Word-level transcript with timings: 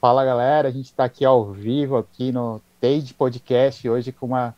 Fala 0.00 0.24
galera, 0.24 0.68
a 0.68 0.70
gente 0.70 0.84
está 0.84 1.02
aqui 1.02 1.24
ao 1.24 1.50
vivo 1.50 1.96
aqui 1.96 2.30
no 2.30 2.60
Tade 2.80 3.12
Podcast 3.14 3.88
hoje 3.88 4.12
com 4.12 4.26
uma 4.26 4.54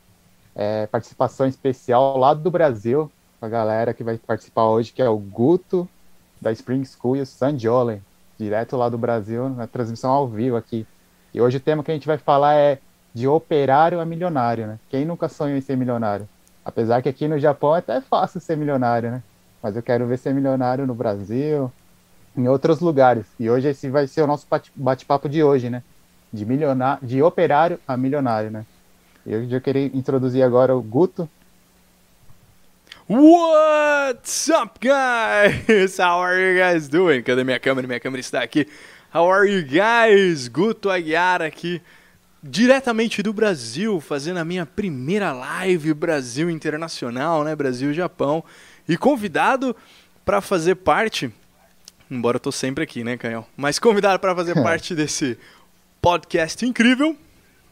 é, 0.54 0.86
participação 0.86 1.46
especial 1.46 2.18
lá 2.18 2.34
do 2.34 2.50
Brasil, 2.50 3.10
a 3.40 3.48
galera 3.48 3.94
que 3.94 4.04
vai 4.04 4.18
participar 4.18 4.66
hoje, 4.66 4.92
que 4.92 5.00
é 5.00 5.08
o 5.08 5.16
Guto 5.16 5.88
da 6.38 6.52
Spring 6.52 6.84
School 6.84 7.16
e 7.16 7.22
o 7.22 7.26
Sanjole, 7.26 8.02
direto 8.38 8.76
lá 8.76 8.90
do 8.90 8.98
Brasil, 8.98 9.48
na 9.48 9.66
transmissão 9.66 10.10
ao 10.10 10.28
vivo 10.28 10.56
aqui. 10.56 10.86
E 11.32 11.40
hoje 11.40 11.56
o 11.56 11.60
tema 11.60 11.82
que 11.82 11.90
a 11.90 11.94
gente 11.94 12.06
vai 12.06 12.18
falar 12.18 12.56
é 12.56 12.78
de 13.14 13.26
operário 13.26 13.98
a 13.98 14.04
milionário, 14.04 14.66
né? 14.66 14.78
Quem 14.90 15.06
nunca 15.06 15.26
sonhou 15.26 15.56
em 15.56 15.62
ser 15.62 15.74
milionário? 15.74 16.28
Apesar 16.62 17.00
que 17.00 17.08
aqui 17.08 17.26
no 17.26 17.38
Japão 17.38 17.74
é 17.74 17.78
até 17.78 18.02
fácil 18.02 18.42
ser 18.42 18.58
milionário, 18.58 19.10
né? 19.10 19.22
Mas 19.62 19.74
eu 19.74 19.82
quero 19.82 20.06
ver 20.06 20.18
ser 20.18 20.34
milionário 20.34 20.86
no 20.86 20.94
Brasil, 20.94 21.72
em 22.36 22.48
outros 22.48 22.80
lugares. 22.80 23.26
E 23.38 23.50
hoje 23.50 23.68
esse 23.68 23.88
vai 23.88 24.06
ser 24.06 24.22
o 24.22 24.26
nosso 24.26 24.46
bate-papo 24.74 25.28
de 25.28 25.42
hoje, 25.42 25.68
né? 25.70 25.82
De 26.32 26.44
milionário, 26.44 27.06
de 27.06 27.22
operário 27.22 27.78
a 27.86 27.96
milionário, 27.96 28.50
né? 28.50 28.64
Eu 29.26 29.48
já 29.48 29.60
queria 29.60 29.86
introduzir 29.86 30.42
agora 30.42 30.74
o 30.74 30.82
Guto. 30.82 31.28
What's 33.08 34.48
up, 34.48 34.78
guys? 34.80 35.98
How 35.98 36.22
are 36.22 36.40
you 36.40 36.62
guys 36.62 36.88
doing? 36.88 37.22
Cadê 37.22 37.42
minha 37.42 37.58
câmera? 37.58 37.86
Minha 37.86 38.00
câmera 38.00 38.20
está 38.20 38.42
aqui. 38.42 38.66
How 39.12 39.28
are 39.30 39.50
you 39.50 39.66
guys? 39.66 40.46
Guto 40.46 40.88
Aguiar 40.88 41.42
aqui, 41.42 41.82
diretamente 42.40 43.22
do 43.22 43.32
Brasil, 43.32 44.00
fazendo 44.00 44.38
a 44.38 44.44
minha 44.44 44.64
primeira 44.64 45.32
live 45.32 45.92
Brasil 45.92 46.48
Internacional, 46.48 47.42
né? 47.42 47.56
Brasil-Japão. 47.56 48.44
E 48.88 48.96
convidado 48.96 49.74
para 50.24 50.40
fazer 50.40 50.76
parte 50.76 51.32
Embora 52.10 52.36
eu 52.36 52.40
tô 52.40 52.50
sempre 52.50 52.82
aqui, 52.82 53.04
né, 53.04 53.16
Canhão? 53.16 53.46
Mas 53.56 53.78
convidado 53.78 54.18
para 54.18 54.34
fazer 54.34 54.54
parte 54.60 54.96
desse 54.96 55.38
podcast 56.02 56.66
incrível, 56.66 57.16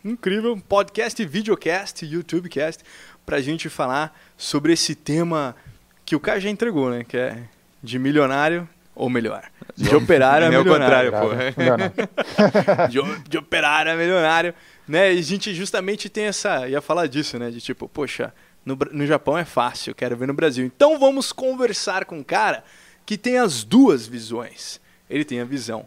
incrível, 0.05 0.57
podcast, 0.69 1.25
videocast, 1.25 2.03
YouTubecast, 2.03 2.85
pra 3.27 3.41
gente 3.41 3.69
falar 3.69 4.17
sobre 4.37 4.73
esse 4.73 4.95
tema 4.95 5.57
que 6.05 6.15
o 6.15 6.21
cara 6.21 6.39
já 6.39 6.49
entregou, 6.49 6.89
né? 6.89 7.03
Que 7.03 7.17
é 7.17 7.43
de 7.83 7.99
milionário, 7.99 8.69
ou 8.95 9.11
melhor, 9.11 9.43
de 9.77 9.95
operário 9.95 10.47
a 10.47 10.51
milionário. 10.51 11.11
pô. 11.13 11.29
de, 12.89 13.29
de 13.29 13.39
operário 13.39 13.93
a 13.93 13.97
milionário, 13.97 14.55
né? 14.87 15.15
E 15.15 15.19
a 15.19 15.23
gente 15.23 15.53
justamente 15.53 16.09
tem 16.09 16.27
essa, 16.27 16.69
ia 16.69 16.81
falar 16.81 17.09
disso, 17.09 17.41
né? 17.41 17.51
De 17.51 17.61
tipo, 17.61 17.89
poxa, 17.89 18.33
no, 18.65 18.79
no 18.93 19.05
Japão 19.05 19.37
é 19.37 19.45
fácil, 19.45 19.97
quero 19.97 20.17
ver 20.17 20.29
no 20.29 20.35
Brasil. 20.35 20.65
Então 20.65 20.97
vamos 20.97 21.33
conversar 21.33 22.05
com 22.05 22.21
o 22.21 22.25
cara 22.25 22.63
que 23.09 23.17
tem 23.17 23.39
as 23.39 23.65
duas 23.65 24.07
visões. 24.07 24.79
Ele 25.09 25.25
tem 25.25 25.41
a 25.41 25.45
visão 25.45 25.87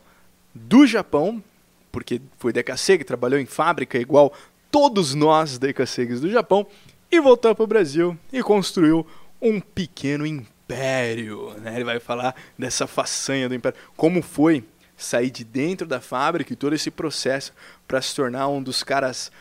do 0.56 0.88
Japão, 0.88 1.44
porque 1.92 2.20
foi 2.40 2.52
DKC 2.52 3.04
trabalhou 3.04 3.40
em 3.40 3.46
fábrica 3.46 4.00
igual 4.00 4.34
todos 4.72 5.14
nós 5.14 5.60
DKCs 5.60 6.20
do 6.20 6.32
Japão, 6.32 6.66
e 7.12 7.22
voltou 7.22 7.54
para 7.54 7.64
o 7.64 7.68
Brasil 7.68 8.18
e 8.34 8.42
construiu 8.42 9.06
um 9.40 9.62
pequeno 9.62 10.26
império. 10.26 11.54
Né? 11.60 11.76
Ele 11.76 11.84
vai 11.84 12.00
falar 12.00 12.34
dessa 12.58 12.88
façanha 12.88 13.48
do 13.48 13.54
império, 13.54 13.78
como 13.96 14.24
foi 14.24 14.64
sair 14.98 15.30
de 15.30 15.44
dentro 15.44 15.86
da 15.86 16.02
fábrica 16.02 16.52
e 16.52 16.56
todo 16.56 16.74
esse 16.74 16.90
processo 16.90 17.54
para 17.88 18.02
se 18.02 18.16
tornar 18.16 18.48
um 18.48 18.64
dos 18.64 18.82
caras 18.82 19.32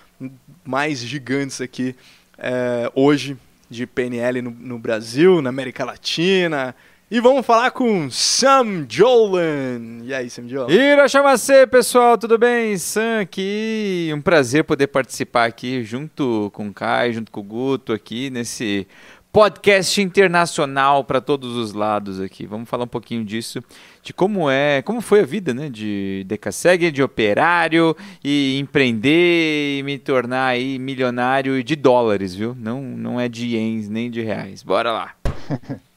mais 0.62 0.98
gigantes 0.98 1.62
aqui 1.62 1.96
é, 2.36 2.92
hoje 2.94 3.38
de 3.70 3.86
PNL 3.86 4.42
no, 4.42 4.50
no 4.50 4.78
Brasil, 4.78 5.40
na 5.40 5.48
América 5.48 5.82
Latina, 5.82 6.76
e 7.10 7.18
vamos 7.18 7.44
falar 7.44 7.72
com 7.72 8.08
Sam 8.08 8.86
Jolan. 8.88 10.04
E 10.04 10.14
aí, 10.14 10.30
Sam 10.30 10.46
Jolan? 10.46 10.72
Irachamase, 10.72 11.66
pessoal, 11.66 12.16
tudo 12.16 12.38
bem? 12.38 12.78
Sam 12.78 13.22
aqui. 13.22 14.12
Um 14.14 14.20
prazer 14.20 14.62
poder 14.62 14.86
participar 14.86 15.46
aqui 15.46 15.82
junto 15.82 16.50
com 16.54 16.68
o 16.68 16.72
Kai, 16.72 17.12
junto 17.12 17.32
com 17.32 17.40
o 17.40 17.42
Guto 17.42 17.92
aqui 17.92 18.30
nesse 18.30 18.86
podcast 19.32 20.00
internacional 20.00 21.02
para 21.02 21.20
todos 21.20 21.56
os 21.56 21.72
lados 21.72 22.20
aqui. 22.20 22.46
Vamos 22.46 22.68
falar 22.68 22.84
um 22.84 22.88
pouquinho 22.88 23.24
disso, 23.24 23.60
de 24.04 24.12
como 24.12 24.48
é, 24.48 24.80
como 24.82 25.00
foi 25.00 25.20
a 25.20 25.26
vida, 25.26 25.52
né, 25.52 25.68
de 25.68 26.24
Decaseg, 26.28 26.92
de 26.92 27.02
operário 27.02 27.96
e 28.22 28.56
empreender 28.60 29.78
e 29.78 29.82
me 29.82 29.98
tornar 29.98 30.46
aí 30.46 30.78
milionário 30.78 31.62
de 31.64 31.74
dólares, 31.74 32.36
viu? 32.36 32.54
Não, 32.56 32.80
não 32.80 33.18
é 33.18 33.28
de 33.28 33.46
ienes 33.46 33.88
nem 33.88 34.08
de 34.08 34.20
reais. 34.20 34.62
Bora 34.62 34.92
lá. 34.92 35.14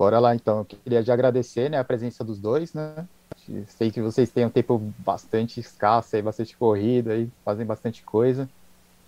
Bora 0.00 0.18
lá 0.18 0.34
então. 0.34 0.60
Eu 0.60 0.64
queria 0.64 1.02
já 1.02 1.12
agradecer 1.12 1.68
né, 1.68 1.78
a 1.78 1.84
presença 1.84 2.24
dos 2.24 2.38
dois, 2.38 2.72
né? 2.72 3.06
Sei 3.66 3.90
que 3.90 4.00
vocês 4.00 4.30
têm 4.30 4.46
um 4.46 4.50
tempo 4.50 4.78
bastante 4.96 5.60
escasso 5.60 6.16
aí, 6.16 6.22
bastante 6.22 6.56
corrida 6.56 7.12
aí, 7.12 7.28
fazem 7.44 7.66
bastante 7.66 8.02
coisa. 8.02 8.48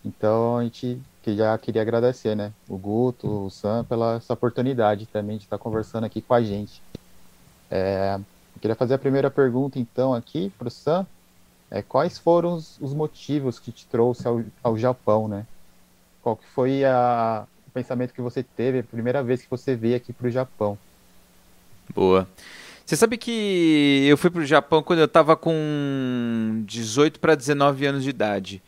Então 0.05 0.59
a 0.59 0.65
gente 0.65 1.01
que 1.23 1.35
já 1.35 1.57
queria 1.57 1.81
agradecer, 1.81 2.35
né? 2.35 2.53
O 2.69 2.77
Guto, 2.77 3.47
o 3.47 3.51
Sam, 3.51 3.85
pela 3.85 4.17
essa 4.17 4.35
oportunidade 4.35 5.07
também 5.07 5.39
de 5.39 5.45
estar 5.45 5.57
conversando 5.57 6.05
aqui 6.05 6.21
com 6.21 6.35
a 6.35 6.43
gente. 6.43 6.83
É, 7.71 8.17
eu 8.55 8.61
queria 8.61 8.77
fazer 8.77 8.93
a 8.93 8.99
primeira 8.99 9.31
pergunta 9.31 9.79
então 9.79 10.13
aqui 10.13 10.53
para 10.59 10.69
o 10.69 10.71
Sam. 10.71 11.07
É, 11.71 11.81
quais 11.81 12.19
foram 12.19 12.53
os, 12.53 12.79
os, 12.83 12.93
motivos 12.93 13.59
que 13.59 13.73
te 13.73 13.87
trouxe 13.87 14.29
ao, 14.29 14.43
ao 14.63 14.77
Japão, 14.77 15.27
né? 15.27 15.47
Qual 16.21 16.37
que 16.37 16.47
foi 16.49 16.85
a, 16.85 17.47
pensamento 17.73 18.13
que 18.13 18.21
você 18.21 18.43
teve 18.43 18.81
a 18.81 18.83
primeira 18.83 19.23
vez 19.23 19.43
que 19.43 19.51
você 19.51 19.75
veio 19.75 19.97
aqui 19.97 20.13
para 20.13 20.27
o 20.27 20.31
Japão? 20.31 20.79
Boa. 21.95 22.29
Você 22.85 22.97
sabe 22.97 23.17
que 23.17 24.05
eu 24.07 24.17
fui 24.17 24.31
para 24.31 24.43
o 24.43 24.47
Japão 24.47 24.83
quando 24.83 24.99
eu 24.99 25.07
estava 25.07 25.37
com 25.37 26.63
18 26.67 27.21
para 27.21 27.35
19 27.35 27.87
anos 27.87 28.05
de 28.05 28.11
idade. 28.11 28.63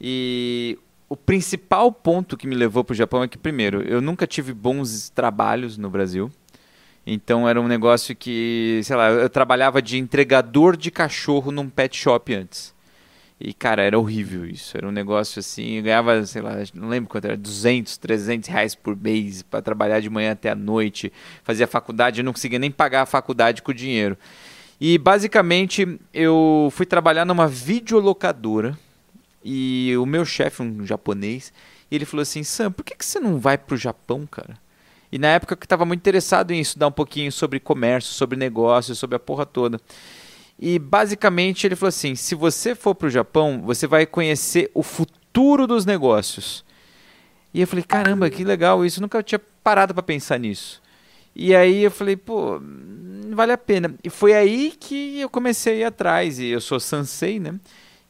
E 0.00 0.78
o 1.08 1.16
principal 1.16 1.90
ponto 1.90 2.36
que 2.36 2.46
me 2.46 2.54
levou 2.54 2.84
para 2.84 2.92
o 2.92 2.96
Japão 2.96 3.22
é 3.22 3.28
que, 3.28 3.38
primeiro, 3.38 3.82
eu 3.82 4.00
nunca 4.00 4.26
tive 4.26 4.52
bons 4.52 5.10
trabalhos 5.10 5.76
no 5.76 5.90
Brasil. 5.90 6.30
Então 7.06 7.48
era 7.48 7.60
um 7.60 7.66
negócio 7.66 8.14
que, 8.14 8.80
sei 8.84 8.94
lá, 8.94 9.08
eu 9.08 9.30
trabalhava 9.30 9.80
de 9.80 9.98
entregador 9.98 10.76
de 10.76 10.90
cachorro 10.90 11.50
num 11.50 11.68
pet 11.68 11.96
shop 11.96 12.34
antes. 12.34 12.74
E, 13.40 13.54
cara, 13.54 13.82
era 13.82 13.98
horrível 13.98 14.44
isso. 14.44 14.76
Era 14.76 14.88
um 14.88 14.90
negócio 14.90 15.38
assim, 15.38 15.76
eu 15.76 15.82
ganhava, 15.84 16.26
sei 16.26 16.42
lá, 16.42 16.54
não 16.74 16.88
lembro 16.88 17.08
quanto 17.08 17.26
era, 17.26 17.36
200, 17.36 17.96
300 17.96 18.48
reais 18.48 18.74
por 18.74 18.96
mês 18.96 19.42
para 19.42 19.62
trabalhar 19.62 20.00
de 20.00 20.10
manhã 20.10 20.32
até 20.32 20.50
a 20.50 20.54
noite. 20.54 21.12
Fazia 21.44 21.66
faculdade, 21.66 22.20
eu 22.20 22.24
não 22.24 22.32
conseguia 22.32 22.58
nem 22.58 22.70
pagar 22.70 23.02
a 23.02 23.06
faculdade 23.06 23.62
com 23.62 23.70
o 23.70 23.74
dinheiro. 23.74 24.18
E, 24.80 24.98
basicamente, 24.98 25.98
eu 26.12 26.68
fui 26.72 26.86
trabalhar 26.86 27.24
numa 27.24 27.46
videolocadora 27.46 28.76
e 29.44 29.94
o 29.96 30.04
meu 30.04 30.24
chefe, 30.24 30.62
um 30.62 30.84
japonês, 30.84 31.52
ele 31.90 32.04
falou 32.04 32.22
assim, 32.22 32.42
Sam, 32.42 32.72
por 32.72 32.84
que, 32.84 32.94
que 32.94 33.04
você 33.04 33.18
não 33.18 33.38
vai 33.38 33.56
pro 33.56 33.76
Japão, 33.76 34.26
cara? 34.26 34.56
E 35.10 35.18
na 35.18 35.28
época 35.28 35.54
eu 35.54 35.64
estava 35.64 35.84
muito 35.86 36.00
interessado 36.00 36.50
em 36.50 36.60
estudar 36.60 36.88
um 36.88 36.92
pouquinho 36.92 37.32
sobre 37.32 37.58
comércio, 37.58 38.12
sobre 38.12 38.36
negócios, 38.36 38.98
sobre 38.98 39.16
a 39.16 39.18
porra 39.18 39.46
toda. 39.46 39.80
E 40.58 40.78
basicamente 40.78 41.66
ele 41.66 41.76
falou 41.76 41.88
assim: 41.88 42.14
se 42.14 42.34
você 42.34 42.74
for 42.74 42.94
para 42.94 43.06
o 43.06 43.10
Japão, 43.10 43.62
você 43.64 43.86
vai 43.86 44.06
conhecer 44.06 44.70
o 44.74 44.82
futuro 44.82 45.66
dos 45.66 45.86
negócios. 45.86 46.64
E 47.54 47.60
eu 47.60 47.66
falei: 47.66 47.84
caramba, 47.84 48.28
que 48.28 48.42
legal 48.42 48.84
isso, 48.84 48.98
eu 48.98 49.02
nunca 49.02 49.22
tinha 49.22 49.40
parado 49.62 49.94
para 49.94 50.02
pensar 50.02 50.38
nisso. 50.38 50.82
E 51.34 51.54
aí 51.54 51.84
eu 51.84 51.90
falei: 51.90 52.16
pô, 52.16 52.60
vale 53.30 53.52
a 53.52 53.58
pena. 53.58 53.94
E 54.02 54.10
foi 54.10 54.34
aí 54.34 54.74
que 54.78 55.20
eu 55.20 55.30
comecei 55.30 55.74
a 55.74 55.76
ir 55.76 55.84
atrás. 55.84 56.38
E 56.40 56.46
eu 56.46 56.60
sou 56.60 56.80
Sansei, 56.80 57.38
né? 57.38 57.54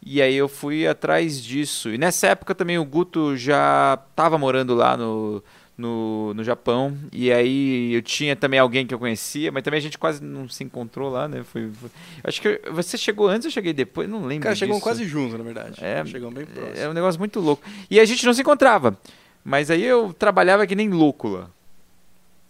E 0.05 0.23
aí 0.23 0.35
eu 0.35 0.49
fui 0.49 0.87
atrás 0.87 1.43
disso. 1.43 1.91
E 1.91 1.99
nessa 1.99 2.29
época 2.29 2.55
também 2.55 2.79
o 2.79 2.85
Guto 2.85 3.37
já 3.37 3.99
estava 4.11 4.39
morando 4.39 4.75
lá 4.75 4.97
no, 4.97 5.43
no, 5.79 6.35
no 6.35 6.43
Japão. 6.43 6.99
E 7.13 7.33
aí 7.33 7.95
eu 7.95 8.03
tinha 8.03 8.35
também 8.35 8.59
alguém 8.59 8.85
que 8.85 8.93
eu 8.93 8.99
conhecia, 8.99 9.53
mas 9.53 9.63
também 9.63 9.79
a 9.79 9.81
gente 9.81 9.97
quase 9.97 10.23
não 10.23 10.49
se 10.49 10.65
encontrou 10.65 11.09
lá, 11.09 11.29
né? 11.29 11.45
Foi, 11.45 11.71
foi... 11.71 11.89
Acho 12.25 12.43
que 12.43 12.61
você 12.73 12.99
chegou 12.99 13.29
antes 13.29 13.47
ou 13.47 13.51
cheguei 13.53 13.73
depois? 13.73 14.09
Não 14.09 14.27
lembro. 14.27 14.43
Cara, 14.43 14.57
chegou 14.57 14.81
quase 14.81 15.07
juntos, 15.07 15.39
na 15.39 15.45
verdade. 15.45 15.83
É, 15.83 16.05
chegamos 16.05 16.35
bem 16.35 16.45
próximo. 16.45 16.77
É 16.77 16.89
um 16.89 16.93
negócio 16.93 17.21
muito 17.21 17.39
louco. 17.39 17.63
E 17.89 18.01
a 18.01 18.05
gente 18.05 18.27
não 18.27 18.35
se 18.35 18.41
encontrava. 18.41 18.99
Mas 19.45 19.71
aí 19.71 19.85
eu 19.85 20.13
trabalhava 20.13 20.67
que 20.67 20.75
nem 20.75 20.91
louco 20.91 21.29
lá. 21.29 21.49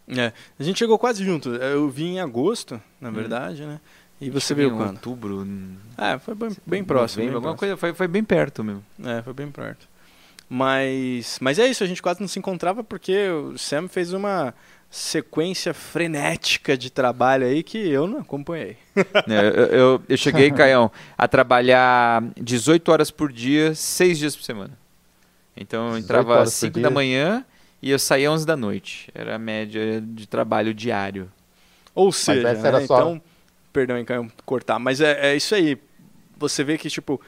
É, 0.09 0.33
a 0.59 0.63
gente 0.63 0.79
chegou 0.79 0.99
quase 0.99 1.23
junto. 1.23 1.51
Eu 1.51 1.91
vim 1.91 2.15
em 2.15 2.21
agosto, 2.21 2.81
na 2.99 3.11
hum. 3.11 3.13
verdade, 3.13 3.63
hum. 3.63 3.67
né? 3.67 3.81
E 4.21 4.31
você 4.31 4.53
veio 4.53 4.75
quando? 4.75 4.97
Outubro. 4.97 5.47
É, 5.97 6.19
foi 6.19 6.35
bem, 6.35 6.51
bem 6.67 6.83
próximo. 6.83 7.21
Bem, 7.21 7.27
bem 7.29 7.35
alguma 7.37 7.55
próximo. 7.55 7.59
coisa, 7.59 7.77
foi, 7.77 7.95
foi 7.95 8.09
bem 8.09 8.25
perto 8.25 8.65
mesmo. 8.65 8.85
É, 9.05 9.23
foi 9.23 9.33
bem 9.33 9.49
perto. 9.49 9.87
Mas, 10.49 11.39
mas 11.41 11.59
é 11.59 11.67
isso, 11.67 11.85
a 11.85 11.87
gente 11.87 12.03
quase 12.03 12.21
não 12.21 12.29
se 12.29 12.39
encontrava 12.39 12.83
porque 12.83 13.29
o 13.29 13.59
Sam 13.59 13.87
fez 13.87 14.13
uma 14.13 14.55
sequência 14.91 15.75
frenética 15.75 16.77
de 16.77 16.89
trabalho 16.91 17.47
aí 17.47 17.63
que 17.63 17.77
eu 17.77 18.07
não 18.07 18.21
acompanhei. 18.21 18.77
É, 19.29 19.41
eu, 19.41 19.67
eu, 19.67 20.03
eu, 20.09 20.17
cheguei, 20.17 20.51
Caião, 20.51 20.91
a 21.17 21.29
trabalhar 21.29 22.23
18 22.41 22.91
horas 22.91 23.11
por 23.11 23.31
dia, 23.31 23.75
6 23.75 24.19
dias 24.19 24.35
por 24.35 24.43
semana. 24.43 24.77
Então 25.57 25.91
eu 25.91 25.99
entrava 25.99 26.41
às 26.41 26.55
5 26.55 26.81
da 26.81 26.91
manhã 26.91 27.45
e 27.83 27.91
eu 27.91 27.99
saía 27.99 28.29
às 28.29 28.35
11 28.35 28.47
da 28.47 28.57
noite. 28.57 29.11
Era 29.15 29.37
a 29.37 29.39
média 29.39 30.01
de 30.01 30.27
trabalho 30.27 30.73
diário. 30.73 31.31
Ou 31.95 32.11
seja, 32.11 32.55
né? 32.55 32.83
então 32.83 33.21
Perdão, 33.73 34.03
Caio, 34.05 34.33
cortar, 34.45 34.79
mas 34.79 35.01
é, 35.01 35.31
é 35.31 35.37
isso 35.37 35.55
aí. 35.55 35.79
Você 36.37 36.65
vê 36.65 36.79
que, 36.79 36.89
tipo, 36.89 37.21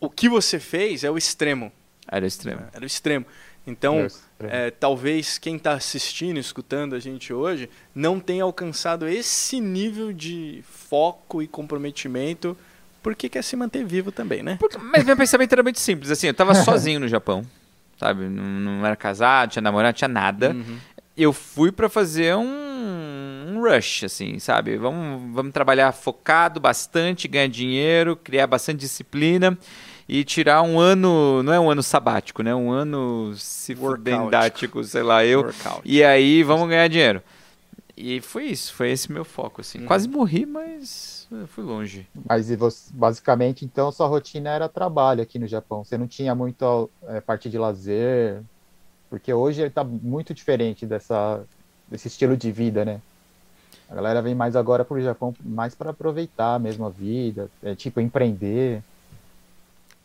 o 0.00 0.08
que 0.08 0.28
você 0.28 0.58
fez 0.58 1.04
é 1.04 1.10
o 1.10 1.18
extremo. 1.18 1.72
Era 2.08 2.24
o 2.24 2.28
extremo. 2.28 2.62
Era 2.72 2.82
o 2.82 2.86
extremo. 2.86 3.24
Então, 3.66 4.08
Era 4.40 4.56
é, 4.66 4.70
talvez 4.70 5.38
quem 5.38 5.54
está 5.56 5.72
assistindo, 5.72 6.38
escutando 6.38 6.94
a 6.96 6.98
gente 6.98 7.32
hoje, 7.32 7.70
não 7.94 8.18
tenha 8.18 8.42
alcançado 8.42 9.06
esse 9.06 9.60
nível 9.60 10.12
de 10.12 10.64
foco 10.68 11.40
e 11.40 11.46
comprometimento, 11.46 12.56
porque 13.02 13.28
quer 13.28 13.42
se 13.42 13.54
manter 13.54 13.84
vivo 13.84 14.10
também, 14.10 14.42
né? 14.42 14.56
Porque- 14.58 14.78
mas 14.78 15.04
meu 15.04 15.16
pensamento 15.16 15.52
era 15.52 15.62
muito 15.62 15.78
simples, 15.78 16.10
assim, 16.10 16.26
eu 16.26 16.34
tava 16.34 16.54
sozinho 16.90 16.98
no 17.00 17.06
Japão, 17.08 17.46
sabe? 17.98 18.24
Não, 18.28 18.42
não 18.44 18.86
era 18.86 18.96
casado, 18.96 19.50
tinha 19.52 19.62
namorado, 19.62 19.96
tinha 19.96 20.08
nada. 20.08 20.50
Uhum. 20.50 20.78
Eu 21.16 21.32
fui 21.32 21.70
pra 21.70 21.88
fazer 21.88 22.34
um, 22.34 23.54
um 23.54 23.60
rush, 23.62 24.04
assim, 24.04 24.38
sabe? 24.40 24.76
Vamos, 24.76 25.32
vamos 25.34 25.52
trabalhar 25.52 25.92
focado 25.92 26.58
bastante, 26.58 27.28
ganhar 27.28 27.48
dinheiro, 27.48 28.16
criar 28.16 28.46
bastante 28.48 28.80
disciplina 28.80 29.56
e 30.08 30.24
tirar 30.24 30.62
um 30.62 30.78
ano, 30.78 31.42
não 31.42 31.52
é 31.52 31.60
um 31.60 31.70
ano 31.70 31.82
sabático, 31.82 32.42
né? 32.42 32.54
Um 32.54 32.70
ano 32.70 33.32
se 33.36 33.74
Workout. 33.74 33.96
fudendático, 33.98 34.84
sei 34.84 35.02
lá, 35.02 35.24
eu. 35.24 35.40
Workout. 35.40 35.80
E 35.84 36.02
aí 36.04 36.42
vamos 36.42 36.68
ganhar 36.68 36.88
dinheiro. 36.88 37.22
E 37.96 38.20
foi 38.20 38.46
isso, 38.46 38.72
foi 38.74 38.90
esse 38.90 39.12
meu 39.12 39.24
foco, 39.24 39.60
assim. 39.60 39.80
Uhum. 39.80 39.86
Quase 39.86 40.08
morri, 40.08 40.46
mas 40.46 41.28
fui 41.48 41.62
longe. 41.62 42.06
Mas 42.28 42.50
e 42.50 42.56
você- 42.56 42.90
basicamente, 42.92 43.64
então, 43.64 43.92
sua 43.92 44.06
rotina 44.06 44.50
era 44.50 44.68
trabalho 44.68 45.22
aqui 45.22 45.38
no 45.38 45.46
Japão. 45.46 45.84
Você 45.84 45.96
não 45.98 46.06
tinha 46.08 46.34
muito 46.34 46.90
é, 47.06 47.20
parte 47.20 47.48
de 47.50 47.58
lazer, 47.58 48.40
porque 49.10 49.32
hoje 49.32 49.62
está 49.62 49.84
muito 49.84 50.32
diferente 50.32 50.86
dessa, 50.86 51.44
desse 51.86 52.08
estilo 52.08 52.36
de 52.36 52.50
vida, 52.50 52.84
né? 52.84 53.00
A 53.90 53.94
galera 53.94 54.22
vem 54.22 54.34
mais 54.34 54.56
agora 54.56 54.84
para 54.86 54.96
o 54.96 55.00
Japão 55.02 55.34
mais 55.44 55.74
para 55.74 55.90
aproveitar 55.90 56.58
mesmo 56.58 56.86
a 56.86 56.90
vida, 56.90 57.50
é, 57.62 57.74
tipo 57.74 58.00
empreender. 58.00 58.82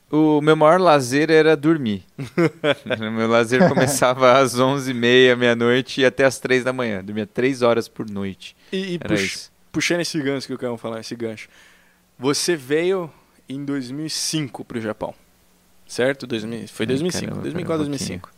O 0.10 0.40
meu 0.42 0.56
maior 0.56 0.80
lazer 0.80 1.30
era 1.30 1.56
dormir. 1.58 2.04
o 2.18 3.12
meu 3.12 3.28
lazer 3.28 3.68
começava 3.68 4.40
às 4.40 4.56
11h30, 4.56 5.36
meia-noite 5.36 6.00
e 6.02 6.06
até 6.06 6.24
às 6.24 6.40
3 6.40 6.64
da 6.64 6.72
manhã. 6.72 7.04
Dormia 7.04 7.28
3 7.28 7.62
horas 7.62 7.90
por 7.90 8.10
noite. 8.10 8.56
E, 8.72 8.94
e 8.94 9.00
pux- 9.00 9.52
puxando 9.72 10.00
esse 10.00 10.18
gancho 10.22 10.48
que 10.48 10.54
eu 10.54 10.58
quero 10.58 10.78
falar, 10.78 11.02
esse 11.02 11.14
gancho. 11.16 11.50
Você 12.18 12.56
veio 12.56 13.12
em 13.50 13.66
2005 13.66 14.64
para 14.64 14.78
o 14.78 14.82
Japão, 14.82 15.14
certo? 15.86 16.26
2000, 16.26 16.70
foi 16.70 16.86
Ai, 16.86 16.88
2005, 16.88 17.26
caramba, 17.26 17.42
2004, 17.44 17.66
pera 17.66 17.76
um 17.76 17.78
2005. 17.90 18.32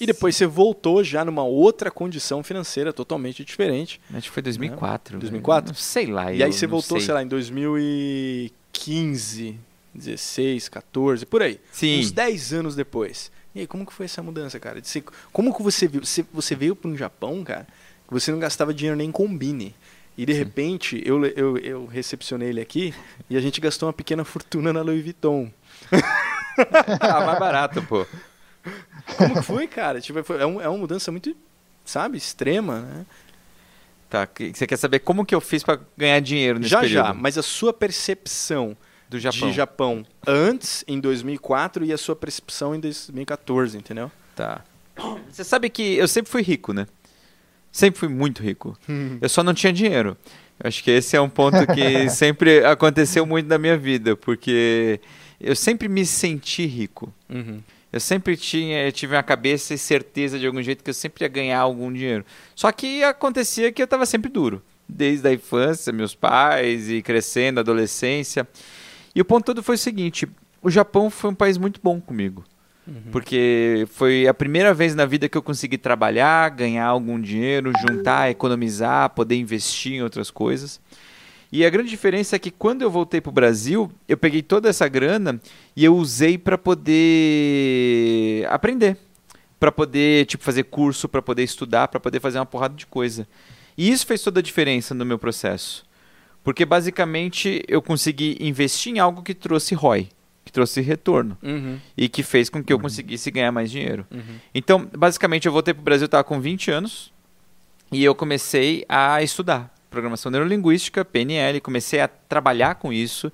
E 0.00 0.06
depois 0.06 0.36
você 0.36 0.46
voltou 0.46 1.02
já 1.04 1.22
numa 1.24 1.42
outra 1.42 1.90
condição 1.90 2.42
financeira 2.42 2.92
totalmente 2.92 3.44
diferente. 3.44 4.00
Acho 4.14 4.28
que 4.28 4.34
foi 4.34 4.42
2004. 4.42 5.18
2004? 5.18 5.68
Não 5.72 5.74
sei 5.74 6.06
lá. 6.06 6.32
e 6.32 6.42
aí 6.42 6.50
você 6.52 6.66
voltou, 6.66 6.98
sei. 6.98 7.06
sei 7.06 7.14
lá, 7.14 7.22
em 7.22 7.26
2015, 7.28 9.58
16, 9.94 10.68
14, 10.68 11.26
por 11.26 11.42
aí. 11.42 11.60
Sim. 11.72 12.00
Uns 12.00 12.10
10 12.12 12.52
anos 12.52 12.74
depois. 12.76 13.30
E 13.54 13.60
aí, 13.60 13.66
como 13.66 13.84
que 13.86 13.92
foi 13.92 14.04
essa 14.06 14.22
mudança, 14.22 14.60
cara? 14.60 14.82
Ser- 14.84 15.04
como 15.32 15.54
que 15.54 15.62
você 15.62 15.88
viu? 15.88 16.04
Você, 16.04 16.24
você 16.32 16.54
veio 16.54 16.76
para 16.76 16.90
um 16.90 16.96
Japão, 16.96 17.42
cara, 17.42 17.66
que 18.06 18.12
você 18.12 18.30
não 18.30 18.38
gastava 18.38 18.72
dinheiro 18.74 18.96
nem 18.96 19.10
com 19.10 19.26
combine. 19.26 19.74
E 20.16 20.26
de 20.26 20.32
repente, 20.32 21.00
eu, 21.04 21.24
eu, 21.26 21.56
eu 21.58 21.86
recepcionei 21.86 22.48
ele 22.48 22.60
aqui 22.60 22.92
e 23.30 23.36
a 23.36 23.40
gente 23.40 23.60
gastou 23.60 23.86
uma 23.88 23.92
pequena 23.92 24.24
fortuna 24.24 24.72
na 24.72 24.82
Louis 24.82 25.02
Vuitton. 25.02 25.50
Ah, 27.00 27.24
mais 27.24 27.38
barato, 27.38 27.80
pô. 27.82 28.04
Como 29.16 29.34
que 29.36 29.42
foi, 29.42 29.66
cara? 29.68 30.00
Tipo, 30.00 30.22
foi- 30.24 30.40
é, 30.42 30.46
um- 30.46 30.60
é 30.60 30.68
uma 30.68 30.78
mudança 30.78 31.10
muito, 31.12 31.34
sabe, 31.84 32.18
extrema, 32.18 32.80
né? 32.80 33.06
Tá, 34.10 34.26
você 34.54 34.66
quer 34.66 34.76
saber 34.76 34.98
como 35.00 35.24
que 35.24 35.34
eu 35.34 35.40
fiz 35.40 35.62
pra 35.62 35.78
ganhar 35.96 36.18
dinheiro 36.20 36.58
nesse 36.58 36.70
já, 36.70 36.80
período? 36.80 37.06
já, 37.06 37.14
mas 37.14 37.38
a 37.38 37.42
sua 37.42 37.72
percepção 37.72 38.76
Do 39.08 39.18
Japão. 39.18 39.48
de 39.48 39.54
Japão 39.54 40.06
antes, 40.26 40.84
em 40.86 41.00
2004, 41.00 41.84
e 41.84 41.92
a 41.92 41.98
sua 41.98 42.14
percepção 42.14 42.74
em 42.74 42.80
2014, 42.80 43.76
entendeu? 43.78 44.10
Tá. 44.36 44.62
Você 45.30 45.44
sabe 45.44 45.70
que 45.70 45.96
eu 45.96 46.06
sempre 46.06 46.30
fui 46.30 46.42
rico, 46.42 46.72
né? 46.72 46.86
Sempre 47.70 48.00
fui 48.00 48.08
muito 48.08 48.42
rico. 48.42 48.76
Eu 49.20 49.28
só 49.28 49.42
não 49.42 49.54
tinha 49.54 49.72
dinheiro. 49.72 50.16
Eu 50.58 50.68
acho 50.68 50.82
que 50.82 50.90
esse 50.90 51.16
é 51.16 51.20
um 51.20 51.28
ponto 51.28 51.66
que 51.72 52.08
sempre 52.10 52.64
aconteceu 52.64 53.24
muito 53.24 53.46
na 53.46 53.58
minha 53.58 53.76
vida, 53.76 54.16
porque 54.16 55.00
eu 55.40 55.54
sempre 55.54 55.88
me 55.88 56.04
senti 56.04 56.66
rico. 56.66 57.12
Uhum. 57.28 57.62
Eu 57.92 58.00
sempre 58.00 58.36
tinha, 58.36 58.84
eu 58.84 58.92
tive 58.92 59.14
uma 59.14 59.22
cabeça 59.22 59.72
e 59.72 59.78
certeza 59.78 60.38
de 60.38 60.46
algum 60.46 60.60
jeito 60.62 60.82
que 60.82 60.90
eu 60.90 60.94
sempre 60.94 61.24
ia 61.24 61.28
ganhar 61.28 61.60
algum 61.60 61.92
dinheiro. 61.92 62.24
Só 62.54 62.70
que 62.72 63.02
acontecia 63.04 63.70
que 63.70 63.80
eu 63.80 63.84
estava 63.84 64.04
sempre 64.04 64.30
duro. 64.30 64.60
Desde 64.88 65.28
a 65.28 65.32
infância, 65.32 65.92
meus 65.92 66.14
pais 66.14 66.90
e 66.90 67.00
crescendo, 67.02 67.60
adolescência. 67.60 68.46
E 69.14 69.20
o 69.20 69.24
ponto 69.24 69.44
todo 69.44 69.62
foi 69.62 69.74
o 69.74 69.78
seguinte: 69.78 70.28
o 70.62 70.70
Japão 70.70 71.10
foi 71.10 71.30
um 71.30 71.34
país 71.34 71.58
muito 71.58 71.80
bom 71.82 72.00
comigo. 72.00 72.44
Uhum. 72.86 73.10
Porque 73.12 73.86
foi 73.90 74.26
a 74.26 74.32
primeira 74.32 74.72
vez 74.72 74.94
na 74.94 75.04
vida 75.04 75.28
que 75.28 75.36
eu 75.36 75.42
consegui 75.42 75.76
trabalhar, 75.76 76.48
ganhar 76.50 76.86
algum 76.86 77.20
dinheiro, 77.20 77.70
juntar, 77.86 78.30
economizar, 78.30 79.10
poder 79.10 79.36
investir 79.36 79.94
em 79.94 80.02
outras 80.02 80.30
coisas. 80.30 80.80
E 81.52 81.64
a 81.64 81.70
grande 81.70 81.88
diferença 81.88 82.36
é 82.36 82.38
que 82.38 82.50
quando 82.50 82.82
eu 82.82 82.90
voltei 82.90 83.20
para 83.20 83.30
o 83.30 83.32
Brasil, 83.32 83.90
eu 84.06 84.16
peguei 84.16 84.42
toda 84.42 84.68
essa 84.68 84.86
grana 84.88 85.40
e 85.74 85.84
eu 85.84 85.96
usei 85.96 86.36
para 86.36 86.58
poder 86.58 88.46
aprender, 88.50 88.96
para 89.58 89.72
poder 89.72 90.26
tipo 90.26 90.44
fazer 90.44 90.64
curso, 90.64 91.08
para 91.08 91.22
poder 91.22 91.42
estudar, 91.42 91.88
para 91.88 92.00
poder 92.00 92.20
fazer 92.20 92.38
uma 92.38 92.46
porrada 92.46 92.74
de 92.74 92.86
coisa. 92.86 93.26
E 93.76 93.90
isso 93.90 94.06
fez 94.06 94.22
toda 94.22 94.40
a 94.40 94.42
diferença 94.42 94.94
no 94.94 95.06
meu 95.06 95.18
processo. 95.18 95.87
Porque 96.48 96.64
basicamente 96.64 97.62
eu 97.68 97.82
consegui 97.82 98.38
investir 98.40 98.96
em 98.96 98.98
algo 98.98 99.22
que 99.22 99.34
trouxe 99.34 99.74
ROI, 99.74 100.08
que 100.46 100.50
trouxe 100.50 100.80
retorno 100.80 101.36
Uhum. 101.42 101.78
e 101.94 102.08
que 102.08 102.22
fez 102.22 102.48
com 102.48 102.64
que 102.64 102.72
eu 102.72 102.78
conseguisse 102.80 103.30
ganhar 103.30 103.52
mais 103.52 103.70
dinheiro. 103.70 104.06
Uhum. 104.10 104.38
Então, 104.54 104.88
basicamente, 104.96 105.44
eu 105.44 105.52
voltei 105.52 105.74
para 105.74 105.82
o 105.82 105.84
Brasil, 105.84 106.06
estava 106.06 106.24
com 106.24 106.40
20 106.40 106.70
anos, 106.70 107.12
e 107.92 108.02
eu 108.02 108.14
comecei 108.14 108.82
a 108.88 109.22
estudar 109.22 109.70
programação 109.90 110.32
neurolinguística, 110.32 111.04
PNL, 111.04 111.60
comecei 111.60 112.00
a 112.00 112.08
trabalhar 112.08 112.76
com 112.76 112.94
isso, 112.94 113.30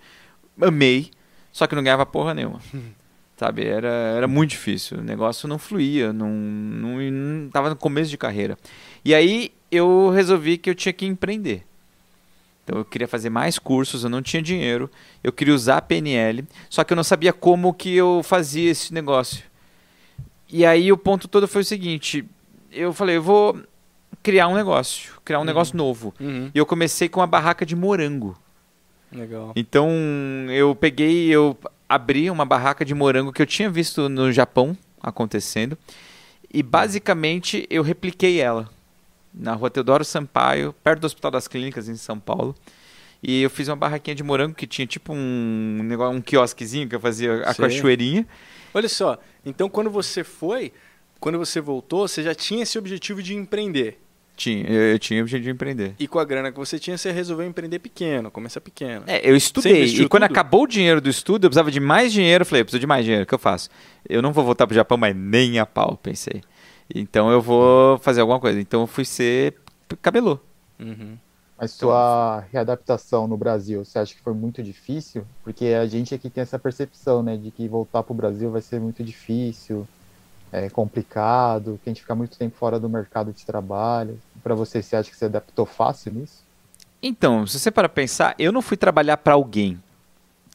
amei, 0.60 1.12
só 1.52 1.68
que 1.68 1.76
não 1.76 1.84
ganhava 1.84 2.04
porra 2.04 2.34
nenhuma. 2.34 2.58
Sabe, 3.38 3.64
era, 3.64 3.86
era 3.86 4.26
muito 4.26 4.50
difícil, 4.50 4.98
o 4.98 5.02
negócio 5.02 5.46
não 5.48 5.56
fluía, 5.56 6.12
não, 6.12 6.30
não, 6.30 6.98
não 6.98 7.48
tava 7.48 7.70
no 7.70 7.76
começo 7.76 8.10
de 8.10 8.18
carreira. 8.18 8.58
E 9.04 9.14
aí 9.14 9.52
eu 9.70 10.10
resolvi 10.10 10.58
que 10.58 10.68
eu 10.68 10.74
tinha 10.74 10.92
que 10.92 11.06
empreender. 11.06 11.64
Então 12.64 12.78
eu 12.78 12.84
queria 12.84 13.06
fazer 13.06 13.28
mais 13.30 13.58
cursos, 13.58 14.04
eu 14.04 14.10
não 14.10 14.22
tinha 14.22 14.40
dinheiro, 14.42 14.90
eu 15.22 15.30
queria 15.30 15.54
usar 15.54 15.76
a 15.76 15.82
PNL, 15.82 16.44
só 16.70 16.82
que 16.82 16.92
eu 16.92 16.96
não 16.96 17.04
sabia 17.04 17.32
como 17.32 17.74
que 17.74 17.94
eu 17.94 18.22
fazia 18.24 18.70
esse 18.70 18.92
negócio. 18.92 19.44
E 20.48 20.64
aí 20.64 20.90
o 20.90 20.96
ponto 20.96 21.28
todo 21.28 21.46
foi 21.46 21.60
o 21.62 21.64
seguinte, 21.64 22.24
eu 22.72 22.92
falei, 22.92 23.16
eu 23.16 23.22
vou 23.22 23.58
criar 24.22 24.48
um 24.48 24.54
negócio, 24.54 25.12
criar 25.24 25.38
um 25.38 25.42
Uhum. 25.42 25.46
negócio 25.46 25.76
novo. 25.76 26.14
Uhum. 26.18 26.50
E 26.54 26.58
eu 26.58 26.64
comecei 26.64 27.06
com 27.08 27.20
uma 27.20 27.26
barraca 27.26 27.66
de 27.66 27.76
morango. 27.76 28.34
Legal. 29.12 29.52
Então 29.54 29.90
eu 30.50 30.74
peguei, 30.74 31.28
eu 31.28 31.56
abri 31.88 32.30
uma 32.30 32.46
barraca 32.46 32.82
de 32.84 32.94
morango 32.94 33.32
que 33.32 33.42
eu 33.42 33.46
tinha 33.46 33.68
visto 33.70 34.08
no 34.08 34.32
Japão 34.32 34.76
acontecendo 35.02 35.76
e 36.52 36.62
basicamente 36.62 37.66
eu 37.68 37.82
repliquei 37.82 38.40
ela 38.40 38.68
na 39.34 39.54
rua 39.54 39.68
Teodoro 39.68 40.04
Sampaio, 40.04 40.72
perto 40.84 41.00
do 41.00 41.06
Hospital 41.06 41.30
das 41.30 41.48
Clínicas 41.48 41.88
em 41.88 41.96
São 41.96 42.18
Paulo. 42.18 42.54
E 43.22 43.42
eu 43.42 43.50
fiz 43.50 43.68
uma 43.68 43.76
barraquinha 43.76 44.14
de 44.14 44.22
morango 44.22 44.54
que 44.54 44.66
tinha 44.66 44.86
tipo 44.86 45.12
um 45.12 45.80
negócio, 45.82 46.16
um 46.16 46.20
quiosquezinho 46.20 46.88
que 46.88 46.94
eu 46.94 47.00
fazia 47.00 47.42
a 47.44 47.54
Sei. 47.54 47.64
cachoeirinha. 47.64 48.26
Olha 48.72 48.88
só, 48.88 49.18
então 49.44 49.68
quando 49.68 49.90
você 49.90 50.22
foi, 50.22 50.72
quando 51.18 51.38
você 51.38 51.60
voltou, 51.60 52.06
você 52.06 52.22
já 52.22 52.34
tinha 52.34 52.62
esse 52.62 52.78
objetivo 52.78 53.22
de 53.22 53.34
empreender. 53.34 53.98
Tinha, 54.36 54.66
eu, 54.66 54.92
eu 54.92 54.98
tinha 54.98 55.20
o 55.20 55.22
objetivo 55.22 55.44
de 55.44 55.50
empreender. 55.50 55.94
E 55.98 56.08
com 56.08 56.18
a 56.18 56.24
grana 56.24 56.50
que 56.52 56.58
você 56.58 56.78
tinha, 56.78 56.98
você 56.98 57.12
resolveu 57.12 57.46
empreender 57.46 57.78
pequeno, 57.78 58.30
começar 58.30 58.60
pequeno. 58.60 59.04
É, 59.06 59.26
eu 59.28 59.34
estudei. 59.34 59.84
E 59.84 60.08
quando 60.08 60.24
tudo? 60.24 60.32
acabou 60.32 60.64
o 60.64 60.66
dinheiro 60.66 61.00
do 61.00 61.08
estudo, 61.08 61.46
eu 61.46 61.50
precisava 61.50 61.70
de 61.70 61.80
mais 61.80 62.12
dinheiro. 62.12 62.42
Eu 62.42 62.46
falei, 62.46 62.60
eu 62.60 62.64
preciso 62.64 62.80
de 62.80 62.86
mais 62.86 63.04
dinheiro, 63.04 63.24
o 63.24 63.26
que 63.26 63.34
eu 63.34 63.38
faço? 63.38 63.70
Eu 64.08 64.20
não 64.20 64.32
vou 64.32 64.44
voltar 64.44 64.66
pro 64.66 64.74
Japão, 64.74 64.98
mas 64.98 65.14
nem 65.16 65.58
a 65.58 65.64
pau, 65.64 65.96
pensei. 66.02 66.42
Então 66.92 67.30
eu 67.30 67.40
vou 67.40 67.98
fazer 67.98 68.20
alguma 68.20 68.40
coisa. 68.40 68.60
Então 68.60 68.82
eu 68.82 68.86
fui 68.86 69.04
ser 69.04 69.56
cabelô. 70.02 70.38
Uhum. 70.78 71.16
Mas 71.56 71.70
sua 71.70 72.44
readaptação 72.52 73.28
no 73.28 73.36
Brasil, 73.36 73.84
você 73.84 73.98
acha 73.98 74.14
que 74.14 74.20
foi 74.20 74.34
muito 74.34 74.62
difícil? 74.62 75.24
Porque 75.44 75.66
a 75.66 75.86
gente 75.86 76.14
aqui 76.14 76.28
tem 76.28 76.42
essa 76.42 76.58
percepção, 76.58 77.22
né, 77.22 77.36
de 77.36 77.50
que 77.50 77.68
voltar 77.68 78.02
para 78.02 78.12
o 78.12 78.16
Brasil 78.16 78.50
vai 78.50 78.60
ser 78.60 78.80
muito 78.80 79.04
difícil, 79.04 79.86
é 80.50 80.68
complicado, 80.68 81.78
que 81.82 81.88
a 81.88 81.92
gente 81.92 82.02
fica 82.02 82.14
muito 82.14 82.36
tempo 82.36 82.56
fora 82.56 82.78
do 82.78 82.88
mercado 82.88 83.32
de 83.32 83.46
trabalho. 83.46 84.18
Para 84.42 84.54
você, 84.54 84.82
você 84.82 84.96
acha 84.96 85.10
que 85.10 85.16
você 85.16 85.26
adaptou 85.26 85.64
fácil 85.64 86.12
nisso? 86.12 86.42
Então, 87.00 87.46
se 87.46 87.58
você 87.58 87.70
para 87.70 87.88
pensar, 87.88 88.34
eu 88.38 88.50
não 88.50 88.62
fui 88.62 88.76
trabalhar 88.76 89.16
para 89.16 89.34
alguém. 89.34 89.80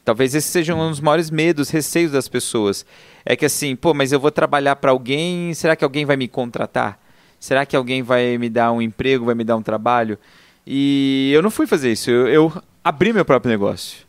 Talvez 0.09 0.33
esse 0.33 0.47
seja 0.47 0.73
um 0.73 0.89
dos 0.89 0.99
maiores 0.99 1.29
medos, 1.29 1.69
receios 1.69 2.11
das 2.11 2.27
pessoas. 2.27 2.83
É 3.23 3.35
que 3.35 3.45
assim, 3.45 3.75
pô, 3.75 3.93
mas 3.93 4.11
eu 4.11 4.19
vou 4.19 4.31
trabalhar 4.31 4.75
para 4.77 4.89
alguém, 4.89 5.53
será 5.53 5.75
que 5.75 5.83
alguém 5.83 6.03
vai 6.03 6.17
me 6.17 6.27
contratar? 6.27 6.99
Será 7.39 7.63
que 7.63 7.75
alguém 7.75 8.01
vai 8.01 8.35
me 8.39 8.49
dar 8.49 8.71
um 8.71 8.81
emprego, 8.81 9.25
vai 9.25 9.35
me 9.35 9.43
dar 9.43 9.55
um 9.55 9.61
trabalho? 9.61 10.17
E 10.65 11.29
eu 11.31 11.43
não 11.43 11.51
fui 11.51 11.67
fazer 11.67 11.91
isso, 11.91 12.09
eu, 12.09 12.27
eu 12.27 12.63
abri 12.83 13.13
meu 13.13 13.23
próprio 13.23 13.51
negócio. 13.51 13.99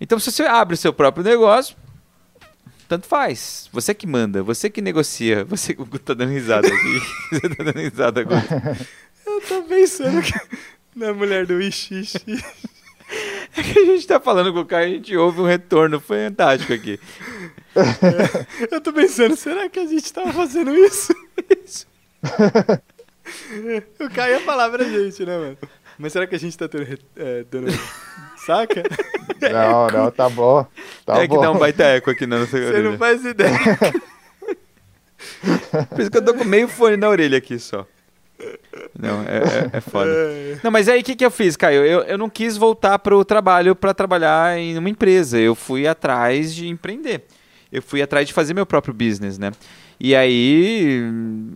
Então, 0.00 0.16
se 0.16 0.30
você 0.30 0.44
abre 0.44 0.74
o 0.74 0.78
seu 0.78 0.92
próprio 0.92 1.24
negócio, 1.24 1.74
tanto 2.86 3.08
faz. 3.08 3.68
Você 3.72 3.92
que 3.92 4.06
manda, 4.06 4.44
você 4.44 4.70
que 4.70 4.80
negocia. 4.80 5.44
Você 5.50 5.74
tá 5.74 6.14
dando 6.14 6.30
risada 6.30 6.68
aqui. 6.68 7.02
você 7.34 7.48
tá 7.48 7.64
dando 7.64 7.80
risada 7.80 8.20
agora. 8.20 8.78
Eu 9.26 9.40
tô 9.40 9.62
pensando 9.64 10.22
que... 10.22 10.32
na 10.94 11.12
mulher 11.12 11.46
do 11.46 11.60
Ixi, 11.60 12.04
É 13.56 13.62
que 13.62 13.78
a 13.78 13.84
gente 13.84 14.06
tá 14.06 14.18
falando 14.18 14.52
com 14.52 14.60
o 14.60 14.64
cara, 14.64 14.84
a 14.84 14.88
gente 14.88 15.14
ouve 15.16 15.40
um 15.40 15.46
retorno 15.46 16.00
fantástico 16.00 16.72
aqui. 16.72 16.98
É, 17.76 18.66
eu 18.74 18.80
tô 18.80 18.92
pensando, 18.92 19.36
será 19.36 19.68
que 19.68 19.78
a 19.78 19.86
gente 19.86 20.10
tava 20.12 20.32
fazendo 20.32 20.74
isso? 20.74 21.14
isso. 21.62 21.86
o 24.00 24.10
Caio 24.10 24.34
ia 24.34 24.40
falar 24.40 24.70
pra 24.70 24.84
gente, 24.84 25.24
né, 25.24 25.36
mano? 25.36 25.58
Mas 25.98 26.12
será 26.12 26.26
que 26.26 26.34
a 26.34 26.38
gente 26.38 26.56
tá 26.56 26.66
tendo, 26.66 26.98
é, 27.16 27.44
dando. 27.50 27.70
Saca? 28.46 28.82
Não, 29.40 29.86
não, 29.88 30.10
tá 30.10 30.28
bom. 30.28 30.66
Tá 31.04 31.22
é 31.22 31.26
bom. 31.26 31.36
que 31.36 31.42
dá 31.42 31.52
um 31.52 31.58
baita 31.58 31.84
eco 31.84 32.10
aqui 32.10 32.26
na 32.26 32.38
nossa 32.40 32.50
Você 32.50 32.64
orelha. 32.64 32.90
não 32.90 32.98
faz 32.98 33.24
ideia. 33.24 33.58
Por 35.90 36.00
isso 36.00 36.10
que 36.10 36.18
eu 36.18 36.24
tô 36.24 36.34
com 36.34 36.44
meio 36.44 36.66
fone 36.66 36.96
na 36.96 37.08
orelha 37.08 37.38
aqui 37.38 37.58
só. 37.58 37.86
Não, 38.98 39.22
é, 39.22 39.38
é, 39.38 39.76
é 39.76 39.80
foda. 39.80 40.10
É. 40.10 40.58
Não, 40.62 40.70
mas 40.70 40.88
aí 40.88 41.00
o 41.00 41.04
que, 41.04 41.14
que 41.14 41.24
eu 41.24 41.30
fiz, 41.30 41.56
Caio? 41.56 41.84
Eu, 41.84 42.00
eu 42.00 42.18
não 42.18 42.28
quis 42.28 42.56
voltar 42.56 42.98
para 42.98 43.16
o 43.16 43.24
trabalho 43.24 43.74
para 43.74 43.94
trabalhar 43.94 44.58
em 44.58 44.76
uma 44.76 44.90
empresa. 44.90 45.38
Eu 45.38 45.54
fui 45.54 45.86
atrás 45.86 46.54
de 46.54 46.68
empreender. 46.68 47.24
Eu 47.70 47.82
fui 47.82 48.02
atrás 48.02 48.26
de 48.26 48.32
fazer 48.32 48.52
meu 48.52 48.66
próprio 48.66 48.92
business, 48.92 49.38
né? 49.38 49.50
E 50.04 50.16
aí 50.16 51.00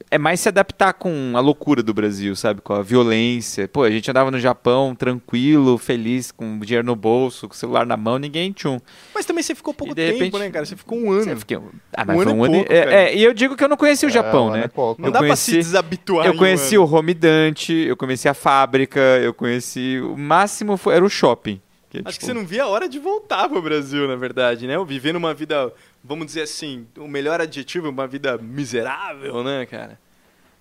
é 0.08 0.16
mais 0.18 0.38
se 0.38 0.48
adaptar 0.48 0.92
com 0.92 1.32
a 1.34 1.40
loucura 1.40 1.82
do 1.82 1.92
Brasil, 1.92 2.36
sabe? 2.36 2.60
Com 2.60 2.74
a 2.74 2.80
violência. 2.80 3.66
Pô, 3.66 3.82
a 3.82 3.90
gente 3.90 4.08
andava 4.08 4.30
no 4.30 4.38
Japão 4.38 4.94
tranquilo, 4.94 5.76
feliz, 5.76 6.30
com 6.30 6.60
dinheiro 6.60 6.86
no 6.86 6.94
bolso, 6.94 7.48
com 7.48 7.54
o 7.54 7.56
celular 7.56 7.84
na 7.84 7.96
mão, 7.96 8.20
ninguém 8.20 8.52
tchum. 8.52 8.78
Mas 9.12 9.26
também 9.26 9.42
você 9.42 9.52
ficou 9.52 9.74
pouco 9.74 9.92
de 9.96 10.00
tempo, 10.00 10.18
repente- 10.18 10.38
né, 10.38 10.50
cara? 10.50 10.64
Você 10.64 10.76
ficou 10.76 10.96
um 10.96 11.10
ano. 11.10 11.24
Você 11.24 11.34
fiquei- 11.34 11.58
Ah, 11.92 12.04
mas 12.06 12.16
Um 12.18 12.22
foi 12.22 12.32
ano 12.32 12.40
um 12.40 12.44
e 12.44 12.48
ano. 12.48 12.54
e- 12.54 12.58
pouco, 12.58 12.72
é, 12.72 12.94
é, 12.94 13.16
e 13.16 13.24
eu 13.24 13.34
digo 13.34 13.56
que 13.56 13.64
eu 13.64 13.68
não 13.68 13.76
conheci 13.76 14.06
o 14.06 14.10
Japão, 14.10 14.44
um 14.44 14.48
ano 14.50 14.56
né? 14.58 14.64
é 14.66 14.68
pouco. 14.68 15.00
Não 15.02 15.08
eu 15.08 15.12
dá 15.12 15.18
pra 15.18 15.26
conheci- 15.26 15.50
se 15.50 15.56
desabituar. 15.58 16.26
Eu 16.26 16.32
um 16.34 16.36
conheci 16.36 16.76
ano. 16.76 16.84
o 16.84 16.94
Home 16.94 17.14
Dante, 17.14 17.72
eu 17.72 17.96
conheci 17.96 18.28
a 18.28 18.34
fábrica, 18.34 19.00
eu 19.00 19.34
conheci. 19.34 19.98
O 20.00 20.16
máximo 20.16 20.76
foi, 20.76 20.94
era 20.94 21.04
o 21.04 21.08
shopping. 21.10 21.60
Que 22.02 22.08
Acho 22.08 22.18
tipo, 22.18 22.26
que 22.26 22.32
você 22.32 22.34
não 22.34 22.46
via 22.46 22.64
a 22.64 22.68
hora 22.68 22.88
de 22.88 22.98
voltar 22.98 23.48
pro 23.48 23.60
Brasil, 23.62 24.06
na 24.08 24.16
verdade, 24.16 24.66
né? 24.66 24.78
Ou 24.78 24.84
vivendo 24.84 25.16
uma 25.16 25.34
vida, 25.34 25.72
vamos 26.02 26.26
dizer 26.26 26.42
assim, 26.42 26.86
o 26.96 27.08
melhor 27.08 27.40
adjetivo, 27.40 27.88
uma 27.88 28.06
vida 28.06 28.38
miserável, 28.38 29.42
né, 29.42 29.66
cara? 29.66 29.98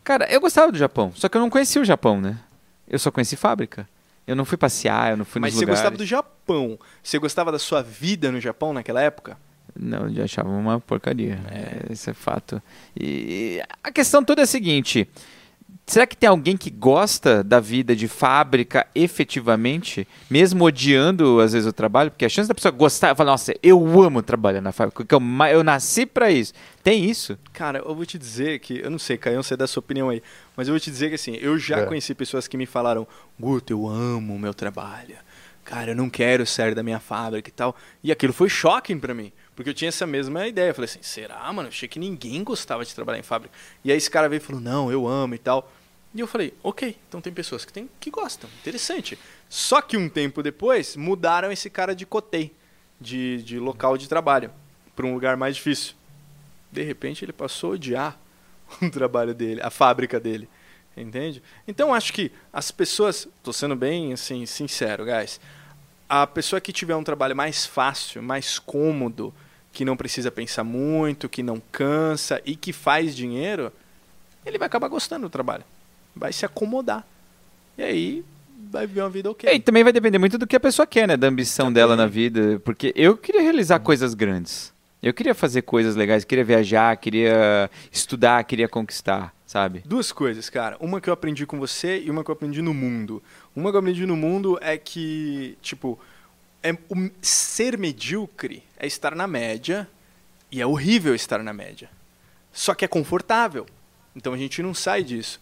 Cara, 0.03 0.31
eu 0.31 0.39
gostava 0.39 0.71
do 0.71 0.77
Japão, 0.77 1.11
só 1.15 1.27
que 1.27 1.35
eu 1.37 1.41
não 1.41 1.49
conhecia 1.49 1.81
o 1.81 1.85
Japão, 1.85 2.21
né? 2.21 2.39
Eu 2.87 2.99
só 2.99 3.09
conheci 3.09 3.35
fábrica. 3.35 3.87
Eu 4.27 4.35
não 4.35 4.45
fui 4.45 4.57
passear, 4.57 5.11
eu 5.11 5.17
não 5.17 5.25
fui 5.25 5.39
Mas 5.39 5.53
nos 5.53 5.59
você 5.59 5.65
lugares. 5.65 5.79
gostava 5.81 5.97
do 5.97 6.05
Japão. 6.05 6.79
Você 7.01 7.19
gostava 7.19 7.51
da 7.51 7.59
sua 7.59 7.81
vida 7.81 8.31
no 8.31 8.39
Japão 8.39 8.73
naquela 8.73 9.01
época? 9.01 9.37
Não, 9.77 10.09
eu 10.09 10.23
achava 10.23 10.49
uma 10.49 10.79
porcaria. 10.79 11.39
É, 11.51 11.91
isso 11.93 12.09
é 12.09 12.13
fato. 12.13 12.61
E 12.99 13.61
a 13.83 13.91
questão 13.91 14.23
toda 14.23 14.41
é 14.41 14.43
a 14.43 14.47
seguinte: 14.47 15.07
será 15.85 16.05
que 16.07 16.17
tem 16.17 16.27
alguém 16.29 16.57
que 16.57 16.69
gosta 16.69 17.43
da 17.43 17.59
vida 17.59 17.95
de 17.95 18.07
fábrica 18.07 18.87
efetivamente, 18.95 20.07
mesmo 20.29 20.63
odiando 20.65 21.39
às 21.39 21.53
vezes 21.53 21.67
o 21.67 21.73
trabalho? 21.73 22.11
Porque 22.11 22.25
a 22.25 22.29
chance 22.29 22.47
da 22.47 22.55
pessoa 22.55 22.71
gostar, 22.71 23.15
falar, 23.15 23.31
nossa, 23.31 23.53
eu 23.61 24.01
amo 24.01 24.21
trabalhar 24.21 24.61
na 24.61 24.71
fábrica, 24.71 25.03
porque 25.03 25.13
eu, 25.15 25.21
eu 25.51 25.63
nasci 25.63 26.05
pra 26.05 26.31
isso. 26.31 26.53
Tem 26.83 27.05
isso? 27.09 27.37
Cara, 27.53 27.79
eu 27.79 27.95
vou 27.95 28.05
te 28.05 28.17
dizer 28.17 28.59
que, 28.59 28.79
eu 28.79 28.89
não 28.89 28.99
sei, 28.99 29.17
Caio, 29.17 29.41
você 29.43 29.55
dá 29.57 29.67
sua 29.67 29.79
opinião 29.81 30.09
aí, 30.09 30.21
mas 30.55 30.67
eu 30.67 30.73
vou 30.73 30.79
te 30.79 30.89
dizer 30.89 31.09
que 31.09 31.15
assim, 31.15 31.35
eu 31.41 31.57
já 31.57 31.79
É. 31.79 31.85
conheci 31.85 32.13
pessoas 32.13 32.47
que 32.47 32.57
me 32.57 32.65
falaram, 32.65 33.07
Guto, 33.39 33.71
eu 33.73 33.87
amo 33.87 34.35
o 34.35 34.39
meu 34.39 34.53
trabalho. 34.53 35.15
Cara, 35.63 35.91
eu 35.91 35.95
não 35.95 36.11
quero 36.11 36.45
sair 36.45 36.75
da 36.75 36.83
minha 36.83 36.99
fábrica 36.99 37.49
e 37.49 37.51
tal. 37.51 37.75
E 38.03 38.11
aquilo 38.11 38.31
foi 38.31 38.47
shocking 38.47 38.99
pra 38.99 39.15
mim, 39.15 39.31
porque 39.55 39.71
eu 39.71 39.73
tinha 39.73 39.89
essa 39.89 40.05
mesma 40.05 40.47
ideia. 40.47 40.69
Eu 40.69 40.75
falei 40.75 40.85
assim, 40.87 40.99
será, 41.01 41.41
mano? 41.51 41.63
Eu 41.63 41.69
achei 41.69 41.89
que 41.89 41.97
ninguém 41.97 42.43
gostava 42.43 42.85
de 42.85 42.93
trabalhar 42.93 43.17
em 43.17 43.23
fábrica. 43.23 43.51
E 43.83 43.91
aí 43.91 43.97
esse 43.97 44.09
cara 44.11 44.29
veio 44.29 44.37
e 44.37 44.41
falou, 44.43 44.61
não, 44.61 44.91
eu 44.91 45.07
amo 45.07 45.33
e 45.33 45.39
tal. 45.39 45.71
E 46.15 46.21
eu 46.21 46.27
falei, 46.27 46.53
ok, 46.63 46.97
então 47.09 47.19
tem 47.19 47.33
pessoas 47.33 47.65
que, 47.65 47.73
tem, 47.73 47.89
que 47.99 48.09
gostam, 48.09 48.49
interessante. 48.61 49.19
Só 49.49 49.81
que 49.81 49.97
um 49.97 50.07
tempo 50.07 50.41
depois, 50.41 50.95
mudaram 50.95 51.51
esse 51.51 51.69
cara 51.69 51.93
de 51.93 52.05
cotei, 52.05 52.53
de, 53.01 53.43
de 53.43 53.59
local 53.59 53.97
de 53.97 54.07
trabalho, 54.07 54.49
para 54.95 55.05
um 55.05 55.13
lugar 55.13 55.35
mais 55.35 55.57
difícil. 55.57 55.93
De 56.71 56.81
repente 56.83 57.25
ele 57.25 57.33
passou 57.33 57.71
a 57.71 57.73
odiar 57.73 58.19
o 58.81 58.89
trabalho 58.89 59.33
dele, 59.33 59.59
a 59.61 59.69
fábrica 59.69 60.17
dele. 60.17 60.47
Entende? 60.95 61.43
Então 61.67 61.93
acho 61.93 62.13
que 62.13 62.31
as 62.53 62.71
pessoas, 62.71 63.27
tô 63.43 63.51
sendo 63.51 63.75
bem 63.75 64.13
assim 64.13 64.45
sincero, 64.45 65.03
guys. 65.03 65.41
A 66.07 66.25
pessoa 66.25 66.61
que 66.61 66.71
tiver 66.71 66.95
um 66.95 67.03
trabalho 67.03 67.35
mais 67.35 67.65
fácil, 67.65 68.23
mais 68.23 68.57
cômodo, 68.57 69.33
que 69.73 69.83
não 69.83 69.97
precisa 69.97 70.31
pensar 70.31 70.63
muito, 70.63 71.27
que 71.27 71.43
não 71.43 71.61
cansa 71.73 72.41
e 72.45 72.55
que 72.55 72.71
faz 72.71 73.13
dinheiro, 73.13 73.69
ele 74.45 74.57
vai 74.57 74.67
acabar 74.67 74.87
gostando 74.87 75.27
do 75.27 75.29
trabalho. 75.29 75.65
Vai 76.15 76.31
se 76.31 76.45
acomodar. 76.45 77.05
E 77.77 77.83
aí 77.83 78.25
vai 78.71 78.87
viver 78.87 79.01
uma 79.01 79.09
vida 79.09 79.29
ok. 79.29 79.53
E 79.53 79.59
também 79.59 79.83
vai 79.83 79.93
depender 79.93 80.17
muito 80.17 80.37
do 80.37 80.47
que 80.47 80.55
a 80.55 80.59
pessoa 80.59 80.85
quer, 80.85 81.07
né? 81.07 81.17
Da 81.17 81.27
ambição 81.27 81.71
dela 81.71 81.95
na 81.95 82.07
vida. 82.07 82.59
Porque 82.63 82.93
eu 82.95 83.17
queria 83.17 83.41
realizar 83.41 83.79
coisas 83.79 84.13
grandes. 84.13 84.73
Eu 85.01 85.13
queria 85.13 85.35
fazer 85.35 85.61
coisas 85.61 85.95
legais, 85.95 86.25
queria 86.25 86.43
viajar, 86.43 86.97
queria 86.97 87.69
estudar, 87.91 88.43
queria 88.43 88.67
conquistar, 88.67 89.31
sabe? 89.45 89.83
Duas 89.85 90.11
coisas, 90.11 90.49
cara. 90.49 90.77
Uma 90.79 90.99
que 90.99 91.07
eu 91.07 91.13
aprendi 91.13 91.45
com 91.45 91.59
você 91.59 91.99
e 91.99 92.09
uma 92.09 92.23
que 92.23 92.31
eu 92.31 92.33
aprendi 92.33 92.59
no 92.59 92.73
mundo. 92.73 93.21
Uma 93.55 93.69
que 93.69 93.75
eu 93.75 93.79
aprendi 93.79 94.03
no 94.05 94.15
mundo 94.15 94.57
é 94.61 94.79
que, 94.79 95.59
tipo, 95.61 95.99
é, 96.63 96.71
o 96.89 97.11
ser 97.21 97.77
medíocre 97.77 98.63
é 98.79 98.87
estar 98.87 99.15
na 99.15 99.27
média 99.27 99.87
e 100.51 100.59
é 100.59 100.65
horrível 100.65 101.13
estar 101.13 101.43
na 101.43 101.53
média. 101.53 101.87
Só 102.51 102.73
que 102.73 102.83
é 102.83 102.87
confortável. 102.87 103.67
Então 104.15 104.33
a 104.33 104.37
gente 104.37 104.63
não 104.63 104.73
sai 104.73 105.03
disso. 105.03 105.39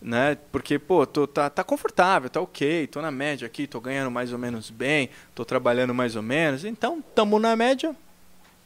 Né? 0.00 0.36
Porque, 0.52 0.78
pô, 0.78 1.04
tô, 1.04 1.26
tá, 1.26 1.50
tá 1.50 1.64
confortável, 1.64 2.30
tá 2.30 2.40
ok, 2.40 2.86
tô 2.86 3.02
na 3.02 3.10
média 3.10 3.46
aqui, 3.46 3.66
tô 3.66 3.80
ganhando 3.80 4.10
mais 4.10 4.32
ou 4.32 4.38
menos 4.38 4.70
bem, 4.70 5.10
tô 5.34 5.44
trabalhando 5.44 5.92
mais 5.92 6.14
ou 6.14 6.22
menos, 6.22 6.64
então 6.64 7.02
tamo 7.14 7.38
na 7.38 7.56
média, 7.56 7.96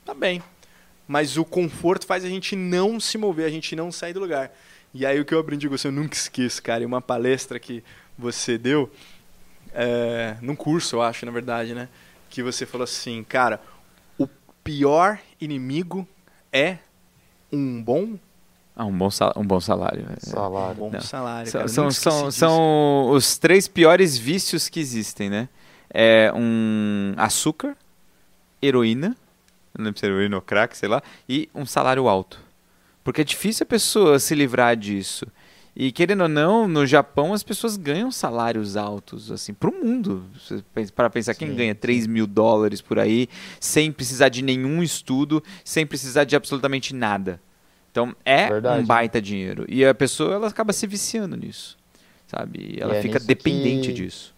tá 0.05 0.13
bem. 0.13 0.43
Mas 1.09 1.39
o 1.39 1.45
conforto 1.45 2.07
faz 2.07 2.25
a 2.25 2.29
gente 2.29 2.55
não 2.55 3.01
se 3.01 3.17
mover, 3.17 3.47
a 3.47 3.51
gente 3.51 3.75
não 3.75 3.91
sair 3.91 4.13
do 4.13 4.21
lugar. 4.21 4.53
E 4.95 5.07
aí 5.07 5.19
o 5.19 5.25
que 5.25 5.33
eu 5.33 5.39
aprendi 5.39 5.69
com 5.69 5.77
você, 5.77 5.89
eu 5.89 5.93
nunca 5.93 6.15
esqueço, 6.15 6.63
cara, 6.63 6.83
em 6.83 6.87
uma 6.87 7.01
palestra 7.01 7.59
que 7.59 7.83
você 8.17 8.59
deu, 8.59 8.93
é, 9.73 10.37
num 10.43 10.55
curso, 10.55 10.97
eu 10.97 11.03
acho, 11.03 11.25
na 11.25 11.33
verdade, 11.33 11.75
né? 11.75 11.89
Que 12.29 12.43
você 12.43 12.67
falou 12.67 12.85
assim, 12.85 13.25
cara, 13.25 13.61
o 14.19 14.29
pior 14.63 15.19
inimigo 15.41 16.07
é 16.53 16.79
um 17.51 17.83
bom, 17.83 18.19
Ah, 18.75 18.87
um 18.87 18.97
bom, 18.97 19.11
sal- 19.11 19.35
um 19.37 19.45
bom 19.45 19.61
salário. 19.61 20.07
é. 20.09 20.13
um 20.29 20.31
Salário. 20.31 20.75
bom 20.77 20.91
Não. 20.91 21.01
salário. 21.01 21.51
São, 21.51 21.61
cara. 21.61 21.69
São, 21.69 21.91
são, 21.91 22.31
são 22.31 23.11
os 23.11 23.37
três 23.39 23.69
piores 23.69 24.17
vícios 24.17 24.69
que 24.69 24.81
existem, 24.81 25.29
né? 25.29 25.49
É 25.91 26.33
um 26.35 27.13
açúcar, 27.19 27.77
heroína, 28.63 29.15
não 29.77 29.85
lembro 29.85 30.01
se 30.01 30.07
é 30.07 30.09
heroína 30.09 30.37
ou 30.37 30.43
crack, 30.43 30.77
sei 30.77 30.89
lá, 30.89 31.03
e 31.29 31.49
um 31.55 31.67
salário 31.67 32.09
alto. 32.09 32.41
Porque 33.05 33.21
é 33.21 33.25
difícil 33.25 33.65
a 33.65 33.67
pessoa 33.67 34.19
se 34.19 34.35
livrar 34.35 34.77
disso. 34.77 35.27
E 35.75 35.91
querendo 35.91 36.23
ou 36.23 36.29
não, 36.29 36.69
no 36.69 36.87
Japão 36.87 37.33
as 37.33 37.43
pessoas 37.43 37.77
ganham 37.77 38.11
salários 38.11 38.77
altos, 38.77 39.31
assim, 39.31 39.53
pro 39.55 39.73
mundo. 39.73 40.25
Para 40.95 41.09
pensar, 41.11 41.35
quem 41.35 41.49
Sim, 41.49 41.57
ganha 41.57 41.73
sim. 41.75 41.81
3 41.81 42.07
mil 42.07 42.27
dólares 42.27 42.81
por 42.83 42.99
aí, 42.99 43.29
sem 43.59 43.91
precisar 43.91 44.29
de 44.29 44.43
nenhum 44.43 44.83
estudo, 44.83 45.43
sem 45.65 45.87
precisar 45.87 46.25
de 46.25 46.37
absolutamente 46.37 46.95
nada. 46.95 47.41
Então 47.93 48.17
é 48.25 48.49
Verdade. 48.49 48.83
um 48.83 48.87
baita 48.87 49.21
dinheiro. 49.23 49.65
E 49.69 49.85
a 49.85 49.95
pessoa 49.95 50.35
ela 50.35 50.49
acaba 50.49 50.73
se 50.73 50.87
viciando 50.87 51.37
nisso. 51.37 51.79
Sabe? 52.27 52.77
E 52.77 52.83
ela 52.83 52.97
é 52.97 53.03
fica 53.03 53.21
dependente 53.21 53.89
que- 53.89 53.95
disso. 53.95 54.35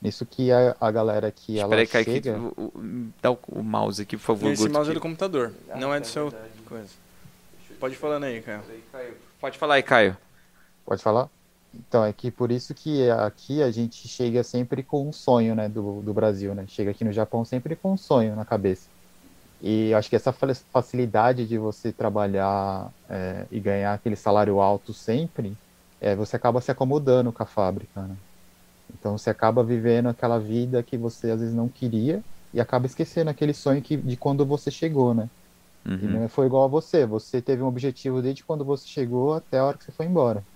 Nisso 0.00 0.24
que 0.24 0.52
a, 0.52 0.76
a 0.80 0.90
galera 0.92 1.32
que 1.32 1.58
ela 1.58 1.74
Espera 1.74 1.80
aí, 1.80 1.86
Kaique, 2.04 2.12
chega... 2.28 2.38
o- 2.38 2.52
o- 2.74 3.06
dá 3.20 3.32
o, 3.32 3.38
o 3.48 3.62
mouse 3.64 4.00
aqui, 4.02 4.16
por 4.16 4.22
favor. 4.22 4.52
Esse 4.52 4.62
Guto, 4.62 4.74
mouse 4.74 4.90
é 4.90 4.94
do 4.94 5.00
computador, 5.00 5.52
não 5.76 5.92
é 5.92 5.98
do 5.98 6.06
seu 6.06 6.32
coisa. 6.66 6.86
Pode 7.80 7.94
ir 7.94 7.98
falando 7.98 8.24
aí, 8.24 8.40
cara. 8.40 8.62
Pode 9.40 9.58
falar 9.58 9.74
aí, 9.74 9.82
Caio. 9.82 10.16
Pode 10.86 11.02
falar? 11.02 11.28
Então, 11.74 12.04
é 12.04 12.12
que 12.12 12.30
por 12.30 12.50
isso 12.52 12.74
que 12.74 13.10
aqui 13.10 13.62
a 13.62 13.70
gente 13.70 14.06
chega 14.06 14.42
sempre 14.44 14.82
com 14.82 15.08
um 15.08 15.12
sonho, 15.12 15.54
né, 15.54 15.68
do, 15.68 16.00
do 16.00 16.14
Brasil, 16.14 16.54
né? 16.54 16.64
Chega 16.68 16.90
aqui 16.92 17.04
no 17.04 17.12
Japão 17.12 17.44
sempre 17.44 17.74
com 17.74 17.92
um 17.92 17.96
sonho 17.96 18.36
na 18.36 18.44
cabeça. 18.44 18.88
E 19.60 19.92
acho 19.94 20.08
que 20.10 20.16
essa 20.16 20.32
fa- 20.32 20.48
facilidade 20.72 21.46
de 21.46 21.58
você 21.58 21.92
trabalhar 21.92 22.92
é, 23.10 23.46
e 23.50 23.60
ganhar 23.60 23.94
aquele 23.94 24.16
salário 24.16 24.60
alto 24.60 24.94
sempre, 24.94 25.58
é, 26.00 26.14
você 26.16 26.36
acaba 26.36 26.60
se 26.60 26.70
acomodando 26.70 27.32
com 27.32 27.42
a 27.42 27.46
fábrica, 27.46 28.06
né? 28.06 28.16
Então 28.94 29.18
você 29.18 29.30
acaba 29.30 29.64
vivendo 29.64 30.08
aquela 30.08 30.38
vida 30.40 30.82
que 30.82 30.98
você 30.98 31.30
às 31.30 31.40
vezes 31.40 31.54
não 31.54 31.68
queria 31.70 32.24
e 32.52 32.60
acaba 32.60 32.86
esquecendo 32.86 33.30
aquele 33.30 33.54
sonho 33.54 33.82
que, 33.82 33.96
de 33.96 34.16
quando 34.16 34.46
você 34.46 34.70
chegou, 34.70 35.14
né? 35.14 35.28
E 36.00 36.08
Uhum. 36.08 36.20
não 36.20 36.28
foi 36.28 36.46
igual 36.46 36.64
a 36.64 36.68
você. 36.68 37.06
Você 37.06 37.42
teve 37.42 37.62
um 37.62 37.66
objetivo 37.66 38.22
desde 38.22 38.44
quando 38.44 38.64
você 38.64 38.86
chegou 38.88 39.34
até 39.34 39.58
a 39.58 39.66
hora 39.66 39.78
que 39.78 39.84
você 39.84 39.92
foi 39.92 40.06
embora. 40.06 40.46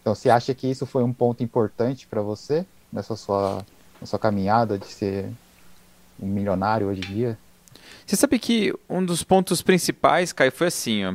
Então, 0.00 0.14
você 0.14 0.30
acha 0.30 0.54
que 0.54 0.68
isso 0.68 0.86
foi 0.86 1.02
um 1.02 1.12
ponto 1.14 1.42
importante 1.42 2.06
para 2.08 2.22
você 2.22 2.68
nessa 2.92 3.16
sua, 3.16 3.66
sua 4.04 4.18
caminhada 4.18 4.78
de 4.78 4.86
ser 4.86 5.36
um 6.18 6.28
milionário 6.28 6.88
hoje 6.88 7.02
em 7.02 7.06
dia? 7.06 7.40
Você 8.06 8.14
sabe 8.14 8.38
que 8.38 8.72
um 8.88 9.04
dos 9.04 9.24
pontos 9.24 9.62
principais, 9.62 10.32
Caio, 10.32 10.52
foi 10.52 10.68
assim, 10.68 11.04
ó. 11.04 11.14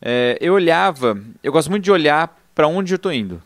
É, 0.00 0.36
eu 0.40 0.54
olhava, 0.54 1.16
eu 1.40 1.52
gosto 1.52 1.70
muito 1.70 1.84
de 1.84 1.92
olhar 1.92 2.36
para 2.52 2.66
onde 2.66 2.92
eu 2.92 2.96
estou 2.96 3.12
indo. 3.12 3.40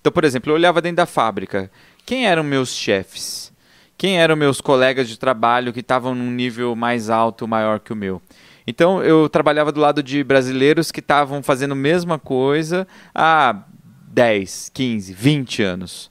Então, 0.00 0.12
por 0.12 0.24
exemplo, 0.24 0.52
eu 0.52 0.54
olhava 0.54 0.80
dentro 0.80 0.98
da 0.98 1.06
fábrica. 1.06 1.68
Quem 2.06 2.28
eram 2.28 2.44
meus 2.44 2.72
chefes? 2.72 3.52
Quem 3.98 4.20
eram 4.20 4.36
meus 4.36 4.60
colegas 4.60 5.08
de 5.08 5.18
trabalho 5.18 5.72
que 5.72 5.80
estavam 5.80 6.14
num 6.14 6.30
nível 6.30 6.76
mais 6.76 7.10
alto, 7.10 7.48
maior 7.48 7.80
que 7.80 7.92
o 7.92 7.96
meu? 7.96 8.22
Então, 8.64 9.02
eu 9.02 9.28
trabalhava 9.28 9.72
do 9.72 9.80
lado 9.80 10.00
de 10.00 10.22
brasileiros 10.22 10.92
que 10.92 11.00
estavam 11.00 11.42
fazendo 11.42 11.72
a 11.72 11.74
mesma 11.74 12.16
coisa 12.16 12.86
há 13.12 13.64
10, 14.06 14.70
15, 14.72 15.12
20 15.12 15.62
anos. 15.64 16.10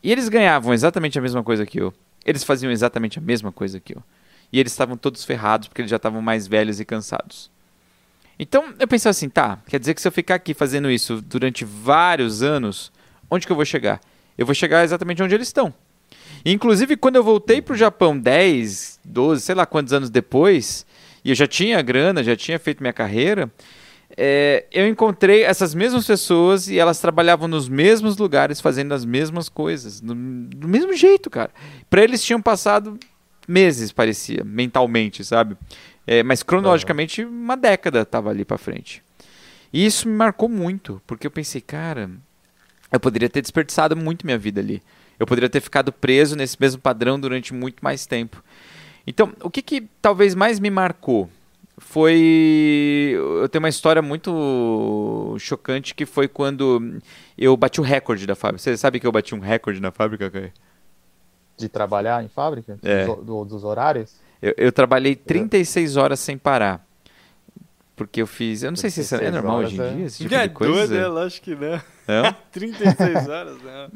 E 0.00 0.12
eles 0.12 0.28
ganhavam 0.28 0.72
exatamente 0.72 1.18
a 1.18 1.22
mesma 1.22 1.42
coisa 1.42 1.66
que 1.66 1.80
eu. 1.80 1.92
Eles 2.24 2.44
faziam 2.44 2.70
exatamente 2.70 3.18
a 3.18 3.22
mesma 3.22 3.50
coisa 3.50 3.80
que 3.80 3.96
eu. 3.96 4.02
E 4.52 4.58
eles 4.58 4.72
estavam 4.72 4.96
todos 4.96 5.24
ferrados 5.24 5.68
porque 5.68 5.80
eles 5.80 5.90
já 5.90 5.96
estavam 5.96 6.20
mais 6.20 6.46
velhos 6.46 6.80
e 6.80 6.84
cansados. 6.84 7.50
Então 8.38 8.74
eu 8.78 8.88
pensei 8.88 9.10
assim, 9.10 9.28
tá, 9.28 9.58
quer 9.66 9.78
dizer 9.78 9.94
que 9.94 10.00
se 10.00 10.08
eu 10.08 10.12
ficar 10.12 10.36
aqui 10.36 10.54
fazendo 10.54 10.90
isso 10.90 11.20
durante 11.20 11.64
vários 11.64 12.42
anos, 12.42 12.90
onde 13.30 13.46
que 13.46 13.52
eu 13.52 13.56
vou 13.56 13.64
chegar? 13.64 14.00
Eu 14.36 14.46
vou 14.46 14.54
chegar 14.54 14.82
exatamente 14.82 15.22
onde 15.22 15.34
eles 15.34 15.48
estão. 15.48 15.74
Inclusive, 16.44 16.96
quando 16.96 17.16
eu 17.16 17.22
voltei 17.22 17.60
para 17.60 17.74
o 17.74 17.76
Japão 17.76 18.18
10, 18.18 19.00
12, 19.04 19.42
sei 19.42 19.54
lá 19.54 19.66
quantos 19.66 19.92
anos 19.92 20.08
depois, 20.08 20.86
e 21.22 21.30
eu 21.30 21.34
já 21.34 21.46
tinha 21.46 21.82
grana, 21.82 22.24
já 22.24 22.34
tinha 22.34 22.58
feito 22.58 22.80
minha 22.80 22.94
carreira, 22.94 23.52
é, 24.16 24.64
eu 24.72 24.88
encontrei 24.88 25.42
essas 25.42 25.74
mesmas 25.74 26.06
pessoas 26.06 26.68
e 26.68 26.78
elas 26.78 26.98
trabalhavam 26.98 27.46
nos 27.46 27.68
mesmos 27.68 28.16
lugares, 28.16 28.60
fazendo 28.60 28.92
as 28.92 29.04
mesmas 29.04 29.48
coisas, 29.48 30.00
do, 30.00 30.14
do 30.14 30.66
mesmo 30.66 30.94
jeito, 30.94 31.28
cara. 31.28 31.50
Para 31.88 32.02
eles 32.02 32.22
tinham 32.22 32.40
passado 32.40 32.98
meses, 33.46 33.92
parecia, 33.92 34.44
mentalmente, 34.44 35.24
sabe? 35.24 35.56
É, 36.06 36.22
mas 36.22 36.42
cronologicamente, 36.42 37.24
uma 37.24 37.56
década 37.56 38.02
estava 38.02 38.30
ali 38.30 38.44
para 38.44 38.58
frente. 38.58 39.02
E 39.72 39.84
isso 39.84 40.08
me 40.08 40.14
marcou 40.14 40.48
muito, 40.48 41.00
porque 41.06 41.26
eu 41.26 41.30
pensei, 41.30 41.60
cara, 41.60 42.10
eu 42.90 42.98
poderia 42.98 43.28
ter 43.28 43.40
desperdiçado 43.40 43.96
muito 43.96 44.26
minha 44.26 44.38
vida 44.38 44.60
ali. 44.60 44.82
Eu 45.18 45.26
poderia 45.26 45.48
ter 45.48 45.60
ficado 45.60 45.92
preso 45.92 46.34
nesse 46.34 46.56
mesmo 46.58 46.80
padrão 46.80 47.20
durante 47.20 47.52
muito 47.54 47.82
mais 47.82 48.06
tempo. 48.06 48.42
Então, 49.06 49.32
o 49.42 49.50
que, 49.50 49.62
que 49.62 49.86
talvez 50.00 50.34
mais 50.34 50.58
me 50.58 50.70
marcou 50.70 51.28
foi. 51.78 53.14
Eu 53.16 53.48
tenho 53.48 53.62
uma 53.62 53.68
história 53.68 54.02
muito 54.02 55.36
chocante 55.38 55.94
que 55.94 56.06
foi 56.06 56.28
quando 56.28 57.00
eu 57.36 57.56
bati 57.56 57.80
o 57.80 57.84
recorde 57.84 58.26
da 58.26 58.34
fábrica. 58.34 58.62
Você 58.62 58.76
sabe 58.76 59.00
que 59.00 59.06
eu 59.06 59.12
bati 59.12 59.34
um 59.34 59.40
recorde 59.40 59.80
na 59.80 59.90
fábrica? 59.90 60.52
De 61.60 61.68
trabalhar 61.68 62.24
em 62.24 62.28
fábrica? 62.28 62.78
É. 62.82 63.04
Dos, 63.06 63.24
do- 63.24 63.44
dos 63.44 63.64
horários? 63.64 64.14
Eu, 64.42 64.54
eu 64.56 64.72
trabalhei 64.72 65.14
36 65.14 65.96
horas 65.96 66.18
sem 66.20 66.36
parar. 66.38 66.84
Porque 67.94 68.22
eu 68.22 68.26
fiz. 68.26 68.62
Eu 68.62 68.70
não 68.70 68.76
sei 68.76 68.88
se 68.88 69.02
isso 69.02 69.14
é 69.14 69.18
36 69.18 69.42
normal 69.44 69.58
horas 69.58 69.72
hoje 69.72 69.82
em 69.82 69.84
é- 69.84 69.94
dia, 69.96 70.06
esse 70.06 70.18
tipo 70.22 70.34
é 70.34 70.48
de 70.48 70.54
coisa. 70.54 70.72
doido, 70.88 70.96
é 70.96 71.06
lógico 71.06 71.44
que 71.44 71.54
não. 71.54 71.80
Não? 72.08 72.34
36 72.50 73.28
horas, 73.28 73.56
não. 73.62 73.90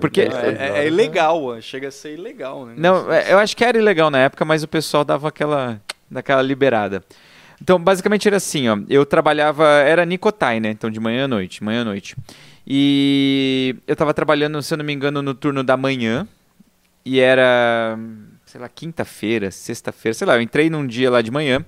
Porque- 0.00 0.28
Não, 0.28 0.36
é, 0.36 0.48
é- 0.48 0.78
é 0.80 0.86
ilegal, 0.88 1.40
chega 1.62 1.86
a 1.86 1.90
ser 1.92 2.14
ilegal, 2.18 2.66
né? 2.66 2.74
Não, 2.76 3.12
é, 3.12 3.32
eu 3.32 3.38
acho 3.38 3.56
que 3.56 3.64
era 3.64 3.78
ilegal 3.78 4.10
na 4.10 4.18
época, 4.18 4.44
mas 4.44 4.64
o 4.64 4.68
pessoal 4.68 5.04
dava 5.04 5.28
aquela, 5.28 5.80
daquela 6.10 6.42
liberada. 6.42 7.04
Então, 7.62 7.78
basicamente 7.78 8.26
era 8.26 8.38
assim, 8.38 8.68
ó. 8.68 8.76
Eu 8.88 9.06
trabalhava, 9.06 9.64
era 9.68 10.04
Nicotai, 10.04 10.58
né? 10.58 10.70
Então, 10.70 10.90
de 10.90 10.98
manhã 10.98 11.26
à 11.26 11.28
noite, 11.28 11.62
manhã 11.62 11.82
à 11.82 11.84
noite. 11.84 12.16
E 12.66 13.76
eu 13.86 13.94
tava 13.94 14.12
trabalhando, 14.12 14.60
se 14.62 14.74
eu 14.74 14.78
não 14.78 14.84
me 14.84 14.92
engano, 14.92 15.22
no 15.22 15.32
turno 15.32 15.62
da 15.62 15.76
manhã. 15.76 16.26
E 17.04 17.20
era, 17.20 17.98
sei 18.46 18.60
lá, 18.60 18.68
quinta-feira, 18.68 19.50
sexta-feira, 19.50 20.14
sei 20.14 20.26
lá. 20.26 20.36
Eu 20.36 20.40
entrei 20.42 20.70
num 20.70 20.86
dia 20.86 21.10
lá 21.10 21.20
de 21.20 21.30
manhã. 21.30 21.64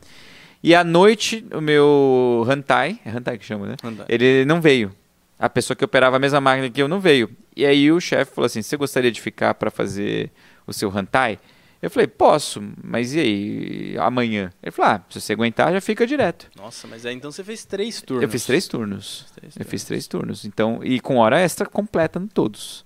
E 0.62 0.74
à 0.74 0.82
noite, 0.82 1.46
o 1.52 1.60
meu 1.60 2.44
Hantai, 2.48 2.98
é 3.04 3.10
Hantai 3.10 3.38
que 3.38 3.44
chama, 3.44 3.66
né? 3.66 3.76
Andar. 3.84 4.06
Ele 4.08 4.44
não 4.44 4.60
veio. 4.60 4.90
A 5.38 5.50
pessoa 5.50 5.76
que 5.76 5.84
operava 5.84 6.16
a 6.16 6.18
mesma 6.18 6.40
máquina 6.40 6.70
que 6.70 6.80
eu 6.80 6.88
não 6.88 6.98
veio. 6.98 7.30
E 7.54 7.66
aí 7.66 7.92
o 7.92 8.00
chefe 8.00 8.34
falou 8.34 8.46
assim: 8.46 8.62
Você 8.62 8.76
gostaria 8.76 9.12
de 9.12 9.20
ficar 9.20 9.52
para 9.54 9.70
fazer 9.70 10.30
o 10.66 10.72
seu 10.72 10.90
Hantai? 10.90 11.38
Eu 11.82 11.90
falei: 11.90 12.06
Posso, 12.06 12.62
mas 12.82 13.14
e 13.14 13.20
aí? 13.20 13.96
Amanhã? 13.98 14.50
Ele 14.62 14.72
falou: 14.72 14.92
Ah, 14.92 15.02
se 15.10 15.20
você 15.20 15.34
aguentar, 15.34 15.70
já 15.74 15.80
fica 15.82 16.06
direto. 16.06 16.48
Nossa, 16.56 16.88
mas 16.88 17.04
aí 17.04 17.14
então 17.14 17.30
você 17.30 17.44
fez 17.44 17.66
três 17.66 18.00
turnos. 18.00 18.22
Eu 18.22 18.30
fiz 18.30 18.46
três 18.46 18.66
turnos. 18.66 19.26
Três 19.36 19.52
Eu 19.54 19.58
turnos. 19.58 19.70
fiz 19.70 19.84
três 19.84 20.06
turnos. 20.06 20.44
Então, 20.46 20.80
e 20.82 20.98
com 21.00 21.18
hora 21.18 21.38
extra 21.38 21.66
completa 21.66 22.18
em 22.18 22.26
todos. 22.26 22.85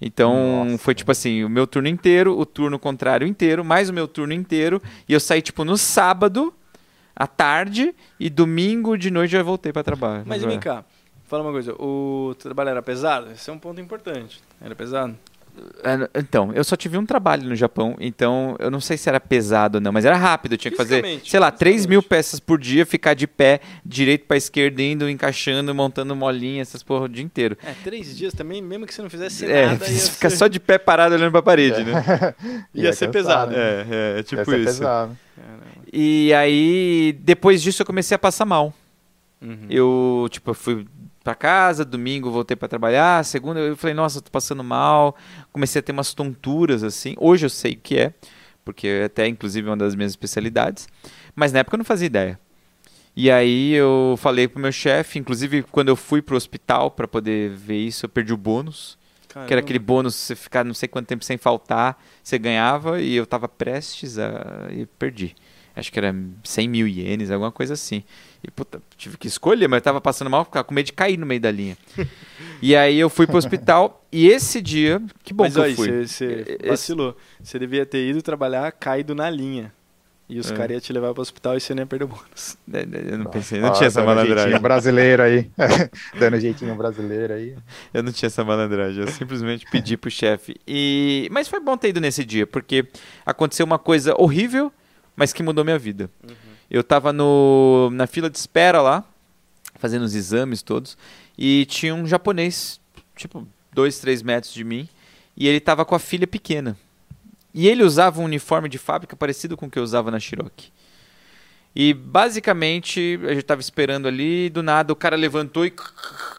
Então, 0.00 0.64
Nossa. 0.64 0.78
foi 0.78 0.94
tipo 0.94 1.10
assim, 1.10 1.44
o 1.44 1.48
meu 1.48 1.66
turno 1.66 1.88
inteiro, 1.88 2.38
o 2.38 2.44
turno 2.44 2.78
contrário 2.78 3.26
inteiro, 3.26 3.64
mais 3.64 3.88
o 3.88 3.92
meu 3.92 4.06
turno 4.06 4.32
inteiro, 4.32 4.80
e 5.08 5.12
eu 5.12 5.20
saí 5.20 5.40
tipo 5.40 5.64
no 5.64 5.76
sábado 5.76 6.52
à 7.14 7.26
tarde 7.26 7.94
e 8.20 8.28
domingo 8.28 8.96
de 8.96 9.10
noite 9.10 9.34
eu 9.34 9.44
voltei 9.44 9.72
para 9.72 9.82
trabalho. 9.82 10.24
Mas 10.26 10.42
vem 10.42 10.60
cá, 10.60 10.84
fala 11.24 11.42
uma 11.42 11.52
coisa, 11.52 11.72
o 11.74 12.34
trabalho 12.38 12.70
era 12.70 12.82
pesado? 12.82 13.30
Esse 13.30 13.48
é 13.48 13.52
um 13.52 13.58
ponto 13.58 13.80
importante. 13.80 14.42
Era 14.60 14.74
pesado? 14.74 15.16
É, 15.82 16.20
Então, 16.20 16.52
eu 16.52 16.62
só 16.64 16.76
tive 16.76 16.98
um 16.98 17.06
trabalho 17.06 17.44
no 17.48 17.54
Japão, 17.56 17.96
então 17.98 18.56
eu 18.58 18.70
não 18.70 18.80
sei 18.80 18.96
se 18.96 19.08
era 19.08 19.18
pesado 19.20 19.78
ou 19.78 19.80
não, 19.82 19.92
mas 19.92 20.04
era 20.04 20.16
rápido. 20.16 20.52
Eu 20.52 20.58
tinha 20.58 20.70
que 20.70 20.76
fazer, 20.76 21.20
sei 21.24 21.38
lá, 21.40 21.50
3 21.50 21.74
fisicamente. 21.76 21.88
mil 21.88 22.02
peças 22.02 22.38
por 22.40 22.58
dia, 22.58 22.84
ficar 22.84 23.14
de 23.14 23.26
pé, 23.26 23.60
direito 23.84 24.26
pra 24.26 24.36
esquerda, 24.36 24.82
indo, 24.82 25.08
encaixando, 25.08 25.74
montando 25.74 26.14
molinha, 26.16 26.62
essas 26.62 26.82
porra 26.82 27.04
o 27.04 27.08
dia 27.08 27.24
inteiro. 27.24 27.56
É, 27.64 27.72
três 27.84 28.16
dias 28.16 28.32
também, 28.34 28.60
mesmo 28.62 28.86
que 28.86 28.94
você 28.94 29.02
não 29.02 29.10
fizesse 29.10 29.44
É, 29.46 29.66
nada, 29.66 29.86
ia 29.88 30.00
ficar 30.00 30.30
ser, 30.30 30.36
só 30.36 30.46
de 30.48 30.58
pé 30.60 30.78
parado 30.78 31.14
olhando 31.14 31.32
pra 31.32 31.42
parede, 31.42 31.84
né? 31.84 32.34
ia 32.74 32.92
ser 32.92 33.06
cansar, 33.10 33.46
pesado. 33.48 33.52
né? 33.52 33.58
É, 33.58 33.86
é, 34.16 34.20
é 34.20 34.22
tipo 34.22 34.40
Ia 34.40 34.44
ser 34.44 34.58
isso. 34.60 34.66
pesado. 34.78 35.16
E 35.92 36.32
aí, 36.34 37.16
depois 37.20 37.62
disso, 37.62 37.82
eu 37.82 37.86
comecei 37.86 38.14
a 38.14 38.18
passar 38.18 38.44
mal. 38.44 38.74
Uhum. 39.40 39.66
Eu, 39.70 40.28
tipo, 40.30 40.50
eu 40.50 40.54
fui 40.54 40.86
pra 41.26 41.34
casa, 41.34 41.84
domingo 41.84 42.30
voltei 42.30 42.56
pra 42.56 42.68
trabalhar, 42.68 43.24
segunda 43.24 43.58
eu 43.58 43.76
falei, 43.76 43.94
nossa, 43.94 44.20
tô 44.20 44.30
passando 44.30 44.62
mal. 44.62 45.16
Comecei 45.52 45.80
a 45.80 45.82
ter 45.82 45.90
umas 45.90 46.14
tonturas 46.14 46.84
assim. 46.84 47.16
Hoje 47.18 47.44
eu 47.44 47.50
sei 47.50 47.72
o 47.72 47.78
que 47.78 47.98
é, 47.98 48.14
porque 48.64 48.86
é 48.86 49.04
até 49.06 49.26
inclusive 49.26 49.68
uma 49.68 49.76
das 49.76 49.96
minhas 49.96 50.12
especialidades, 50.12 50.88
mas 51.34 51.52
na 51.52 51.58
época 51.58 51.74
eu 51.74 51.78
não 51.78 51.84
fazia 51.84 52.06
ideia. 52.06 52.38
E 53.16 53.28
aí 53.28 53.72
eu 53.72 54.14
falei 54.18 54.46
pro 54.46 54.60
meu 54.60 54.70
chefe, 54.70 55.18
inclusive 55.18 55.64
quando 55.64 55.88
eu 55.88 55.96
fui 55.96 56.22
pro 56.22 56.36
hospital 56.36 56.92
pra 56.92 57.08
poder 57.08 57.50
ver 57.50 57.78
isso, 57.78 58.06
eu 58.06 58.08
perdi 58.08 58.32
o 58.32 58.36
bônus, 58.36 58.96
que 59.26 59.36
era 59.36 59.46
Caramba. 59.46 59.64
aquele 59.64 59.78
bônus 59.80 60.14
você 60.14 60.36
ficar 60.36 60.64
não 60.64 60.74
sei 60.74 60.88
quanto 60.88 61.08
tempo 61.08 61.24
sem 61.24 61.36
faltar, 61.36 62.00
você 62.22 62.38
ganhava 62.38 63.00
e 63.00 63.16
eu 63.16 63.26
tava 63.26 63.48
prestes 63.48 64.16
a 64.16 64.68
e 64.70 64.86
perdi. 64.86 65.34
Acho 65.76 65.92
que 65.92 65.98
era 65.98 66.14
100 66.42 66.68
mil 66.68 66.88
ienes, 66.88 67.30
alguma 67.30 67.52
coisa 67.52 67.74
assim. 67.74 68.02
E 68.42 68.50
puta, 68.50 68.80
tive 68.96 69.16
que 69.18 69.28
escolher, 69.28 69.68
mas 69.68 69.78
eu 69.78 69.82
tava 69.82 70.00
passando 70.00 70.30
mal, 70.30 70.44
ficava 70.44 70.64
com 70.64 70.74
medo 70.74 70.86
de 70.86 70.92
cair 70.94 71.18
no 71.18 71.26
meio 71.26 71.40
da 71.40 71.50
linha. 71.50 71.76
e 72.62 72.74
aí 72.74 72.98
eu 72.98 73.10
fui 73.10 73.26
pro 73.26 73.36
hospital 73.36 74.02
e 74.10 74.26
esse 74.28 74.62
dia, 74.62 75.02
que 75.22 75.34
bom 75.34 75.44
Mas 75.44 75.52
que 75.54 75.60
eu 75.60 75.74
fui. 75.74 75.86
você- 75.88 76.06
você 76.06 76.24
Esse- 76.58 76.68
vacilou. 76.68 77.16
Você 77.42 77.58
devia 77.58 77.84
ter 77.84 78.08
ido 78.08 78.22
trabalhar 78.22 78.72
caído 78.72 79.14
na 79.14 79.28
linha. 79.28 79.70
E 80.28 80.40
os 80.40 80.50
É. 80.50 80.54
caras 80.56 80.72
iam 80.72 80.80
te 80.80 80.92
levar 80.92 81.12
pro 81.12 81.22
hospital 81.22 81.56
e 81.56 81.60
você 81.60 81.72
nem 81.72 81.82
ia 81.82 81.86
perder 81.86 82.04
o 82.06 82.08
bônus. 82.08 82.56
Eu 83.12 83.18
não 83.18 83.26
pensei, 83.26 83.60
não 83.60 83.68
Ó, 83.68 83.72
tinha 83.72 83.86
essa 83.86 84.00
dando 84.00 84.06
malandragem. 84.08 84.42
jeitinho 84.44 84.60
brasileiro 84.62 85.22
aí. 85.22 85.50
dando 86.18 86.40
jeitinho 86.40 86.74
brasileiro 86.74 87.32
aí. 87.34 87.54
Eu 87.94 88.02
não 88.02 88.10
tinha 88.10 88.26
essa 88.26 88.42
malandragem, 88.42 89.02
eu 89.02 89.08
simplesmente 89.08 89.66
pedi 89.70 89.96
pro 89.96 90.10
chefe. 90.10 90.56
E 90.66 91.28
mas 91.30 91.46
foi 91.46 91.60
bom 91.60 91.76
ter 91.76 91.90
ido 91.90 92.00
nesse 92.00 92.24
dia, 92.24 92.44
porque 92.46 92.86
aconteceu 93.24 93.64
uma 93.64 93.78
coisa 93.78 94.14
horrível, 94.20 94.72
mas 95.16 95.32
que 95.32 95.42
mudou 95.42 95.64
minha 95.64 95.78
vida. 95.78 96.10
Eu 96.70 96.84
tava 96.84 97.12
no 97.12 97.90
na 97.92 98.06
fila 98.06 98.28
de 98.28 98.38
espera 98.38 98.82
lá, 98.82 99.04
fazendo 99.76 100.02
os 100.02 100.14
exames 100.14 100.62
todos, 100.62 100.96
e 101.38 101.64
tinha 101.66 101.94
um 101.94 102.06
japonês, 102.06 102.80
tipo, 103.16 103.46
dois, 103.72 103.98
três 103.98 104.22
metros 104.22 104.52
de 104.52 104.62
mim, 104.62 104.88
e 105.36 105.48
ele 105.48 105.60
tava 105.60 105.84
com 105.84 105.94
a 105.94 105.98
filha 105.98 106.26
pequena. 106.26 106.76
E 107.54 107.66
ele 107.66 107.82
usava 107.82 108.20
um 108.20 108.24
uniforme 108.24 108.68
de 108.68 108.76
fábrica 108.76 109.16
parecido 109.16 109.56
com 109.56 109.66
o 109.66 109.70
que 109.70 109.78
eu 109.78 109.82
usava 109.82 110.10
na 110.10 110.20
Cherokee. 110.20 110.70
E 111.74 111.92
basicamente, 111.92 113.20
a 113.24 113.34
gente 113.34 113.44
tava 113.44 113.60
esperando 113.60 114.08
ali, 114.08 114.48
do 114.48 114.62
nada 114.62 114.92
o 114.92 114.96
cara 114.96 115.14
levantou 115.14 115.64
e 115.66 115.72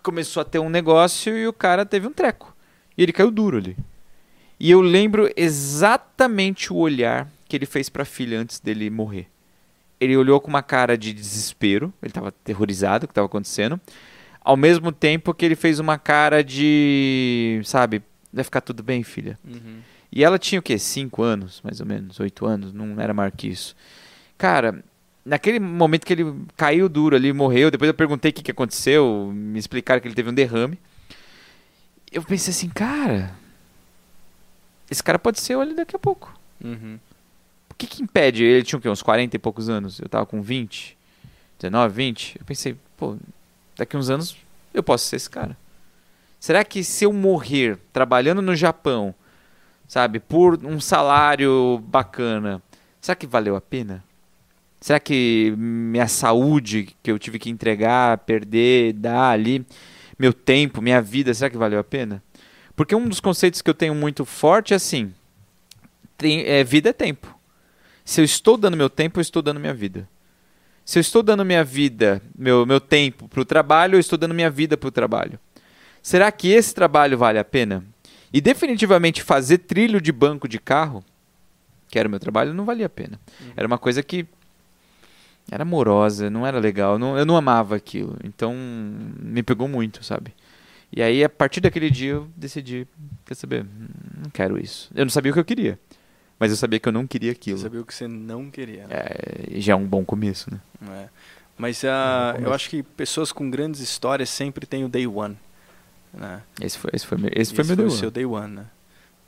começou 0.01 0.41
a 0.41 0.43
ter 0.43 0.59
um 0.59 0.69
negócio 0.69 1.35
e 1.37 1.47
o 1.47 1.53
cara 1.53 1.85
teve 1.85 2.07
um 2.07 2.11
treco. 2.11 2.55
E 2.97 3.03
ele 3.03 3.13
caiu 3.13 3.29
duro 3.29 3.57
ali. 3.57 3.77
E 4.59 4.71
eu 4.71 4.81
lembro 4.81 5.31
exatamente 5.35 6.73
o 6.73 6.77
olhar 6.77 7.31
que 7.47 7.55
ele 7.55 7.65
fez 7.65 7.89
pra 7.89 8.05
filha 8.05 8.39
antes 8.39 8.59
dele 8.59 8.89
morrer. 8.89 9.27
Ele 9.99 10.15
olhou 10.15 10.39
com 10.39 10.47
uma 10.47 10.61
cara 10.61 10.97
de 10.97 11.11
desespero, 11.13 11.91
ele 12.01 12.11
estava 12.11 12.29
aterrorizado 12.29 13.05
o 13.05 13.07
que 13.07 13.11
estava 13.11 13.25
acontecendo, 13.25 13.79
ao 14.41 14.55
mesmo 14.55 14.91
tempo 14.91 15.33
que 15.33 15.43
ele 15.43 15.55
fez 15.55 15.79
uma 15.79 15.97
cara 15.97 16.43
de, 16.43 17.61
sabe, 17.65 18.01
vai 18.31 18.43
ficar 18.43 18.61
tudo 18.61 18.83
bem, 18.83 19.03
filha. 19.03 19.37
Uhum. 19.43 19.79
E 20.11 20.23
ela 20.23 20.39
tinha 20.39 20.59
o 20.59 20.63
quê? 20.63 20.77
Cinco 20.77 21.23
anos, 21.23 21.59
mais 21.63 21.79
ou 21.79 21.85
menos, 21.85 22.19
oito 22.19 22.45
anos, 22.45 22.71
não 22.71 22.99
era 23.01 23.13
maior 23.13 23.31
que 23.31 23.47
isso. 23.47 23.75
Cara, 24.37 24.83
naquele 25.25 25.59
momento 25.59 26.05
que 26.05 26.13
ele 26.13 26.33
caiu 26.55 26.87
duro 26.87 27.15
ali, 27.15 27.33
morreu, 27.33 27.69
depois 27.69 27.87
eu 27.87 27.93
perguntei 27.93 28.31
o 28.31 28.33
que, 28.33 28.43
que 28.43 28.51
aconteceu, 28.51 29.31
me 29.33 29.59
explicaram 29.59 29.99
que 29.99 30.07
ele 30.07 30.15
teve 30.15 30.29
um 30.29 30.33
derrame. 30.33 30.79
eu 32.11 32.23
pensei 32.23 32.51
assim, 32.51 32.69
cara, 32.69 33.35
esse 34.89 35.03
cara 35.03 35.19
pode 35.19 35.41
ser 35.41 35.55
eu 35.55 35.61
ali 35.61 35.75
daqui 35.75 35.95
a 35.95 35.99
pouco. 35.99 36.33
Uhum. 36.63 36.97
Que 37.77 37.85
que 37.85 38.01
impede? 38.01 38.43
Ele 38.43 38.63
tinha? 38.63 38.81
Uns 38.91 39.01
40 39.01 39.35
e 39.35 39.39
poucos 39.39 39.69
anos. 39.69 39.99
Eu 39.99 40.09
tava 40.09 40.25
com 40.25 40.41
20, 40.41 40.97
19, 41.59 41.93
20. 41.93 42.39
Eu 42.39 42.45
pensei, 42.45 42.75
pô, 42.95 43.15
daqui 43.75 43.95
uns 43.95 44.09
anos 44.09 44.35
eu 44.73 44.81
posso 44.81 45.05
ser 45.05 45.17
esse 45.17 45.29
cara. 45.29 45.57
Será 46.39 46.63
que 46.63 46.83
se 46.83 47.03
eu 47.03 47.11
morrer 47.11 47.77
trabalhando 47.91 48.41
no 48.41 48.55
Japão, 48.55 49.13
sabe, 49.87 50.19
por 50.19 50.63
um 50.65 50.79
salário 50.79 51.83
bacana, 51.87 52.61
será 53.01 53.15
que 53.15 53.25
valeu 53.25 53.55
a 53.55 53.61
pena? 53.61 54.03
Será 54.79 54.99
que 54.99 55.53
minha 55.57 56.07
saúde 56.07 56.95
que 57.01 57.11
eu 57.11 57.17
tive 57.17 57.39
que 57.39 57.49
entregar, 57.49 58.19
perder, 58.19 58.93
dar 58.93 59.31
ali, 59.31 59.65
meu 60.17 60.31
tempo, 60.31 60.81
minha 60.81 61.01
vida, 61.01 61.33
será 61.33 61.49
que 61.49 61.57
valeu 61.57 61.79
a 61.79 61.83
pena? 61.83 62.23
Porque 62.75 62.95
um 62.95 63.07
dos 63.07 63.19
conceitos 63.19 63.61
que 63.61 63.69
eu 63.69 63.73
tenho 63.73 63.95
muito 63.95 64.23
forte 64.23 64.73
é 64.73 64.77
assim: 64.77 65.11
tem, 66.15 66.45
é, 66.45 66.63
vida 66.63 66.89
é 66.89 66.93
tempo. 66.93 67.36
Se 68.07 68.21
eu 68.21 68.25
estou 68.25 68.55
dando 68.55 68.77
meu 68.77 68.89
tempo, 68.89 69.19
eu 69.19 69.21
estou 69.21 69.41
dando 69.41 69.59
minha 69.59 69.73
vida. 69.73 70.07
Se 70.85 70.97
eu 70.97 71.01
estou 71.01 71.21
dando 71.21 71.43
minha 71.43 71.61
vida, 71.61 72.21
meu, 72.33 72.65
meu 72.65 72.79
tempo 72.79 73.27
para 73.27 73.41
o 73.41 73.43
trabalho, 73.43 73.95
eu 73.95 73.99
estou 73.99 74.17
dando 74.17 74.33
minha 74.33 74.49
vida 74.49 74.77
para 74.77 74.87
o 74.87 74.91
trabalho. 74.91 75.37
Será 76.01 76.31
que 76.31 76.47
esse 76.47 76.73
trabalho 76.73 77.17
vale 77.17 77.37
a 77.37 77.43
pena? 77.43 77.83
E 78.31 78.39
definitivamente 78.39 79.21
fazer 79.21 79.57
trilho 79.57 79.99
de 79.99 80.13
banco 80.13 80.47
de 80.47 80.57
carro, 80.57 81.03
que 81.89 81.99
era 81.99 82.07
o 82.07 82.09
meu 82.09 82.17
trabalho, 82.17 82.53
não 82.53 82.63
valia 82.63 82.85
a 82.85 82.89
pena. 82.89 83.19
Era 83.57 83.67
uma 83.67 83.77
coisa 83.77 84.01
que 84.01 84.25
era 85.51 85.63
amorosa, 85.63 86.29
não 86.29 86.47
era 86.47 86.59
legal, 86.59 86.97
não, 86.97 87.17
eu 87.17 87.25
não 87.25 87.35
amava 87.35 87.75
aquilo. 87.75 88.15
Então 88.23 88.55
me 88.55 89.43
pegou 89.43 89.67
muito, 89.67 90.01
sabe? 90.01 90.33
E 90.95 91.01
aí, 91.01 91.25
a 91.25 91.29
partir 91.29 91.59
daquele 91.59 91.89
dia, 91.89 92.11
eu 92.11 92.29
decidi, 92.37 92.87
quer 93.25 93.35
saber, 93.35 93.65
não 94.15 94.29
quero 94.31 94.57
isso. 94.57 94.89
Eu 94.95 95.03
não 95.03 95.09
sabia 95.09 95.31
o 95.31 95.33
que 95.33 95.41
eu 95.41 95.45
queria, 95.45 95.77
mas 96.39 96.51
eu 96.51 96.57
sabia 96.57 96.79
que 96.79 96.87
eu 96.87 96.93
não 96.93 97.05
queria 97.07 97.31
aquilo. 97.31 97.57
Você 97.57 97.63
sabia 97.63 97.81
o 97.81 97.85
que 97.85 97.93
você 97.93 98.07
não 98.07 98.49
queria. 98.51 98.87
Né? 98.87 98.95
É, 98.95 99.59
já 99.59 99.73
é 99.73 99.75
um 99.75 99.85
bom 99.85 100.03
começo, 100.05 100.51
né? 100.51 100.59
É. 100.89 101.07
Mas 101.57 101.81
uh, 101.83 101.87
começo. 102.33 102.45
eu 102.49 102.53
acho 102.53 102.69
que 102.69 102.83
pessoas 102.83 103.31
com 103.31 103.49
grandes 103.49 103.81
histórias 103.81 104.29
sempre 104.29 104.65
têm 104.65 104.83
o 104.85 104.89
day 104.89 105.07
one. 105.07 105.37
Né? 106.13 106.41
Esse 106.61 106.77
foi, 106.77 106.91
esse 106.93 107.05
foi, 107.05 107.17
meu- 107.17 107.31
esse 107.33 107.53
foi 107.53 107.63
Esse 107.63 107.75
meu 107.75 107.85
o 107.85 107.89
day 107.89 107.97
seu 107.97 108.07
one. 108.07 108.13
day 108.13 108.25
one, 108.25 108.53
né? 108.55 108.65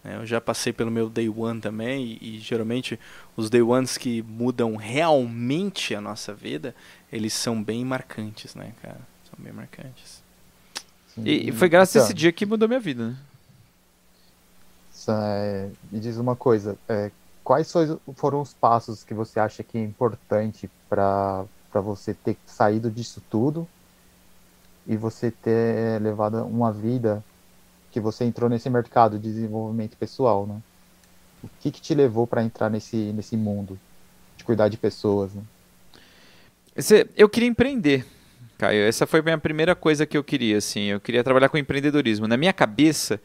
É, 0.06 0.16
Eu 0.16 0.26
já 0.26 0.40
passei 0.40 0.72
pelo 0.72 0.90
meu 0.90 1.10
day 1.10 1.28
one 1.28 1.60
também 1.60 2.18
e, 2.22 2.36
e 2.36 2.40
geralmente 2.40 2.98
os 3.36 3.50
day 3.50 3.62
ones 3.62 3.98
que 3.98 4.22
mudam 4.22 4.76
realmente 4.78 5.94
a 5.94 6.00
nossa 6.00 6.34
vida, 6.34 6.74
eles 7.12 7.34
são 7.34 7.62
bem 7.62 7.84
marcantes, 7.84 8.56
né, 8.56 8.72
cara? 8.82 9.00
São 9.30 9.44
bem 9.44 9.52
marcantes. 9.52 10.24
Sim. 11.14 11.24
E, 11.26 11.50
e 11.50 11.52
foi 11.52 11.68
graças 11.68 11.96
a 11.98 12.00
esse 12.00 12.12
Então, 12.14 12.18
dia 12.20 12.32
que 12.32 12.46
mudou 12.46 12.68
minha 12.68 12.80
vida, 12.80 13.10
né? 13.10 13.18
Sa- 15.10 15.38
é, 15.38 15.70
me 15.92 16.00
diz 16.00 16.18
uma 16.18 16.36
coisa, 16.36 16.78
é, 16.88 17.10
quais 17.44 17.74
foram 18.16 18.42
os 18.42 18.54
passos 18.54 19.04
que 19.04 19.12
você 19.14 19.40
acha 19.40 19.64
que 19.64 19.76
é 19.76 19.82
importante 19.82 20.70
para 20.88 21.48
você 21.74 22.14
ter 22.14 22.38
saído 22.46 22.92
disso 22.92 23.24
tudo 23.28 23.68
e 24.86 24.96
você 24.96 25.32
ter 25.32 26.00
levado 26.00 26.46
uma 26.46 26.72
vida 26.72 27.24
que 27.92 28.00
você 28.00 28.24
entrou 28.24 28.48
nesse 28.48 28.70
mercado 28.70 29.18
de 29.18 29.24
desenvolvimento 29.34 29.98
pessoal, 29.98 30.46
né? 30.46 30.62
O 31.44 31.50
que 31.60 31.72
que 31.72 31.82
te 31.82 31.96
levou 31.96 32.28
para 32.28 32.44
entrar 32.44 32.70
nesse 32.70 32.96
nesse 33.14 33.36
mundo 33.36 33.80
de 34.38 34.44
cuidar 34.44 34.70
de 34.70 34.78
pessoas, 34.78 35.34
né? 35.34 35.42
Eu 37.18 37.28
queria 37.28 37.50
empreender, 37.50 38.06
Caio. 38.60 38.84
Essa 38.84 39.08
foi 39.08 39.22
a 39.22 39.24
minha 39.24 39.38
primeira 39.40 39.76
coisa 39.76 40.06
que 40.06 40.16
eu 40.18 40.24
queria, 40.24 40.58
assim. 40.58 40.84
Eu 40.84 41.00
queria 41.00 41.24
trabalhar 41.24 41.50
com 41.50 41.58
empreendedorismo. 41.58 42.28
Na 42.28 42.38
minha 42.38 42.54
cabeça, 42.54 43.20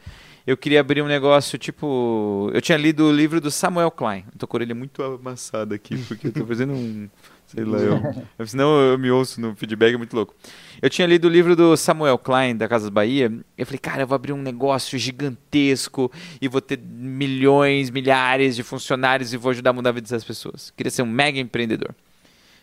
eu 0.47 0.57
queria 0.57 0.81
abrir 0.81 1.03
um 1.03 1.07
negócio 1.07 1.59
tipo. 1.59 2.51
Eu 2.53 2.61
tinha 2.61 2.77
lido 2.79 3.05
o 3.07 3.13
livro 3.13 3.41
do 3.41 3.51
Samuel 3.51 3.91
Klein. 3.91 4.25
Eu 4.33 4.39
tô 4.39 4.47
com 4.47 4.57
a 4.57 4.59
orelha 4.59 4.75
muito 4.75 5.03
amassada 5.03 5.75
aqui, 5.75 5.97
porque 6.09 6.27
eu 6.29 6.33
tô 6.33 6.45
fazendo 6.47 6.73
um. 6.75 7.09
Sei 7.47 7.63
lá, 7.65 7.79
eu, 7.79 8.01
eu- 8.39 8.47
senão 8.47 8.81
eu 8.81 8.99
me 8.99 9.11
ouço 9.11 9.41
no 9.41 9.55
feedback, 9.55 9.95
é 9.95 9.97
muito 9.97 10.15
louco. 10.17 10.35
Eu 10.83 10.89
tinha 10.91 11.07
lido 11.07 11.27
o 11.27 11.31
livro 11.31 11.55
do 11.55 11.77
Samuel 11.77 12.19
Klein, 12.19 12.57
da 12.57 12.67
Casas 12.67 12.89
Bahia. 12.89 13.31
Eu 13.57 13.67
falei, 13.67 13.79
cara, 13.79 14.03
eu 14.03 14.07
vou 14.07 14.17
abrir 14.17 14.33
um 14.33 14.41
negócio 14.43 14.99
gigantesco 14.99 16.11
e 16.41 16.49
vou 16.49 16.61
ter 16.61 16.79
milhões, 16.79 17.91
milhares 17.91 18.57
de 18.57 18.63
funcionários 18.63 19.33
e 19.33 19.37
vou 19.37 19.51
ajudar 19.51 19.71
a 19.71 19.73
mudar 19.75 19.91
a 19.91 19.93
vida 19.93 20.05
dessas 20.05 20.25
pessoas. 20.25 20.73
Queria 20.77 20.91
ser 20.91 21.03
um 21.03 21.07
mega 21.07 21.39
empreendedor. 21.39 21.95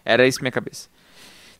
Era 0.03 0.27
isso 0.27 0.39
minha 0.41 0.51
cabeça. 0.51 0.89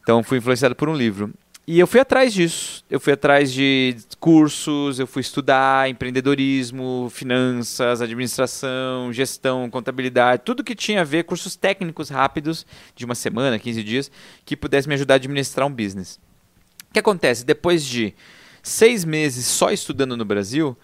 Então 0.01 0.21
fui 0.23 0.39
influenciado 0.39 0.75
por 0.75 0.89
um 0.89 0.95
livro. 0.95 1.31
E 1.67 1.79
eu 1.79 1.85
fui 1.85 1.99
atrás 1.99 2.33
disso. 2.33 2.83
Eu 2.89 2.99
fui 2.99 3.13
atrás 3.13 3.51
de 3.53 3.95
cursos, 4.19 4.99
eu 4.99 5.05
fui 5.05 5.21
estudar 5.21 5.89
empreendedorismo, 5.89 7.07
finanças, 7.11 8.01
administração, 8.01 9.13
gestão, 9.13 9.69
contabilidade, 9.69 10.41
tudo 10.43 10.63
que 10.63 10.75
tinha 10.75 11.01
a 11.01 11.03
ver, 11.03 11.23
cursos 11.23 11.55
técnicos 11.55 12.09
rápidos, 12.09 12.65
de 12.95 13.05
uma 13.05 13.15
semana, 13.15 13.59
15 13.59 13.83
dias, 13.83 14.11
que 14.43 14.57
pudesse 14.57 14.87
me 14.87 14.95
ajudar 14.95 15.15
a 15.15 15.17
administrar 15.17 15.67
um 15.67 15.73
business. 15.73 16.19
O 16.89 16.93
que 16.93 16.99
acontece? 16.99 17.45
Depois 17.45 17.85
de 17.85 18.13
seis 18.63 19.05
meses 19.05 19.45
só 19.45 19.71
estudando 19.71 20.17
no 20.17 20.25
Brasil, 20.25 20.75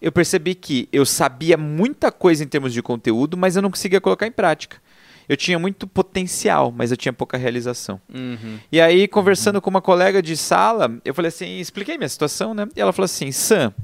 eu 0.00 0.12
percebi 0.12 0.54
que 0.54 0.88
eu 0.92 1.04
sabia 1.04 1.56
muita 1.56 2.12
coisa 2.12 2.44
em 2.44 2.46
termos 2.46 2.72
de 2.72 2.82
conteúdo, 2.82 3.36
mas 3.36 3.56
eu 3.56 3.62
não 3.62 3.70
conseguia 3.70 4.00
colocar 4.00 4.26
em 4.26 4.32
prática. 4.32 4.80
Eu 5.28 5.36
tinha 5.36 5.58
muito 5.58 5.86
potencial, 5.86 6.72
mas 6.72 6.90
eu 6.90 6.96
tinha 6.96 7.12
pouca 7.12 7.36
realização. 7.36 8.00
Uhum. 8.12 8.58
E 8.72 8.80
aí, 8.80 9.06
conversando 9.06 9.60
com 9.60 9.68
uma 9.68 9.82
colega 9.82 10.22
de 10.22 10.36
sala, 10.36 10.98
eu 11.04 11.12
falei 11.12 11.28
assim, 11.28 11.58
expliquei 11.58 11.98
minha 11.98 12.08
situação, 12.08 12.54
né? 12.54 12.66
E 12.74 12.80
ela 12.80 12.92
falou 12.92 13.04
assim, 13.04 13.30
Sam, 13.30 13.74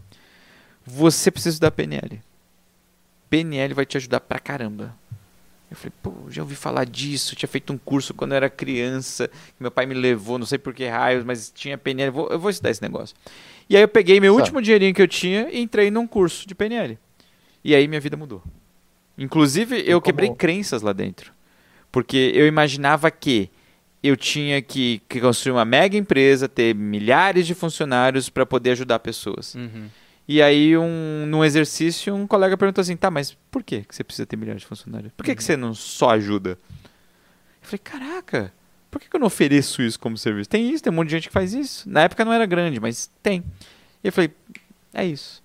você 0.86 1.30
precisa 1.30 1.54
estudar 1.56 1.70
PNL. 1.72 2.20
PNL 3.28 3.74
vai 3.74 3.84
te 3.86 3.96
ajudar 3.96 4.20
pra 4.20 4.38
caramba. 4.38 4.94
Eu 5.70 5.76
falei, 5.76 5.92
pô, 6.02 6.12
já 6.30 6.42
ouvi 6.42 6.54
falar 6.54 6.84
disso, 6.84 7.34
tinha 7.34 7.48
feito 7.48 7.72
um 7.72 7.78
curso 7.78 8.14
quando 8.14 8.32
eu 8.32 8.36
era 8.36 8.48
criança, 8.48 9.26
que 9.28 9.34
meu 9.60 9.70
pai 9.70 9.86
me 9.86 9.94
levou, 9.94 10.38
não 10.38 10.46
sei 10.46 10.56
por 10.58 10.72
que 10.72 10.86
raios, 10.86 11.24
mas 11.24 11.50
tinha 11.54 11.76
PNL, 11.76 12.10
vou- 12.12 12.28
eu 12.28 12.38
vou 12.38 12.50
estudar 12.50 12.70
esse 12.70 12.80
negócio. 12.82 13.16
E 13.68 13.76
aí 13.76 13.82
eu 13.82 13.88
peguei 13.88 14.20
meu 14.20 14.32
Sabe. 14.34 14.42
último 14.42 14.62
dinheirinho 14.62 14.94
que 14.94 15.02
eu 15.02 15.08
tinha 15.08 15.48
e 15.50 15.60
entrei 15.60 15.90
num 15.90 16.06
curso 16.06 16.46
de 16.46 16.54
PNL. 16.54 16.96
E 17.64 17.74
aí 17.74 17.88
minha 17.88 18.00
vida 18.00 18.16
mudou. 18.16 18.42
Inclusive, 19.16 19.82
eu 19.86 20.00
quebrei 20.00 20.30
crenças 20.34 20.82
lá 20.82 20.92
dentro. 20.92 21.32
Porque 21.90 22.32
eu 22.34 22.46
imaginava 22.46 23.10
que 23.10 23.50
eu 24.02 24.16
tinha 24.16 24.60
que, 24.60 25.00
que 25.08 25.20
construir 25.20 25.52
uma 25.52 25.64
mega 25.64 25.96
empresa, 25.96 26.48
ter 26.48 26.74
milhares 26.74 27.46
de 27.46 27.54
funcionários 27.54 28.28
para 28.28 28.44
poder 28.44 28.72
ajudar 28.72 28.98
pessoas. 28.98 29.54
Uhum. 29.54 29.88
E 30.26 30.42
aí, 30.42 30.76
um, 30.76 31.26
num 31.26 31.44
exercício, 31.44 32.14
um 32.14 32.26
colega 32.26 32.56
perguntou 32.56 32.82
assim: 32.82 32.96
tá, 32.96 33.10
mas 33.10 33.36
por 33.50 33.62
que 33.62 33.84
você 33.88 34.02
precisa 34.02 34.26
ter 34.26 34.36
milhares 34.36 34.62
de 34.62 34.68
funcionários? 34.68 35.12
Por 35.16 35.24
que, 35.24 35.34
que 35.34 35.44
você 35.44 35.56
não 35.56 35.72
só 35.74 36.10
ajuda? 36.10 36.50
Eu 36.50 37.68
falei: 37.68 37.78
caraca, 37.78 38.52
por 38.90 39.00
que, 39.00 39.08
que 39.08 39.16
eu 39.16 39.20
não 39.20 39.26
ofereço 39.26 39.82
isso 39.82 40.00
como 40.00 40.16
serviço? 40.16 40.50
Tem 40.50 40.70
isso, 40.70 40.82
tem 40.82 40.92
um 40.92 40.96
monte 40.96 41.08
de 41.08 41.16
gente 41.16 41.28
que 41.28 41.32
faz 41.32 41.52
isso. 41.52 41.88
Na 41.88 42.02
época 42.02 42.24
não 42.24 42.32
era 42.32 42.46
grande, 42.46 42.80
mas 42.80 43.10
tem. 43.22 43.44
E 44.02 44.08
eu 44.08 44.12
falei: 44.12 44.30
é 44.92 45.04
isso. 45.06 45.43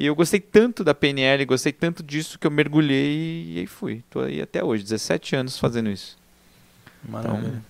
E 0.00 0.06
eu 0.06 0.14
gostei 0.14 0.40
tanto 0.40 0.82
da 0.82 0.94
PNL, 0.94 1.44
gostei 1.44 1.74
tanto 1.74 2.02
disso 2.02 2.38
que 2.38 2.46
eu 2.46 2.50
mergulhei 2.50 3.52
e 3.52 3.58
aí 3.58 3.66
fui. 3.66 4.02
Tô 4.08 4.20
aí 4.20 4.40
até 4.40 4.64
hoje, 4.64 4.82
17 4.82 5.36
anos 5.36 5.58
fazendo 5.58 5.90
isso. 5.90 6.16
Maravilha. 7.06 7.48
Então, 7.48 7.62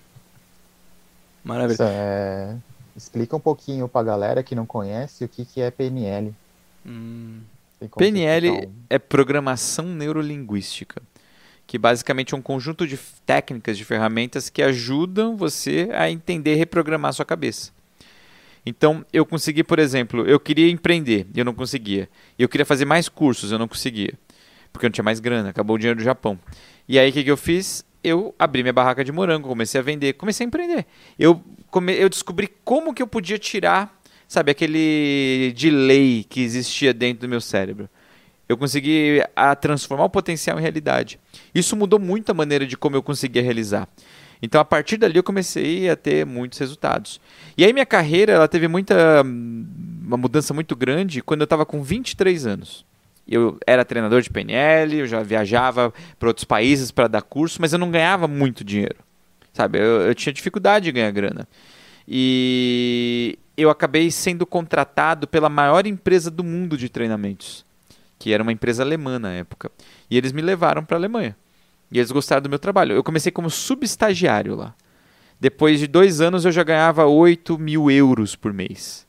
Maravilha. 1.43 1.73
Isso, 1.73 1.83
é, 1.83 2.55
explica 2.95 3.35
um 3.35 3.39
pouquinho 3.39 3.85
para 3.89 3.99
a 3.99 4.03
galera 4.05 4.43
que 4.43 4.55
não 4.55 4.65
conhece 4.65 5.25
o 5.25 5.27
que 5.27 5.43
que 5.43 5.59
é 5.59 5.69
PNL. 5.69 6.33
Hum. 6.85 7.41
PNL 7.97 8.49
um- 8.49 8.73
é 8.89 8.97
programação 8.97 9.83
neurolinguística, 9.87 11.01
que 11.67 11.77
basicamente 11.77 12.33
é 12.33 12.37
um 12.37 12.41
conjunto 12.41 12.87
de 12.87 12.97
técnicas, 13.25 13.77
de 13.77 13.83
ferramentas 13.83 14.49
que 14.49 14.63
ajudam 14.63 15.35
você 15.35 15.89
a 15.91 16.09
entender 16.09 16.53
e 16.53 16.57
reprogramar 16.57 17.11
sua 17.11 17.25
cabeça. 17.25 17.73
Então, 18.65 19.03
eu 19.11 19.25
consegui, 19.25 19.63
por 19.63 19.79
exemplo, 19.79 20.25
eu 20.27 20.39
queria 20.39 20.69
empreender 20.69 21.25
e 21.33 21.39
eu 21.39 21.45
não 21.45 21.53
conseguia. 21.53 22.07
Eu 22.37 22.47
queria 22.47 22.65
fazer 22.65 22.85
mais 22.85 23.09
cursos, 23.09 23.51
eu 23.51 23.57
não 23.57 23.67
conseguia. 23.67 24.13
Porque 24.71 24.85
eu 24.85 24.89
não 24.89 24.93
tinha 24.93 25.03
mais 25.03 25.19
grana, 25.19 25.49
acabou 25.49 25.75
o 25.75 25.79
dinheiro 25.79 25.97
do 25.97 26.03
Japão. 26.03 26.39
E 26.87 26.99
aí, 26.99 27.09
o 27.09 27.13
que, 27.13 27.23
que 27.23 27.31
eu 27.31 27.37
fiz? 27.37 27.83
Eu 28.03 28.33
abri 28.37 28.63
minha 28.63 28.73
barraca 28.73 29.03
de 29.03 29.11
morango, 29.11 29.47
comecei 29.47 29.79
a 29.79 29.83
vender, 29.83 30.13
comecei 30.13 30.45
a 30.45 30.47
empreender. 30.47 30.85
Eu, 31.17 31.41
come, 31.69 31.93
eu 31.93 32.09
descobri 32.09 32.49
como 32.63 32.93
que 32.93 33.01
eu 33.01 33.07
podia 33.07 33.37
tirar, 33.37 33.99
sabe, 34.27 34.51
aquele 34.51 35.53
delay 35.55 36.23
que 36.23 36.41
existia 36.41 36.93
dentro 36.93 37.21
do 37.21 37.29
meu 37.29 37.41
cérebro. 37.41 37.89
Eu 38.47 38.57
consegui 38.57 39.23
a 39.35 39.55
transformar 39.55 40.05
o 40.05 40.09
potencial 40.09 40.59
em 40.59 40.61
realidade. 40.61 41.19
Isso 41.55 41.75
mudou 41.75 41.97
muito 41.97 42.31
a 42.31 42.33
maneira 42.33 42.65
de 42.65 42.75
como 42.75 42.95
eu 42.95 43.03
conseguia 43.03 43.41
realizar. 43.41 43.87
Então, 44.41 44.59
a 44.59 44.65
partir 44.65 44.97
dali, 44.97 45.15
eu 45.15 45.23
comecei 45.23 45.89
a 45.89 45.95
ter 45.95 46.25
muitos 46.25 46.57
resultados. 46.57 47.21
E 47.57 47.63
aí, 47.63 47.71
minha 47.71 47.85
carreira 47.85 48.33
ela 48.33 48.47
teve 48.47 48.67
muita 48.67 49.21
uma 49.23 50.17
mudança 50.17 50.53
muito 50.53 50.75
grande 50.75 51.21
quando 51.21 51.41
eu 51.41 51.45
estava 51.45 51.65
com 51.65 51.81
23 51.81 52.45
anos. 52.45 52.85
Eu 53.27 53.57
era 53.65 53.85
treinador 53.85 54.21
de 54.21 54.29
PNL, 54.29 54.97
eu 54.97 55.07
já 55.07 55.21
viajava 55.21 55.93
para 56.19 56.27
outros 56.27 56.43
países 56.43 56.91
para 56.91 57.07
dar 57.07 57.21
curso, 57.21 57.61
mas 57.61 57.71
eu 57.71 57.79
não 57.79 57.91
ganhava 57.91 58.27
muito 58.27 58.63
dinheiro. 58.63 58.97
Sabe? 59.53 59.79
Eu, 59.79 60.01
eu 60.01 60.15
tinha 60.15 60.33
dificuldade 60.33 60.85
de 60.85 60.91
ganhar 60.91 61.11
grana. 61.11 61.47
E 62.07 63.37
eu 63.55 63.69
acabei 63.69 64.09
sendo 64.09 64.45
contratado 64.45 65.27
pela 65.27 65.49
maior 65.49 65.85
empresa 65.85 66.31
do 66.31 66.43
mundo 66.43 66.75
de 66.75 66.89
treinamentos, 66.89 67.65
que 68.17 68.33
era 68.33 68.41
uma 68.43 68.51
empresa 68.51 68.83
alemã 68.83 69.19
na 69.19 69.31
época. 69.31 69.71
E 70.09 70.17
eles 70.17 70.31
me 70.31 70.41
levaram 70.41 70.83
para 70.83 70.97
a 70.97 70.99
Alemanha. 70.99 71.35
E 71.91 71.99
eles 71.99 72.11
gostaram 72.11 72.41
do 72.41 72.49
meu 72.49 72.59
trabalho. 72.59 72.93
Eu 72.93 73.03
comecei 73.03 73.31
como 73.31 73.49
subestagiário 73.49 74.55
lá. 74.55 74.73
Depois 75.39 75.79
de 75.79 75.87
dois 75.87 76.21
anos 76.21 76.45
eu 76.45 76.51
já 76.51 76.63
ganhava 76.63 77.05
8 77.05 77.57
mil 77.57 77.89
euros 77.89 78.35
por 78.35 78.53
mês. 78.53 79.05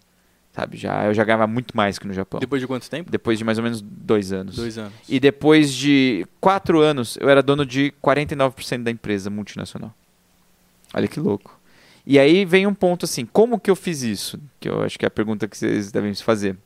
Sabe, 0.53 0.77
já, 0.77 1.07
eu 1.07 1.15
já 1.15 1.25
ganhava 1.25 1.47
muito 1.47 1.75
mais 1.75 1.99
que 1.99 2.07
no 2.07 2.13
Japão. 2.13 2.39
Depois 2.39 2.61
de 2.61 2.67
quanto 2.67 2.89
tempo? 2.89 3.11
Depois 3.11 3.39
de 3.39 3.45
mais 3.45 3.57
ou 3.57 3.65
menos 3.65 3.81
dois 3.81 4.33
anos. 4.33 4.57
Dois 4.57 4.77
anos. 4.77 4.93
E 5.09 5.19
depois 5.19 5.73
de 5.73 6.27
quatro 6.41 6.81
anos, 6.81 7.17
eu 7.21 7.29
era 7.29 7.43
dono 7.43 7.65
de 7.65 7.93
49% 8.03 8.83
da 8.83 8.91
empresa 8.91 9.31
multinacional. 9.31 9.95
Olha 10.93 11.09
que 11.09 11.19
louco. 11.19 11.59
E 12.07 12.19
aí 12.19 12.45
vem 12.45 12.67
um 12.67 12.75
ponto 12.75 13.05
assim, 13.05 13.25
como 13.25 13.59
que 13.59 13.71
eu 13.71 13.77
fiz 13.77 14.03
isso? 14.03 14.39
Que 14.61 14.69
eu 14.69 14.83
acho 14.83 14.99
que 14.99 15.07
é 15.07 15.09
a 15.09 15.11
pergunta 15.11 15.49
que 15.49 15.57
vocês 15.57 15.91
devem 15.91 16.13
se 16.13 16.23
fazer. 16.23 16.57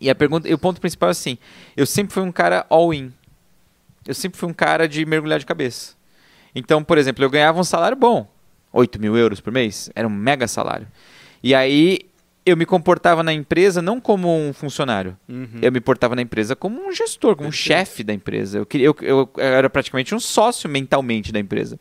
E 0.00 0.10
a 0.10 0.14
pergunta, 0.14 0.48
e 0.48 0.54
o 0.54 0.58
ponto 0.58 0.80
principal 0.80 1.10
é 1.10 1.12
assim, 1.12 1.38
eu 1.76 1.86
sempre 1.86 2.14
fui 2.14 2.22
um 2.22 2.32
cara 2.32 2.66
all-in. 2.68 3.12
Eu 4.06 4.14
sempre 4.14 4.38
fui 4.38 4.48
um 4.48 4.52
cara 4.52 4.88
de 4.88 5.04
mergulhar 5.04 5.38
de 5.38 5.46
cabeça. 5.46 5.94
Então, 6.54 6.84
por 6.84 6.98
exemplo, 6.98 7.24
eu 7.24 7.30
ganhava 7.30 7.58
um 7.58 7.64
salário 7.64 7.96
bom, 7.96 8.30
8 8.72 9.00
mil 9.00 9.16
euros 9.16 9.40
por 9.40 9.52
mês, 9.52 9.90
era 9.94 10.06
um 10.06 10.10
mega 10.10 10.46
salário. 10.46 10.86
E 11.42 11.54
aí 11.54 12.00
eu 12.46 12.56
me 12.56 12.66
comportava 12.66 13.22
na 13.22 13.32
empresa 13.32 13.80
não 13.80 14.00
como 14.00 14.28
um 14.28 14.52
funcionário. 14.52 15.16
Uhum. 15.28 15.58
Eu 15.62 15.72
me 15.72 15.80
portava 15.80 16.14
na 16.14 16.22
empresa 16.22 16.54
como 16.54 16.86
um 16.86 16.92
gestor, 16.92 17.36
como 17.36 17.48
um 17.48 17.52
chefe 17.52 18.04
da 18.04 18.12
empresa. 18.12 18.58
Eu, 18.58 18.66
queria, 18.66 18.86
eu, 18.86 18.96
eu, 19.00 19.30
era 19.38 19.70
praticamente 19.70 20.14
um 20.14 20.20
sócio 20.20 20.68
mentalmente 20.68 21.32
da 21.32 21.40
empresa. 21.40 21.78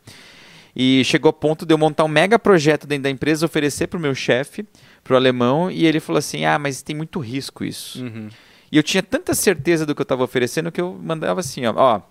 E 0.75 1.03
chegou 1.03 1.29
ao 1.29 1.33
ponto 1.33 1.65
de 1.65 1.73
eu 1.73 1.77
montar 1.77 2.03
um 2.03 2.07
mega 2.07 2.39
projeto 2.39 2.87
dentro 2.87 3.03
da 3.03 3.09
empresa, 3.09 3.45
oferecer 3.45 3.87
para 3.87 3.97
o 3.97 4.01
meu 4.01 4.15
chefe, 4.15 4.65
para 5.03 5.13
o 5.13 5.17
alemão, 5.17 5.69
e 5.69 5.85
ele 5.85 5.99
falou 5.99 6.17
assim: 6.17 6.45
Ah, 6.45 6.57
mas 6.57 6.81
tem 6.81 6.95
muito 6.95 7.19
risco 7.19 7.63
isso. 7.63 8.03
Uhum. 8.03 8.29
E 8.73 8.77
eu 8.77 8.81
tinha 8.81 9.03
tanta 9.03 9.35
certeza 9.35 9.85
do 9.85 9.93
que 9.93 10.01
eu 10.01 10.03
estava 10.03 10.23
oferecendo 10.23 10.71
que 10.71 10.81
eu 10.81 10.99
mandava 10.99 11.39
assim: 11.41 11.63
ó, 11.67 11.75
ó, 11.77 12.01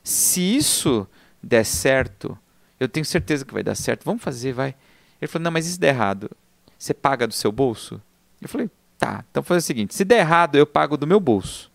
se 0.00 0.40
isso 0.40 1.08
der 1.42 1.64
certo, 1.66 2.38
eu 2.78 2.88
tenho 2.88 3.04
certeza 3.04 3.44
que 3.44 3.52
vai 3.52 3.64
dar 3.64 3.74
certo, 3.74 4.04
vamos 4.04 4.22
fazer, 4.22 4.52
vai. 4.52 4.76
Ele 5.20 5.28
falou: 5.28 5.42
Não, 5.42 5.50
mas 5.50 5.64
se 5.64 5.76
der 5.76 5.88
errado? 5.88 6.30
Você 6.78 6.94
paga 6.94 7.26
do 7.26 7.34
seu 7.34 7.50
bolso? 7.50 8.00
Eu 8.40 8.48
falei: 8.48 8.70
Tá, 8.96 9.24
então 9.28 9.42
faz 9.42 9.64
o 9.64 9.66
seguinte: 9.66 9.92
se 9.92 10.04
der 10.04 10.20
errado, 10.20 10.54
eu 10.54 10.64
pago 10.64 10.96
do 10.96 11.04
meu 11.04 11.18
bolso. 11.18 11.68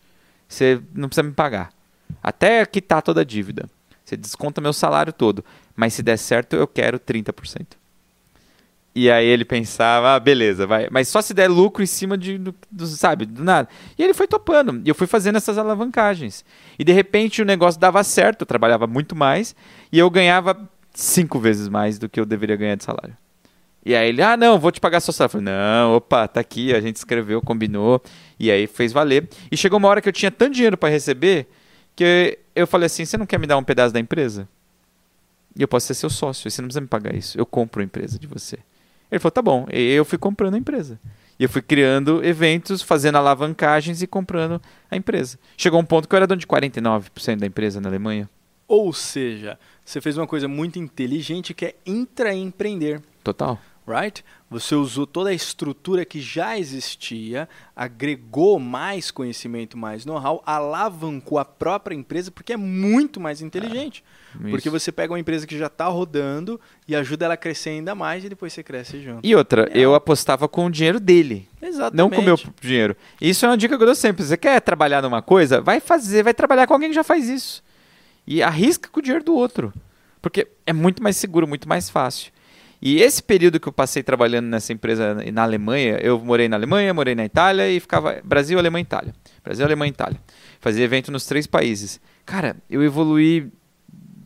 Você 0.47 0.81
não 0.93 1.09
precisa 1.09 1.27
me 1.27 1.33
pagar. 1.33 1.73
Até 2.23 2.65
quitar 2.65 3.01
toda 3.01 3.19
a 3.19 3.25
dívida. 3.25 3.69
Você 4.05 4.15
desconta 4.15 4.61
meu 4.61 4.71
salário 4.71 5.11
todo. 5.11 5.43
Mas 5.75 5.95
se 5.95 6.01
der 6.01 6.15
certo, 6.15 6.55
eu 6.55 6.65
quero 6.65 6.97
30%. 6.97 7.65
E 8.99 9.09
aí 9.09 9.25
ele 9.25 9.45
pensava, 9.45 10.15
ah, 10.15 10.19
beleza, 10.19 10.67
vai. 10.67 10.89
Mas 10.91 11.07
só 11.07 11.21
se 11.21 11.33
der 11.33 11.47
lucro 11.47 11.81
em 11.81 11.85
cima 11.85 12.17
de, 12.17 12.37
do, 12.37 12.53
do, 12.69 12.85
sabe, 12.85 13.25
do 13.25 13.41
nada. 13.41 13.69
E 13.97 14.03
ele 14.03 14.13
foi 14.13 14.27
topando. 14.27 14.81
E 14.83 14.89
eu 14.89 14.93
fui 14.93 15.07
fazendo 15.07 15.37
essas 15.37 15.57
alavancagens. 15.57 16.43
E 16.77 16.83
de 16.83 16.91
repente 16.91 17.41
o 17.41 17.45
negócio 17.45 17.79
dava 17.79 18.03
certo, 18.03 18.41
eu 18.41 18.45
trabalhava 18.45 18.87
muito 18.87 19.15
mais. 19.15 19.55
E 19.89 19.97
eu 19.97 20.09
ganhava 20.09 20.69
cinco 20.93 21.39
vezes 21.39 21.69
mais 21.69 21.97
do 21.97 22.09
que 22.09 22.19
eu 22.19 22.25
deveria 22.25 22.57
ganhar 22.57 22.75
de 22.75 22.83
salário. 22.83 23.15
E 23.85 23.95
aí 23.95 24.09
ele, 24.09 24.21
ah, 24.21 24.35
não, 24.35 24.59
vou 24.59 24.69
te 24.69 24.81
pagar 24.81 24.99
só 24.99 25.13
salário. 25.13 25.29
Eu 25.29 25.41
falei, 25.41 25.55
não, 25.55 25.95
opa, 25.95 26.27
tá 26.27 26.41
aqui, 26.41 26.75
a 26.75 26.81
gente 26.81 26.97
escreveu, 26.97 27.41
combinou. 27.41 28.03
E 28.37 28.51
aí 28.51 28.67
fez 28.67 28.91
valer. 28.91 29.29
E 29.49 29.55
chegou 29.55 29.79
uma 29.79 29.87
hora 29.87 30.01
que 30.01 30.09
eu 30.09 30.13
tinha 30.13 30.29
tanto 30.29 30.55
dinheiro 30.55 30.75
para 30.75 30.89
receber 30.89 31.47
que 31.95 32.37
eu 32.53 32.67
falei 32.67 32.87
assim: 32.87 33.05
você 33.05 33.17
não 33.17 33.25
quer 33.25 33.39
me 33.39 33.47
dar 33.47 33.55
um 33.55 33.63
pedaço 33.63 33.93
da 33.93 33.99
empresa? 34.01 34.45
E 35.55 35.61
eu 35.61 35.69
posso 35.69 35.87
ser 35.87 35.93
seu 35.93 36.09
sócio, 36.09 36.51
você 36.51 36.61
não 36.61 36.67
precisa 36.67 36.81
me 36.81 36.87
pagar 36.87 37.15
isso. 37.15 37.39
Eu 37.39 37.45
compro 37.45 37.81
a 37.81 37.85
empresa 37.85 38.19
de 38.19 38.27
você. 38.27 38.59
Ele 39.11 39.19
falou: 39.19 39.31
tá 39.31 39.41
bom. 39.41 39.67
E 39.71 39.91
eu 39.91 40.05
fui 40.05 40.17
comprando 40.17 40.55
a 40.55 40.57
empresa. 40.57 40.99
E 41.39 41.43
eu 41.43 41.49
fui 41.49 41.61
criando 41.61 42.23
eventos, 42.23 42.81
fazendo 42.81 43.17
alavancagens 43.17 44.01
e 44.01 44.07
comprando 44.07 44.61
a 44.91 44.97
empresa. 44.97 45.39
Chegou 45.55 45.79
um 45.79 45.85
ponto 45.85 46.07
que 46.07 46.13
eu 46.13 46.17
era 46.17 46.27
dono 46.27 46.39
de 46.39 46.45
49% 46.45 47.37
da 47.37 47.47
empresa 47.47 47.79
na 47.79 47.87
Alemanha. 47.87 48.29
Ou 48.67 48.93
seja, 48.93 49.57
você 49.83 50.01
fez 50.01 50.17
uma 50.17 50.27
coisa 50.27 50.47
muito 50.47 50.77
inteligente 50.77 51.53
que 51.53 51.65
é 51.65 51.75
intraempreender. 51.85 53.01
Total. 53.23 53.57
Right? 53.89 54.23
Você 54.51 54.75
usou 54.75 55.07
toda 55.07 55.31
a 55.31 55.33
estrutura 55.33 56.05
que 56.05 56.21
já 56.21 56.57
existia, 56.59 57.49
agregou 57.75 58.59
mais 58.59 59.09
conhecimento, 59.09 59.75
mais 59.77 60.05
know-how, 60.05 60.43
alavancou 60.45 61.39
a 61.39 61.45
própria 61.45 61.95
empresa 61.95 62.29
porque 62.29 62.53
é 62.53 62.57
muito 62.57 63.19
mais 63.19 63.41
inteligente. 63.41 64.03
É, 64.45 64.49
porque 64.51 64.69
você 64.69 64.91
pega 64.91 65.11
uma 65.11 65.19
empresa 65.19 65.47
que 65.47 65.57
já 65.57 65.65
está 65.67 65.87
rodando 65.87 66.59
e 66.87 66.95
ajuda 66.95 67.25
ela 67.25 67.33
a 67.33 67.37
crescer 67.37 67.71
ainda 67.71 67.95
mais 67.95 68.23
e 68.23 68.29
depois 68.29 68.53
você 68.53 68.61
cresce 68.61 69.01
junto. 69.01 69.25
E 69.25 69.35
outra, 69.35 69.67
É. 69.73 69.79
eu 69.79 69.95
apostava 69.95 70.47
com 70.47 70.67
o 70.67 70.69
dinheiro 70.71 70.99
dele. 70.99 71.47
Exatamente. 71.59 71.97
Não 71.97 72.09
com 72.11 72.21
o 72.21 72.23
meu 72.23 72.37
dinheiro. 72.61 72.95
Isso 73.19 73.43
é 73.45 73.49
uma 73.49 73.57
dica 73.57 73.75
que 73.75 73.81
eu 73.81 73.87
dou 73.87 73.95
sempre. 73.95 74.23
Você 74.23 74.37
quer 74.37 74.59
trabalhar 74.61 75.01
numa 75.01 75.21
coisa? 75.21 75.61
Vai 75.61 75.79
fazer, 75.79 76.23
vai 76.23 76.33
trabalhar 76.33 76.67
com 76.67 76.73
alguém 76.73 76.89
que 76.89 76.95
já 76.95 77.03
faz 77.03 77.27
isso. 77.27 77.63
E 78.27 78.43
arrisca 78.43 78.87
com 78.89 78.99
o 78.99 79.03
dinheiro 79.03 79.23
do 79.25 79.33
outro. 79.33 79.73
Porque 80.21 80.47
é 80.65 80.73
muito 80.73 81.01
mais 81.01 81.15
seguro, 81.17 81.47
muito 81.47 81.67
mais 81.67 81.89
fácil. 81.89 82.31
E 82.81 83.01
esse 83.01 83.21
período 83.21 83.59
que 83.59 83.67
eu 83.67 83.73
passei 83.73 84.01
trabalhando 84.01 84.47
nessa 84.47 84.71
empresa 84.71 85.15
na 85.33 85.43
Alemanha, 85.43 85.97
eu 86.01 86.19
morei 86.19 86.47
na 86.47 86.55
Alemanha, 86.55 86.93
morei 86.93 87.13
na 87.13 87.25
Itália 87.25 87.69
e 87.69 87.79
ficava 87.79 88.21
Brasil, 88.23 88.57
Alemanha, 88.57 88.83
Itália. 88.83 89.13
Brasil, 89.43 89.65
Alemanha, 89.65 89.89
Itália. 89.89 90.19
Fazia 90.61 90.85
evento 90.85 91.11
nos 91.11 91.25
três 91.25 91.45
países. 91.45 91.99
Cara, 92.25 92.55
eu 92.69 92.81
evoluí 92.81 93.51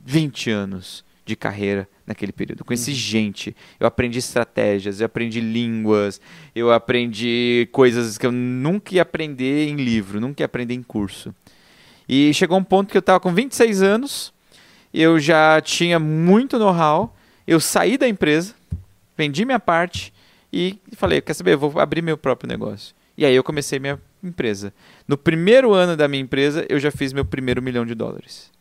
20 0.06 0.52
anos 0.52 1.04
de 1.26 1.36
carreira 1.36 1.88
naquele 2.06 2.32
período. 2.32 2.60
Eu 2.60 2.66
conheci 2.66 2.94
gente, 2.94 3.56
eu 3.80 3.88
aprendi 3.88 4.20
estratégias, 4.20 5.00
eu 5.00 5.06
aprendi 5.06 5.40
línguas, 5.40 6.20
eu 6.54 6.72
aprendi 6.72 7.68
coisas 7.72 8.18
que 8.18 8.26
eu 8.26 8.32
nunca 8.32 8.94
ia 8.94 9.02
aprender 9.02 9.70
em 9.70 9.78
livro, 9.78 10.20
nunca 10.20 10.44
ia 10.44 10.46
aprender 10.46 10.74
em 10.74 10.84
curso. 10.84 11.34
E 12.08 12.34
chegou 12.34 12.58
um 12.58 12.64
ponto 12.64 12.92
que 12.92 12.98
eu 12.98 13.00
estava 13.00 13.20
com 13.20 13.34
26 13.34 13.82
anos, 13.82 14.34
eu 14.94 15.20
já 15.20 15.62
tinha 15.62 15.98
muito 15.98 16.60
know-how, 16.60 17.16
eu 17.46 17.60
saí 17.60 17.98
da 17.98 18.08
empresa, 18.08 18.54
vendi 19.18 19.46
minha 19.46 19.60
parte 19.60 20.14
e 20.52 20.80
falei, 20.94 21.22
quer 21.22 21.34
saber, 21.34 21.54
eu 21.54 21.60
vou 21.60 21.80
abrir 21.80 22.02
meu 22.02 22.18
próprio 22.18 22.48
negócio. 22.48 22.96
E 23.18 23.26
aí 23.26 23.36
eu 23.36 23.44
comecei 23.44 23.80
minha 23.80 24.00
empresa. 24.24 24.74
No 25.08 25.18
primeiro 25.18 25.74
ano 25.74 25.96
da 25.96 26.08
minha 26.08 26.22
empresa, 26.22 26.66
eu 26.70 26.80
já 26.80 26.92
fiz 26.92 27.14
meu 27.14 27.26
primeiro 27.26 27.62
milhão 27.62 27.86
de 27.86 27.94
dólares. 27.94 28.52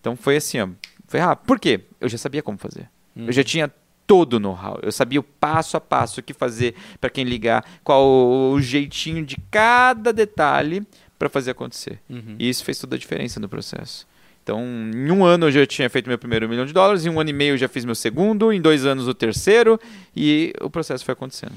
Então 0.00 0.16
foi 0.16 0.36
assim, 0.36 0.60
ó, 0.60 0.68
foi 1.06 1.20
rápido. 1.20 1.46
Por 1.46 1.60
quê? 1.60 1.82
Eu 2.00 2.08
já 2.08 2.18
sabia 2.18 2.42
como 2.42 2.58
fazer. 2.58 2.88
Eu 3.16 3.32
já 3.32 3.44
tinha 3.44 3.72
todo 4.06 4.34
o 4.34 4.40
know-how. 4.40 4.78
Eu 4.82 4.90
sabia 4.90 5.20
o 5.20 5.22
passo 5.22 5.76
a 5.76 5.80
passo 5.80 6.20
o 6.20 6.22
que 6.22 6.34
fazer 6.34 6.74
para 7.00 7.10
quem 7.10 7.24
ligar, 7.24 7.64
qual 7.82 8.04
o 8.06 8.60
jeitinho 8.60 9.24
de 9.24 9.36
cada 9.50 10.12
detalhe 10.12 10.86
para 11.18 11.28
fazer 11.28 11.52
acontecer. 11.52 12.00
Uhum. 12.10 12.36
E 12.38 12.48
isso 12.48 12.64
fez 12.64 12.78
toda 12.78 12.96
a 12.96 12.98
diferença 12.98 13.38
no 13.38 13.48
processo. 13.48 14.06
Então, 14.44 14.62
em 14.62 15.10
um 15.10 15.24
ano 15.24 15.46
eu 15.46 15.50
já 15.50 15.66
tinha 15.66 15.88
feito 15.88 16.06
meu 16.06 16.18
primeiro 16.18 16.46
milhão 16.46 16.66
de 16.66 16.72
dólares, 16.72 17.06
em 17.06 17.08
um 17.08 17.18
ano 17.18 17.30
e 17.30 17.32
meio 17.32 17.54
eu 17.54 17.58
já 17.58 17.66
fiz 17.66 17.82
meu 17.82 17.94
segundo, 17.94 18.52
em 18.52 18.60
dois 18.60 18.84
anos 18.84 19.08
o 19.08 19.14
terceiro, 19.14 19.80
e 20.14 20.52
o 20.60 20.68
processo 20.68 21.02
foi 21.02 21.12
acontecendo. 21.12 21.54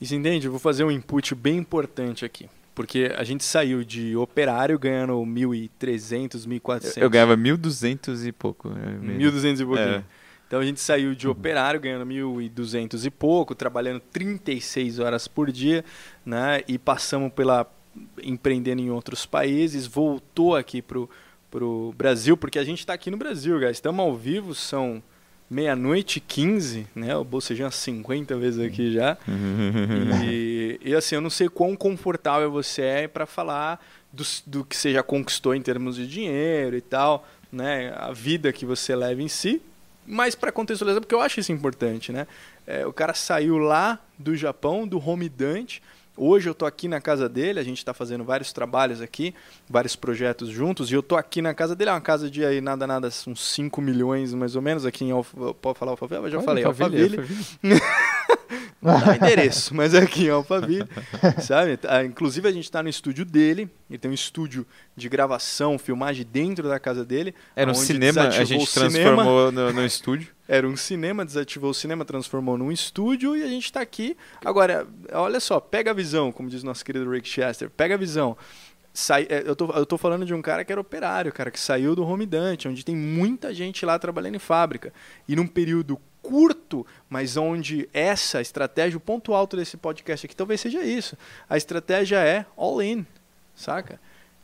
E 0.00 0.14
entende? 0.14 0.46
Eu 0.46 0.52
vou 0.52 0.60
fazer 0.60 0.84
um 0.84 0.92
input 0.92 1.34
bem 1.34 1.58
importante 1.58 2.24
aqui. 2.24 2.48
Porque 2.72 3.12
a 3.16 3.24
gente 3.24 3.42
saiu 3.42 3.84
de 3.84 4.16
operário 4.16 4.78
ganhando 4.78 5.14
1.300, 5.14 6.46
1.400. 6.46 7.02
Eu 7.02 7.10
ganhava 7.10 7.36
1.200 7.36 8.26
e 8.26 8.32
pouco. 8.32 8.68
é 8.68 8.98
mesmo. 9.04 9.38
1.200 9.38 9.60
e 9.60 9.66
pouquinho. 9.66 9.88
É. 9.88 10.04
Então 10.46 10.60
a 10.60 10.64
gente 10.64 10.80
saiu 10.80 11.14
de 11.14 11.28
operário 11.28 11.80
ganhando 11.80 12.06
1.200 12.06 13.04
e 13.04 13.10
pouco, 13.10 13.54
trabalhando 13.56 14.00
36 14.12 15.00
horas 15.00 15.28
por 15.28 15.50
dia, 15.50 15.84
né? 16.24 16.62
E 16.66 16.78
passamos 16.78 17.32
pela 17.32 17.66
empreendendo 18.22 18.80
em 18.80 18.88
outros 18.88 19.26
países, 19.26 19.86
voltou 19.86 20.54
aqui 20.54 20.80
pro 20.80 21.10
pro 21.50 21.94
Brasil, 21.96 22.36
porque 22.36 22.58
a 22.58 22.64
gente 22.64 22.78
está 22.78 22.92
aqui 22.94 23.10
no 23.10 23.16
Brasil, 23.16 23.58
guys. 23.58 23.72
Estamos 23.72 24.00
ao 24.04 24.14
vivo, 24.16 24.54
são 24.54 25.02
meia-noite 25.50 26.18
e 26.18 26.20
15, 26.20 26.86
né? 26.94 27.16
O 27.16 27.24
Bolsejão 27.24 27.70
50 27.70 28.36
vezes 28.36 28.64
aqui 28.64 28.92
já. 28.92 29.18
E, 30.24 30.78
e 30.82 30.94
assim, 30.94 31.16
eu 31.16 31.20
não 31.20 31.30
sei 31.30 31.48
quão 31.48 31.74
confortável 31.74 32.50
você 32.50 32.82
é 32.82 33.08
para 33.08 33.26
falar 33.26 33.84
do, 34.12 34.24
do 34.46 34.64
que 34.64 34.76
você 34.76 34.92
já 34.92 35.02
conquistou 35.02 35.54
em 35.54 35.60
termos 35.60 35.96
de 35.96 36.06
dinheiro 36.06 36.76
e 36.76 36.80
tal, 36.80 37.26
né? 37.50 37.92
A 37.96 38.12
vida 38.12 38.52
que 38.52 38.64
você 38.64 38.94
leva 38.94 39.20
em 39.20 39.28
si. 39.28 39.60
Mas 40.06 40.34
para 40.34 40.50
contextualizar, 40.50 41.00
porque 41.00 41.14
eu 41.14 41.20
acho 41.20 41.40
isso 41.40 41.52
importante, 41.52 42.12
né? 42.12 42.26
É, 42.66 42.86
o 42.86 42.92
cara 42.92 43.14
saiu 43.14 43.58
lá 43.58 43.98
do 44.18 44.36
Japão, 44.36 44.86
do 44.86 44.98
Home 45.04 45.28
Dante. 45.28 45.82
Hoje 46.16 46.48
eu 46.48 46.54
tô 46.54 46.66
aqui 46.66 46.88
na 46.88 47.00
casa 47.00 47.28
dele, 47.28 47.60
a 47.60 47.62
gente 47.62 47.78
está 47.78 47.94
fazendo 47.94 48.24
vários 48.24 48.52
trabalhos 48.52 49.00
aqui, 49.00 49.34
vários 49.68 49.96
projetos 49.96 50.48
juntos, 50.48 50.90
e 50.90 50.94
eu 50.94 51.02
tô 51.02 51.16
aqui 51.16 51.40
na 51.40 51.54
casa 51.54 51.74
dele, 51.74 51.90
é 51.90 51.92
uma 51.92 52.00
casa 52.00 52.30
de 52.30 52.44
aí 52.44 52.60
nada, 52.60 52.86
nada, 52.86 53.08
uns 53.26 53.40
5 53.54 53.80
milhões 53.80 54.34
mais 54.34 54.56
ou 54.56 54.62
menos, 54.62 54.84
aqui 54.84 55.04
em 55.04 55.12
Alf... 55.12 55.32
Pode 55.60 55.78
falar 55.78 55.92
Alphaville? 55.92 56.24
Eu 56.24 56.30
já 56.30 56.38
Olha, 56.38 56.46
falei, 56.46 56.64
Alphaville, 56.64 57.16
Alphaville. 57.18 57.80
Não 58.80 58.98
dá 58.98 59.16
endereço, 59.16 59.74
mas 59.74 59.94
aqui 59.94 60.24
em 60.26 60.30
Alphaville, 60.30 60.88
sabe? 61.42 61.78
Ah, 61.86 62.02
Inclusive 62.04 62.48
a 62.48 62.52
gente 62.52 62.64
está 62.64 62.82
no 62.82 62.88
estúdio 62.88 63.24
dele, 63.24 63.68
ele 63.88 63.98
tem 63.98 64.10
um 64.10 64.14
estúdio 64.14 64.66
de 64.96 65.08
gravação, 65.08 65.78
filmagem 65.78 66.26
dentro 66.30 66.68
da 66.68 66.78
casa 66.78 67.04
dele. 67.04 67.34
Era 67.54 67.70
um 67.70 67.74
cinema, 67.74 68.22
a 68.22 68.28
desativou 68.28 68.60
gente 68.60 68.72
transformou 68.72 69.52
no, 69.52 69.72
no 69.72 69.84
estúdio. 69.84 70.28
Era 70.48 70.66
um 70.66 70.76
cinema, 70.76 71.24
desativou 71.24 71.70
o 71.70 71.74
cinema, 71.74 72.04
transformou 72.04 72.58
num 72.58 72.72
estúdio 72.72 73.36
e 73.36 73.42
a 73.42 73.46
gente 73.46 73.72
tá 73.72 73.80
aqui. 73.80 74.16
Agora, 74.44 74.86
olha 75.12 75.38
só, 75.38 75.60
pega 75.60 75.92
a 75.92 75.94
visão, 75.94 76.32
como 76.32 76.48
diz 76.48 76.62
nosso 76.64 76.84
querido 76.84 77.08
Rick 77.08 77.28
Chester, 77.28 77.70
pega 77.70 77.94
a 77.94 77.98
visão. 77.98 78.36
Sai, 78.92 79.26
é, 79.30 79.44
eu, 79.46 79.54
tô, 79.54 79.70
eu 79.70 79.86
tô 79.86 79.96
falando 79.96 80.26
de 80.26 80.34
um 80.34 80.42
cara 80.42 80.64
que 80.64 80.72
era 80.72 80.80
operário, 80.80 81.32
cara, 81.32 81.50
que 81.50 81.60
saiu 81.60 81.94
do 81.94 82.04
Home 82.04 82.26
Dante, 82.26 82.66
onde 82.66 82.84
tem 82.84 82.96
muita 82.96 83.54
gente 83.54 83.86
lá 83.86 83.96
trabalhando 83.98 84.34
em 84.34 84.40
fábrica. 84.40 84.92
E 85.28 85.36
num 85.36 85.46
período 85.46 86.00
curto, 86.22 86.86
mas 87.08 87.36
onde 87.36 87.88
essa 87.92 88.40
estratégia, 88.40 88.96
o 88.96 89.00
ponto 89.00 89.34
alto 89.34 89.56
desse 89.56 89.76
podcast 89.76 90.26
aqui 90.26 90.36
talvez 90.36 90.60
seja 90.60 90.82
isso. 90.82 91.16
A 91.48 91.56
estratégia 91.56 92.18
é 92.18 92.46
all 92.56 92.82
in, 92.82 93.06
saca? 93.54 93.98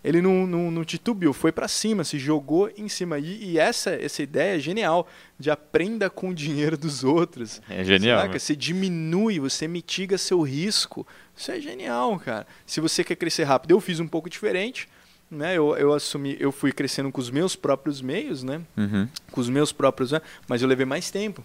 Ele 0.06 0.22
não, 0.22 0.46
não, 0.46 0.70
não 0.70 0.84
titubeou, 0.84 1.32
foi 1.32 1.50
para 1.50 1.66
cima, 1.66 2.04
se 2.04 2.16
jogou 2.16 2.70
em 2.76 2.88
cima. 2.88 3.18
E, 3.18 3.52
e, 3.52 3.58
essa, 3.58 3.90
essa 3.90 4.22
ideia 4.22 4.56
é 4.56 4.60
genial, 4.60 5.08
de 5.36 5.50
aprenda 5.50 6.08
com 6.08 6.28
o 6.28 6.34
dinheiro 6.34 6.78
dos 6.78 7.02
outros. 7.02 7.60
É 7.68 7.82
genial. 7.82 8.20
Saca? 8.20 8.38
Você 8.38 8.54
diminui, 8.54 9.40
você 9.40 9.66
mitiga 9.66 10.16
seu 10.16 10.42
risco. 10.42 11.04
Isso 11.36 11.50
é 11.50 11.60
genial, 11.60 12.16
cara. 12.20 12.46
Se 12.64 12.80
você 12.80 13.02
quer 13.02 13.16
crescer 13.16 13.42
rápido, 13.42 13.72
eu 13.72 13.80
fiz 13.80 13.98
um 13.98 14.06
pouco 14.06 14.30
diferente. 14.30 14.88
Né? 15.28 15.56
Eu, 15.56 15.76
eu 15.76 15.92
assumi, 15.92 16.36
eu 16.38 16.52
fui 16.52 16.70
crescendo 16.70 17.10
com 17.10 17.20
os 17.20 17.28
meus 17.28 17.56
próprios 17.56 18.00
meios, 18.00 18.44
né? 18.44 18.60
Uhum. 18.76 19.08
Com 19.32 19.40
os 19.40 19.48
meus 19.48 19.72
próprios, 19.72 20.12
né? 20.12 20.22
mas 20.46 20.62
eu 20.62 20.68
levei 20.68 20.86
mais 20.86 21.10
tempo. 21.10 21.42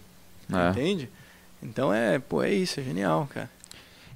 É. 0.58 0.70
Entende? 0.70 1.10
Então 1.62 1.92
é, 1.92 2.18
pô, 2.18 2.42
é 2.42 2.50
isso, 2.52 2.80
é 2.80 2.82
genial, 2.82 3.28
cara. 3.32 3.48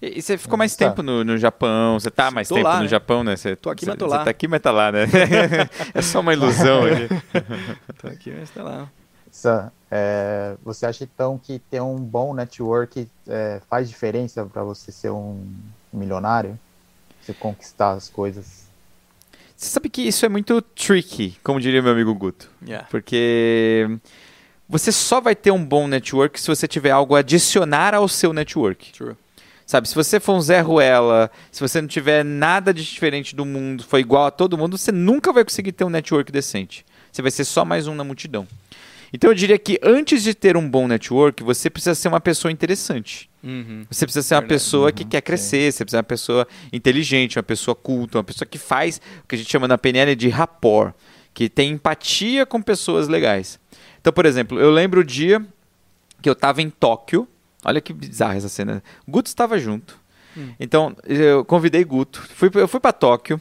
E, 0.02 0.18
e 0.18 0.22
você 0.22 0.36
ficou 0.36 0.58
mais 0.58 0.74
Tá. 0.76 0.86
tempo 0.88 1.02
no, 1.02 1.24
no 1.24 1.38
Japão, 1.38 1.98
você 1.98 2.10
tá 2.10 2.30
mais 2.30 2.48
Tô 2.48 2.56
tempo 2.56 2.66
lá, 2.68 2.76
no 2.76 2.82
né? 2.82 2.88
Japão, 2.88 3.24
né? 3.24 3.36
Você, 3.36 3.56
Tô 3.56 3.70
aqui, 3.70 3.84
você, 3.84 3.90
mas 3.90 3.98
tô 3.98 4.06
você 4.08 4.16
lá. 4.16 4.24
tá 4.24 4.30
aqui, 4.30 4.48
mas 4.48 4.60
tá 4.60 4.70
lá, 4.70 4.92
né? 4.92 5.04
é 5.94 6.02
só 6.02 6.20
uma 6.20 6.32
ilusão 6.32 6.82
aqui. 6.84 7.08
Tô 8.00 8.08
aqui, 8.08 8.30
mas 8.38 8.50
tá 8.50 8.62
lá. 8.62 8.88
Essa, 9.30 9.72
é, 9.90 10.54
você 10.64 10.86
acha 10.86 11.04
então 11.04 11.38
que 11.38 11.58
ter 11.58 11.80
um 11.80 11.96
bom 11.96 12.34
network 12.34 13.08
é, 13.28 13.60
faz 13.70 13.88
diferença 13.88 14.44
para 14.44 14.62
você 14.64 14.90
ser 14.92 15.10
um 15.10 15.46
milionário? 15.92 16.58
Você 17.22 17.32
conquistar 17.34 17.92
as 17.92 18.08
coisas? 18.08 18.66
Você 19.56 19.70
sabe 19.70 19.88
que 19.88 20.02
isso 20.02 20.24
é 20.26 20.28
muito 20.28 20.60
tricky, 20.60 21.38
como 21.42 21.60
diria 21.60 21.80
meu 21.82 21.92
amigo 21.92 22.14
Guto. 22.14 22.50
Yeah. 22.66 22.86
Porque 22.90 23.98
você 24.68 24.90
só 24.90 25.20
vai 25.20 25.34
ter 25.34 25.50
um 25.50 25.64
bom 25.64 25.86
network 25.86 26.40
se 26.40 26.46
você 26.48 26.66
tiver 26.66 26.90
algo 26.90 27.14
a 27.14 27.20
adicionar 27.20 27.94
ao 27.94 28.08
seu 28.08 28.32
network. 28.32 28.92
True. 28.92 29.14
Sabe, 29.64 29.88
se 29.88 29.94
você 29.94 30.20
for 30.20 30.34
um 30.34 30.40
Zé 30.40 30.60
Ruela, 30.60 31.28
se 31.50 31.60
você 31.60 31.80
não 31.80 31.88
tiver 31.88 32.24
nada 32.24 32.72
de 32.72 32.84
diferente 32.84 33.34
do 33.34 33.44
mundo, 33.44 33.82
for 33.82 33.98
igual 33.98 34.26
a 34.26 34.30
todo 34.30 34.56
mundo, 34.56 34.78
você 34.78 34.92
nunca 34.92 35.32
vai 35.32 35.44
conseguir 35.44 35.72
ter 35.72 35.82
um 35.84 35.90
network 35.90 36.30
decente. 36.30 36.86
Você 37.10 37.20
vai 37.20 37.32
ser 37.32 37.44
só 37.44 37.64
mais 37.64 37.88
um 37.88 37.94
na 37.94 38.04
multidão. 38.04 38.46
Então 39.12 39.30
eu 39.30 39.34
diria 39.34 39.58
que 39.58 39.78
antes 39.82 40.22
de 40.22 40.34
ter 40.34 40.56
um 40.56 40.68
bom 40.68 40.86
network, 40.86 41.42
você 41.42 41.68
precisa 41.70 41.94
ser 41.94 42.08
uma 42.08 42.20
pessoa 42.20 42.52
interessante. 42.52 43.28
Uhum. 43.42 43.84
Você 43.90 44.04
precisa 44.04 44.22
ser 44.22 44.34
uma 44.34 44.40
Verdade. 44.42 44.60
pessoa 44.60 44.92
que 44.92 45.04
Uhum, 45.04 45.08
quer 45.08 45.20
crescer, 45.20 45.72
você 45.72 45.84
precisa 45.84 45.96
ser 45.96 45.96
uma 45.96 46.02
pessoa 46.02 46.46
inteligente, 46.72 47.36
uma 47.36 47.42
pessoa 47.42 47.74
culta, 47.74 48.18
uma 48.18 48.24
pessoa 48.24 48.46
que 48.46 48.58
faz 48.58 49.00
o 49.24 49.26
que 49.28 49.34
a 49.34 49.38
gente 49.38 49.50
chama 49.50 49.66
na 49.66 49.78
PNL 49.78 50.14
de 50.14 50.28
rapport, 50.28 50.92
que 51.32 51.48
tem 51.48 51.72
empatia 51.72 52.44
com 52.46 52.60
pessoas 52.62 53.08
legais. 53.08 53.58
Então, 54.06 54.12
por 54.12 54.24
exemplo, 54.24 54.60
eu 54.60 54.70
lembro 54.70 55.00
o 55.00 55.04
dia 55.04 55.44
que 56.22 56.28
eu 56.28 56.32
estava 56.32 56.62
em 56.62 56.70
Tóquio, 56.70 57.26
olha 57.64 57.80
que 57.80 57.92
bizarra 57.92 58.36
essa 58.36 58.48
cena. 58.48 58.80
Guto 59.04 59.28
estava 59.28 59.58
junto. 59.58 59.98
Hum. 60.36 60.50
Então, 60.60 60.96
eu 61.02 61.44
convidei 61.44 61.82
Guto, 61.82 62.22
fui, 62.22 62.48
eu 62.54 62.68
fui 62.68 62.78
para 62.78 62.92
Tóquio 62.92 63.40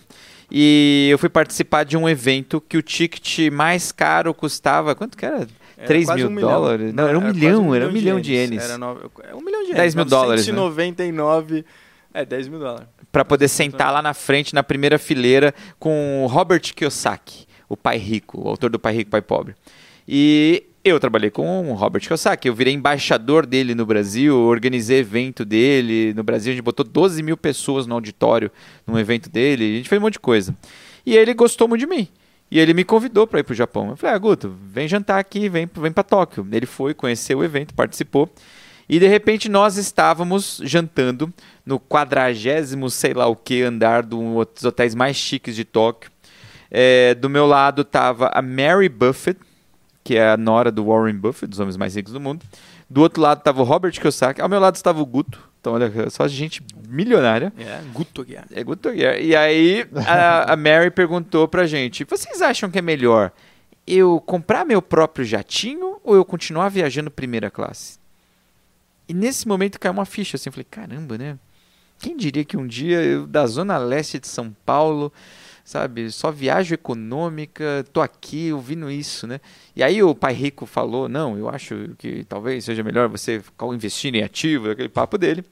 e 0.49 1.07
eu 1.11 1.19
fui 1.19 1.29
participar 1.29 1.83
de 1.83 1.95
um 1.95 2.09
evento 2.09 2.59
que 2.59 2.77
o 2.77 2.81
ticket 2.81 3.51
mais 3.51 3.91
caro 3.91 4.33
custava, 4.33 4.95
quanto 4.95 5.15
que 5.15 5.23
era? 5.23 5.47
Era 5.77 5.85
3 5.85 6.05
quase 6.07 6.23
mil 6.23 6.31
um 6.31 6.41
dólares? 6.41 6.93
Não, 6.95 7.07
era 7.07 7.19
um 7.19 7.21
quase 7.21 7.39
milhão, 7.39 7.75
era 7.75 7.87
um 7.87 7.91
milhão 7.91 8.19
de 8.19 8.33
ienes. 8.33 8.63
Era 8.63 8.79
nove, 8.79 9.01
é 9.21 9.35
um 9.35 9.41
milhão 9.41 9.61
de 9.61 9.67
ienes. 9.67 9.93
10 9.93 9.93
mil 9.93 10.05
dólares, 10.05 10.47
né? 10.47 10.53
999, 10.53 11.63
é 12.11 12.25
10 12.25 12.47
mil 12.47 12.57
dólares. 12.57 12.87
para 13.11 13.23
poder 13.23 13.49
sentar 13.49 13.93
lá 13.93 14.01
na 14.01 14.15
frente, 14.15 14.55
na 14.55 14.63
primeira 14.63 14.97
fileira, 14.97 15.53
com 15.77 16.23
o 16.23 16.25
Robert 16.25 16.61
Kiyosaki, 16.73 17.45
o 17.69 17.77
pai 17.77 17.99
rico, 17.99 18.41
o 18.41 18.47
autor 18.47 18.71
do 18.71 18.79
Pai 18.79 18.95
Rico, 18.95 19.11
Pai 19.11 19.21
Pobre. 19.21 19.53
E 20.07 20.63
eu 20.83 20.99
trabalhei 20.99 21.31
com 21.31 21.71
o 21.71 21.73
Robert 21.73 22.01
Kiyosaki, 22.01 22.47
eu 22.47 22.53
virei 22.53 22.73
embaixador 22.73 23.45
dele 23.45 23.73
no 23.73 23.85
Brasil, 23.85 24.37
organizei 24.37 24.99
evento 24.99 25.43
dele 25.43 26.13
no 26.13 26.23
Brasil, 26.23 26.51
a 26.51 26.55
gente 26.55 26.63
botou 26.63 26.85
12 26.85 27.23
mil 27.23 27.35
pessoas 27.35 27.87
no 27.87 27.95
auditório 27.95 28.51
num 28.85 28.99
evento 28.99 29.29
dele, 29.29 29.63
a 29.63 29.77
gente 29.77 29.89
fez 29.89 29.99
um 29.99 30.03
monte 30.03 30.13
de 30.13 30.19
coisa. 30.19 30.55
E 31.05 31.15
ele 31.17 31.33
gostou 31.33 31.67
muito 31.67 31.81
de 31.81 31.87
mim. 31.87 32.07
E 32.51 32.59
ele 32.59 32.73
me 32.73 32.83
convidou 32.83 33.25
para 33.25 33.39
ir 33.39 33.43
para 33.43 33.53
o 33.53 33.55
Japão. 33.55 33.89
Eu 33.89 33.97
falei, 33.97 34.15
ah, 34.15 34.19
Guto, 34.19 34.55
vem 34.67 34.87
jantar 34.87 35.19
aqui, 35.19 35.49
vem, 35.49 35.67
vem 35.73 35.91
para 35.91 36.03
Tóquio. 36.03 36.47
Ele 36.51 36.67
foi, 36.67 36.93
conheceu 36.93 37.39
o 37.39 37.43
evento, 37.43 37.73
participou. 37.73 38.29
E 38.87 38.99
de 38.99 39.07
repente 39.07 39.49
nós 39.49 39.77
estávamos 39.77 40.61
jantando 40.63 41.33
no 41.65 41.79
quadragésimo, 41.79 42.89
sei 42.89 43.13
lá 43.13 43.25
o 43.25 43.35
que, 43.35 43.63
andar 43.63 44.03
de 44.03 44.13
um 44.13 44.35
dos 44.35 44.63
hotéis 44.63 44.93
mais 44.93 45.15
chiques 45.15 45.55
de 45.55 45.65
Tóquio. 45.65 46.11
É, 46.69 47.15
do 47.15 47.29
meu 47.29 47.47
lado 47.47 47.81
estava 47.81 48.27
a 48.27 48.41
Mary 48.41 48.89
Buffett, 48.89 49.39
que 50.05 50.15
é 50.15 50.29
a 50.29 50.37
nora 50.37 50.71
do 50.71 50.85
Warren 50.85 51.15
Buffett, 51.15 51.47
dos 51.47 51.59
homens 51.59 51.75
mais 51.75 51.95
ricos 51.95 52.13
do 52.13 52.19
mundo. 52.21 52.45
Do 52.87 53.01
outro 53.01 53.19
lado 53.19 53.39
estava 53.39 53.59
o 53.59 53.65
Robert 53.65 53.91
Kiyosaki. 53.91 54.39
Ao 54.39 54.47
meu 54.47 54.59
lado 54.59 54.75
estava 54.75 55.01
o 55.01 55.05
Guto. 55.05 55.41
Então, 55.59 55.73
olha, 55.73 56.11
só 56.11 56.27
gente 56.27 56.61
milionária. 56.87 57.51
É, 57.57 57.81
Guto 57.91 58.21
Aguiar. 58.21 58.45
É 58.51 58.63
Guto 58.63 58.87
Aguiar. 58.87 59.19
E 59.19 59.35
aí 59.35 59.83
a, 60.07 60.53
a 60.53 60.55
Mary 60.55 60.91
perguntou 60.91 61.47
pra 61.47 61.65
gente: 61.65 62.03
vocês 62.03 62.39
acham 62.39 62.69
que 62.69 62.77
é 62.77 62.83
melhor 62.83 63.31
eu 63.87 64.21
comprar 64.21 64.63
meu 64.63 64.79
próprio 64.79 65.25
jatinho 65.25 65.97
ou 66.03 66.15
eu 66.15 66.23
continuar 66.23 66.69
viajando 66.69 67.09
primeira 67.09 67.49
classe? 67.49 67.97
E 69.09 69.13
nesse 69.13 69.47
momento 69.47 69.79
caiu 69.79 69.93
uma 69.93 70.05
ficha 70.05 70.37
assim, 70.37 70.49
eu 70.49 70.53
falei, 70.53 70.67
caramba, 70.69 71.17
né? 71.17 71.39
Quem 71.97 72.15
diria 72.15 72.45
que 72.45 72.57
um 72.57 72.67
dia 72.67 73.01
eu, 73.01 73.25
da 73.25 73.47
zona 73.47 73.77
leste 73.77 74.19
de 74.19 74.27
São 74.27 74.55
Paulo, 74.63 75.11
sabe, 75.65 76.11
só 76.11 76.31
viagem 76.31 76.75
econômica, 76.75 77.83
tô 77.91 77.99
aqui 77.99 78.53
ouvindo 78.53 78.89
isso, 78.89 79.25
né? 79.25 79.41
E 79.75 79.83
aí 79.83 80.01
o 80.03 80.13
pai 80.13 80.33
rico 80.33 80.67
falou, 80.67 81.09
não, 81.09 81.37
eu 81.37 81.49
acho 81.49 81.89
que 81.97 82.23
talvez 82.25 82.63
seja 82.63 82.83
melhor 82.83 83.09
você 83.09 83.41
investindo 83.73 84.15
em 84.15 84.23
ativo, 84.23 84.69
aquele 84.69 84.87
papo 84.87 85.17
dele. 85.17 85.43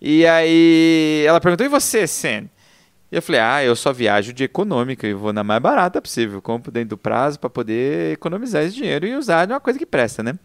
E 0.00 0.24
aí 0.26 1.24
ela 1.26 1.40
perguntou, 1.40 1.66
e 1.66 1.68
você, 1.68 2.06
Sen? 2.06 2.48
E 3.10 3.16
eu 3.16 3.20
falei, 3.20 3.40
ah, 3.40 3.64
eu 3.64 3.76
só 3.76 3.92
viajo 3.92 4.32
de 4.32 4.44
econômica 4.44 5.06
e 5.06 5.12
vou 5.12 5.32
na 5.32 5.44
mais 5.44 5.60
barata 5.60 6.00
possível. 6.00 6.40
Compro 6.40 6.72
dentro 6.72 6.90
do 6.90 6.98
prazo 6.98 7.38
para 7.38 7.50
poder 7.50 8.12
economizar 8.12 8.62
esse 8.62 8.74
dinheiro 8.74 9.06
e 9.06 9.14
usar 9.14 9.44
de 9.44 9.52
uma 9.52 9.60
coisa 9.60 9.78
que 9.78 9.84
presta, 9.84 10.22
né? 10.22 10.38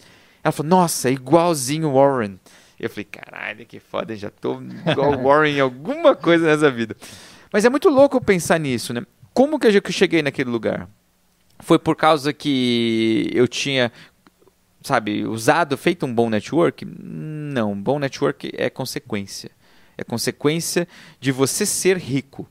Ela 0.43 0.51
falou, 0.51 0.69
nossa, 0.71 1.07
é 1.07 1.13
igualzinho 1.13 1.93
Warren. 1.93 2.39
Eu 2.79 2.89
falei, 2.89 3.05
caralho, 3.05 3.65
que 3.65 3.79
foda, 3.79 4.15
já 4.15 4.29
tô 4.29 4.61
igual 4.89 5.23
Warren 5.23 5.55
em 5.55 5.59
alguma 5.59 6.15
coisa 6.15 6.45
nessa 6.45 6.69
vida. 6.69 6.95
Mas 7.51 7.65
é 7.65 7.69
muito 7.69 7.89
louco 7.89 8.19
pensar 8.19 8.59
nisso, 8.59 8.93
né? 8.93 9.03
Como 9.33 9.59
que 9.59 9.67
eu 9.67 9.91
cheguei 9.91 10.21
naquele 10.21 10.49
lugar? 10.49 10.89
Foi 11.59 11.79
por 11.79 11.95
causa 11.95 12.33
que 12.33 13.29
eu 13.33 13.47
tinha, 13.47 13.91
sabe, 14.81 15.25
usado, 15.25 15.77
feito 15.77 16.05
um 16.05 16.13
bom 16.13 16.29
network? 16.29 16.85
Não, 16.85 17.79
bom 17.79 17.99
network 17.99 18.51
é 18.55 18.69
consequência. 18.69 19.51
É 19.97 20.03
consequência 20.03 20.87
de 21.19 21.31
você 21.31 21.65
ser 21.65 21.97
rico. 21.97 22.47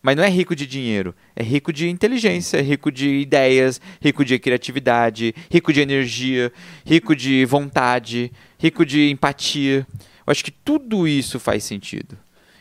Mas 0.00 0.16
não 0.16 0.22
é 0.22 0.28
rico 0.28 0.54
de 0.54 0.66
dinheiro, 0.66 1.14
é 1.34 1.42
rico 1.42 1.72
de 1.72 1.88
inteligência, 1.88 2.58
é 2.58 2.62
rico 2.62 2.90
de 2.90 3.08
ideias, 3.16 3.80
rico 4.00 4.24
de 4.24 4.38
criatividade, 4.38 5.34
rico 5.50 5.72
de 5.72 5.80
energia, 5.80 6.52
rico 6.84 7.16
de 7.16 7.44
vontade, 7.44 8.32
rico 8.58 8.86
de 8.86 9.10
empatia. 9.10 9.86
Eu 10.26 10.30
acho 10.30 10.44
que 10.44 10.50
tudo 10.50 11.08
isso 11.08 11.40
faz 11.40 11.64
sentido. 11.64 12.16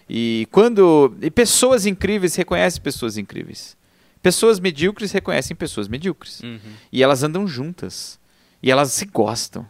E 0.09 0.47
quando 0.51 1.15
e 1.21 1.29
pessoas 1.29 1.85
incríveis 1.85 2.35
reconhecem 2.35 2.81
pessoas 2.81 3.17
incríveis. 3.17 3.75
Pessoas 4.21 4.59
medíocres 4.59 5.11
reconhecem 5.11 5.55
pessoas 5.55 5.87
medíocres. 5.87 6.41
Uhum. 6.41 6.59
E 6.91 7.03
elas 7.03 7.23
andam 7.23 7.47
juntas. 7.47 8.19
E 8.61 8.71
elas 8.71 8.91
se 8.91 9.05
gostam. 9.05 9.67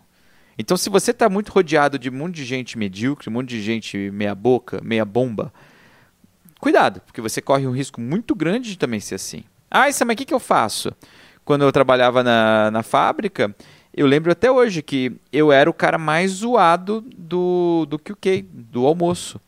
Então, 0.58 0.76
se 0.76 0.90
você 0.90 1.12
está 1.12 1.30
muito 1.30 1.52
rodeado 1.52 2.00
de 2.00 2.10
um 2.10 2.14
monte 2.14 2.36
de 2.36 2.46
gente 2.46 2.78
medíocre, 2.78 3.30
um 3.30 3.34
monte 3.34 3.50
de 3.50 3.62
gente 3.62 4.10
meia 4.12 4.34
boca, 4.34 4.82
meia 4.84 5.06
bomba, 5.06 5.54
cuidado, 6.60 7.02
porque 7.02 7.22
você 7.22 7.42
corre 7.42 7.68
um 7.68 7.72
risco 7.72 8.02
muito 8.02 8.34
grande 8.34 8.72
de 8.72 8.78
também 8.78 9.00
ser 9.00 9.16
assim. 9.16 9.44
Ah, 9.70 9.88
isso, 9.88 10.04
mas 10.06 10.16
o 10.16 10.18
que, 10.18 10.26
que 10.26 10.34
eu 10.34 10.40
faço? 10.40 10.92
Quando 11.46 11.62
eu 11.62 11.72
trabalhava 11.72 12.24
na, 12.24 12.72
na 12.72 12.82
fábrica, 12.82 13.56
eu 13.94 14.08
lembro 14.08 14.32
até 14.32 14.50
hoje 14.50 14.82
que 14.82 15.12
eu 15.32 15.52
era 15.52 15.70
o 15.70 15.74
cara 15.74 15.98
mais 15.98 16.32
zoado 16.32 17.06
do, 17.16 17.86
do 17.86 18.00
QK, 18.00 18.42
do 18.52 18.86
almoço. 18.88 19.40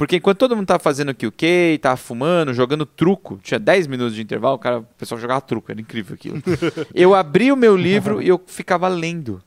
Porque 0.00 0.16
enquanto 0.16 0.38
todo 0.38 0.56
mundo 0.56 0.66
tava 0.66 0.82
fazendo 0.82 1.14
QK, 1.14 1.78
tava 1.82 1.94
fumando, 1.98 2.54
jogando 2.54 2.86
truco, 2.86 3.38
tinha 3.42 3.60
10 3.60 3.86
minutos 3.86 4.14
de 4.14 4.22
intervalo, 4.22 4.54
o, 4.54 4.58
cara, 4.58 4.78
o 4.78 4.82
pessoal 4.96 5.20
jogava 5.20 5.42
truco, 5.42 5.70
era 5.70 5.78
incrível 5.78 6.14
aquilo. 6.14 6.42
eu 6.94 7.14
abri 7.14 7.52
o 7.52 7.56
meu 7.56 7.76
livro 7.76 8.22
e 8.22 8.28
eu 8.28 8.42
ficava 8.46 8.88
lendo. 8.88 9.42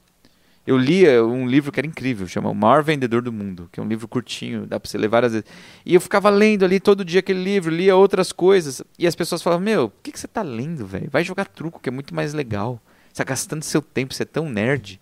Eu 0.67 0.77
lia 0.77 1.25
um 1.25 1.47
livro 1.47 1.71
que 1.71 1.79
era 1.79 1.87
incrível, 1.87 2.27
chama 2.27 2.51
O 2.51 2.53
Maior 2.53 2.83
Vendedor 2.83 3.23
do 3.23 3.33
Mundo, 3.33 3.67
que 3.71 3.79
é 3.79 3.83
um 3.83 3.87
livro 3.87 4.07
curtinho, 4.07 4.67
dá 4.67 4.79
para 4.79 4.87
você 4.87 4.95
ler 4.95 5.07
várias 5.07 5.31
vezes. 5.31 5.47
E 5.83 5.95
eu 5.95 5.99
ficava 5.99 6.29
lendo 6.29 6.63
ali 6.63 6.79
todo 6.79 7.03
dia 7.03 7.21
aquele 7.21 7.43
livro, 7.43 7.73
lia 7.73 7.95
outras 7.95 8.31
coisas, 8.31 8.83
e 8.99 9.07
as 9.07 9.15
pessoas 9.15 9.41
falavam: 9.41 9.65
Meu, 9.65 9.89
por 9.89 10.03
que, 10.03 10.11
que 10.11 10.19
você 10.19 10.27
tá 10.27 10.43
lendo, 10.43 10.85
velho? 10.85 11.09
Vai 11.09 11.23
jogar 11.23 11.47
truco, 11.47 11.79
que 11.79 11.89
é 11.89 11.91
muito 11.91 12.13
mais 12.13 12.31
legal. 12.31 12.79
Você 13.11 13.23
tá 13.23 13.27
gastando 13.27 13.63
seu 13.63 13.81
tempo, 13.81 14.13
você 14.13 14.21
é 14.21 14.27
tão 14.27 14.47
nerd. 14.47 15.01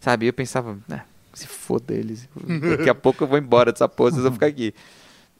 Sabe? 0.00 0.26
E 0.26 0.28
eu 0.28 0.32
pensava: 0.32 0.76
ah, 0.90 1.04
Se 1.32 1.46
foda 1.46 1.94
eles. 1.94 2.28
Daqui 2.76 2.90
a 2.90 2.94
pouco 2.94 3.24
eu 3.24 3.28
vou 3.28 3.38
embora 3.38 3.72
dessa 3.72 3.88
pose, 3.88 4.16
eu 4.16 4.22
vou 4.22 4.32
ficar 4.32 4.46
aqui. 4.46 4.74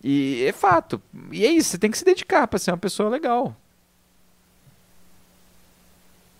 E 0.02 0.44
é 0.44 0.52
fato. 0.52 1.00
E 1.30 1.44
é 1.44 1.50
isso, 1.50 1.70
você 1.70 1.78
tem 1.78 1.90
que 1.90 1.98
se 1.98 2.04
dedicar 2.04 2.46
para 2.48 2.58
ser 2.58 2.72
uma 2.72 2.78
pessoa 2.78 3.08
legal. 3.08 3.54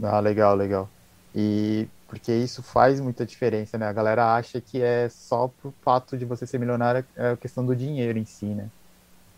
Ah, 0.03 0.18
legal, 0.20 0.57
legal. 0.57 0.90
E 1.34 1.86
porque 2.09 2.30
isso 2.30 2.62
faz 2.62 3.00
muita 3.00 3.24
diferença, 3.24 3.78
né? 3.78 3.86
A 3.86 3.92
galera 3.92 4.34
acha 4.34 4.61
que 4.61 4.82
é 4.82 5.09
só 5.09 5.48
pro 5.48 5.72
fato 5.80 6.18
de 6.18 6.26
você 6.26 6.46
ser 6.46 6.59
milionário 6.59 7.07
é 7.16 7.30
a 7.30 7.36
questão 7.38 7.64
do 7.64 7.74
dinheiro 7.74 8.18
em 8.18 8.24
si, 8.26 8.46
né? 8.46 8.68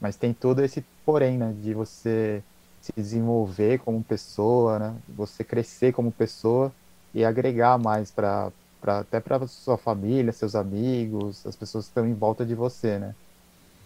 Mas 0.00 0.16
tem 0.16 0.32
todo 0.32 0.60
esse 0.60 0.84
porém, 1.04 1.38
né? 1.38 1.54
De 1.62 1.72
você 1.72 2.42
se 2.80 2.92
desenvolver 2.96 3.78
como 3.78 4.02
pessoa, 4.02 4.78
né? 4.78 4.94
Você 5.08 5.44
crescer 5.44 5.92
como 5.92 6.10
pessoa 6.10 6.72
e 7.14 7.24
agregar 7.24 7.78
mais 7.78 8.10
para 8.10 8.50
até 8.91 9.20
para 9.20 9.47
sua 9.47 9.76
família, 9.76 10.32
seus 10.32 10.55
amigos, 10.55 11.47
as 11.47 11.57
pessoas 11.57 11.87
que 11.87 11.91
estão 11.91 12.07
em 12.07 12.14
volta 12.14 12.45
de 12.45 12.55
você, 12.55 12.99
né? 12.99 13.14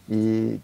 E 0.09 0.59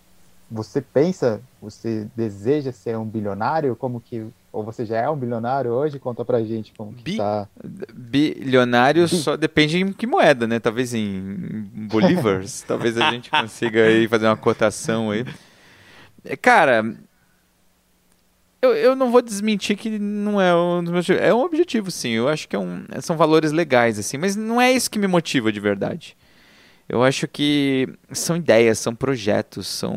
você 0.51 0.81
pensa, 0.81 1.41
você 1.61 2.07
deseja 2.17 2.73
ser 2.73 2.97
um 2.97 3.05
bilionário? 3.05 3.77
Como 3.77 4.01
que 4.01 4.27
ou 4.53 4.63
você 4.63 4.87
já 4.87 4.99
é 4.99 5.11
um 5.11 5.17
bilionário 5.17 5.73
hoje? 5.73 5.99
Conta 5.99 6.25
pra 6.25 6.43
gente 6.45 6.73
como 6.77 6.93
que 6.93 7.03
Bi 7.03 7.17
tá. 7.17 7.49
Bilionário 7.93 9.03
Bi 9.03 9.17
só 9.17 9.37
depende 9.37 9.81
em 9.81 9.93
que 9.93 10.07
moeda, 10.07 10.47
né? 10.47 10.61
Talvez 10.61 10.95
em 10.95 11.69
bolívars. 11.89 12.63
Talvez 12.67 12.97
a 12.97 13.11
gente 13.11 13.31
consiga 13.31 13.85
aí 13.85 14.07
fazer 14.07 14.27
uma 14.27 14.37
cotação 14.37 15.11
aí. 15.11 15.27
Cara, 16.41 16.95
eu, 18.65 18.77
eu 18.77 18.97
não 18.97 19.11
vou 19.11 19.23
desmentir 19.23 19.77
que 19.77 19.99
não 19.99 20.41
é 20.41 20.55
um 20.55 20.83
dos 20.83 20.93
meus 20.93 21.11
É 21.11 21.33
um 21.33 21.41
objetivo, 21.41 21.91
sim. 21.91 22.11
Eu 22.11 22.29
acho 22.29 22.49
que 22.49 22.57
é 22.57 22.59
um, 22.59 22.85
são 23.01 23.17
valores 23.17 23.53
legais, 23.53 23.99
assim. 23.99 24.17
Mas 24.17 24.37
não 24.37 24.61
é 24.61 24.73
isso 24.73 24.91
que 24.91 24.99
me 24.99 25.07
motiva 25.07 25.53
de 25.53 25.61
verdade. 25.61 26.17
Eu 26.89 27.03
acho 27.03 27.27
que 27.27 27.89
são 28.13 28.37
ideias, 28.37 28.79
são 28.79 28.95
projetos, 28.95 29.67
são, 29.67 29.97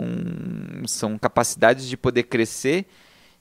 são 0.86 1.18
capacidades 1.18 1.88
de 1.88 1.98
poder 1.98 2.24
crescer 2.24 2.86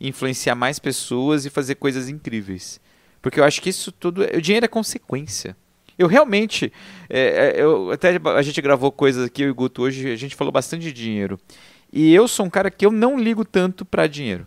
influenciar 0.00 0.54
mais 0.54 0.78
pessoas 0.78 1.46
e 1.46 1.50
fazer 1.50 1.76
coisas 1.76 2.08
incríveis. 2.08 2.80
Porque 3.20 3.40
eu 3.40 3.44
acho 3.44 3.60
que 3.60 3.70
isso 3.70 3.90
tudo. 3.90 4.22
O 4.22 4.40
dinheiro 4.40 4.64
é 4.64 4.68
consequência. 4.68 5.56
Eu 5.98 6.06
realmente. 6.06 6.72
É, 7.08 7.54
é, 7.56 7.62
eu, 7.62 7.90
até 7.90 8.20
a 8.22 8.42
gente 8.42 8.60
gravou 8.60 8.92
coisas 8.92 9.26
aqui, 9.26 9.42
eu 9.42 9.48
e 9.48 9.50
o 9.50 9.54
Guto, 9.54 9.82
hoje 9.82 10.10
a 10.10 10.16
gente 10.16 10.36
falou 10.36 10.52
bastante 10.52 10.82
de 10.82 10.92
dinheiro. 10.92 11.38
E 11.92 12.14
eu 12.14 12.28
sou 12.28 12.46
um 12.46 12.50
cara 12.50 12.70
que 12.70 12.84
eu 12.84 12.92
não 12.92 13.18
ligo 13.18 13.44
tanto 13.44 13.84
para 13.84 14.06
dinheiro. 14.06 14.46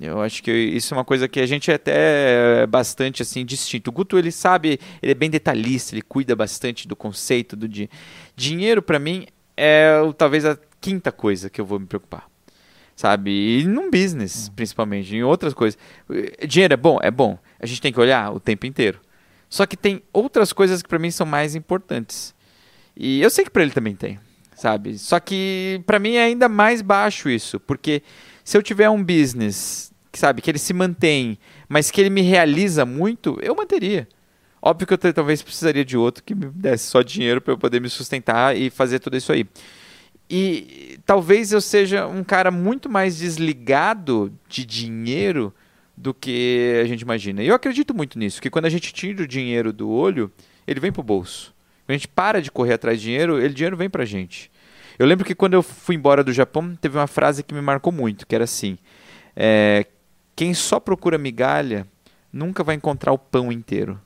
Eu 0.00 0.20
acho 0.22 0.42
que 0.42 0.50
isso 0.50 0.94
é 0.94 0.96
uma 0.96 1.04
coisa 1.04 1.28
que 1.28 1.40
a 1.40 1.46
gente 1.46 1.70
é 1.70 1.74
até 1.74 2.66
bastante 2.66 3.22
assim 3.22 3.44
distinto. 3.44 3.90
O 3.90 3.92
Guto 3.92 4.18
ele 4.18 4.32
sabe, 4.32 4.80
ele 5.02 5.12
é 5.12 5.14
bem 5.14 5.28
detalhista, 5.28 5.94
ele 5.94 6.02
cuida 6.02 6.34
bastante 6.34 6.88
do 6.88 6.96
conceito 6.96 7.54
do 7.56 7.68
dinheiro. 7.68 7.92
Dinheiro 8.34 8.82
para 8.82 8.98
mim 8.98 9.26
é 9.56 9.92
talvez 10.16 10.44
a 10.44 10.58
quinta 10.80 11.12
coisa 11.12 11.50
que 11.50 11.60
eu 11.60 11.64
vou 11.64 11.78
me 11.78 11.86
preocupar 11.86 12.30
sabe? 13.00 13.30
E 13.30 13.64
num 13.64 13.90
business, 13.90 14.48
uhum. 14.48 14.54
principalmente, 14.56 15.16
em 15.16 15.22
outras 15.22 15.54
coisas. 15.54 15.78
Dinheiro 16.46 16.74
é 16.74 16.76
bom? 16.76 16.98
É 17.00 17.10
bom. 17.10 17.38
A 17.58 17.64
gente 17.64 17.80
tem 17.80 17.90
que 17.90 17.98
olhar 17.98 18.30
o 18.30 18.38
tempo 18.38 18.66
inteiro. 18.66 19.00
Só 19.48 19.64
que 19.64 19.74
tem 19.74 20.02
outras 20.12 20.52
coisas 20.52 20.82
que 20.82 20.88
para 20.88 20.98
mim 20.98 21.10
são 21.10 21.26
mais 21.26 21.54
importantes. 21.54 22.34
E 22.94 23.20
eu 23.22 23.30
sei 23.30 23.44
que 23.44 23.50
para 23.50 23.62
ele 23.62 23.72
também 23.72 23.96
tem, 23.96 24.20
sabe? 24.54 24.98
Só 24.98 25.18
que 25.18 25.82
para 25.86 25.98
mim 25.98 26.16
é 26.16 26.24
ainda 26.24 26.46
mais 26.48 26.82
baixo 26.82 27.30
isso, 27.30 27.58
porque 27.58 28.02
se 28.44 28.56
eu 28.56 28.62
tiver 28.62 28.90
um 28.90 29.02
business, 29.02 29.89
sabe, 30.18 30.42
que 30.42 30.50
ele 30.50 30.58
se 30.58 30.72
mantém, 30.72 31.38
mas 31.68 31.90
que 31.90 32.00
ele 32.00 32.10
me 32.10 32.22
realiza 32.22 32.84
muito, 32.84 33.38
eu 33.42 33.54
manteria. 33.54 34.08
Óbvio 34.62 34.86
que 34.86 34.94
eu 34.94 35.12
talvez 35.12 35.42
precisaria 35.42 35.84
de 35.84 35.96
outro 35.96 36.22
que 36.22 36.34
me 36.34 36.46
desse 36.46 36.84
só 36.84 37.00
dinheiro 37.02 37.40
para 37.40 37.54
eu 37.54 37.58
poder 37.58 37.80
me 37.80 37.88
sustentar 37.88 38.56
e 38.56 38.68
fazer 38.68 38.98
tudo 38.98 39.16
isso 39.16 39.32
aí. 39.32 39.46
E 40.28 40.98
talvez 41.06 41.52
eu 41.52 41.60
seja 41.60 42.06
um 42.06 42.22
cara 42.22 42.50
muito 42.50 42.88
mais 42.88 43.18
desligado 43.18 44.32
de 44.48 44.64
dinheiro 44.64 45.52
do 45.96 46.14
que 46.14 46.78
a 46.82 46.86
gente 46.86 47.00
imagina. 47.00 47.42
E 47.42 47.48
eu 47.48 47.54
acredito 47.54 47.94
muito 47.94 48.18
nisso, 48.18 48.40
que 48.40 48.50
quando 48.50 48.66
a 48.66 48.70
gente 48.70 48.92
tira 48.92 49.22
o 49.22 49.26
dinheiro 49.26 49.72
do 49.72 49.88
olho, 49.88 50.30
ele 50.66 50.78
vem 50.78 50.92
pro 50.92 51.02
bolso. 51.02 51.54
Quando 51.84 51.90
a 51.90 51.92
gente 51.94 52.08
para 52.08 52.40
de 52.40 52.50
correr 52.50 52.74
atrás 52.74 52.98
de 52.98 53.06
dinheiro, 53.06 53.40
ele 53.40 53.54
dinheiro 53.54 53.76
vem 53.76 53.90
pra 53.90 54.04
gente. 54.04 54.50
Eu 54.98 55.06
lembro 55.06 55.24
que 55.24 55.34
quando 55.34 55.54
eu 55.54 55.62
fui 55.62 55.94
embora 55.94 56.22
do 56.22 56.32
Japão, 56.32 56.76
teve 56.80 56.96
uma 56.96 57.06
frase 57.06 57.42
que 57.42 57.54
me 57.54 57.60
marcou 57.60 57.92
muito, 57.92 58.26
que 58.26 58.34
era 58.34 58.44
assim: 58.44 58.78
é, 59.34 59.86
quem 60.40 60.54
só 60.54 60.80
procura 60.80 61.18
migalha 61.18 61.86
nunca 62.32 62.64
vai 62.64 62.74
encontrar 62.74 63.12
o 63.12 63.18
pão 63.18 63.52
inteiro. 63.52 64.00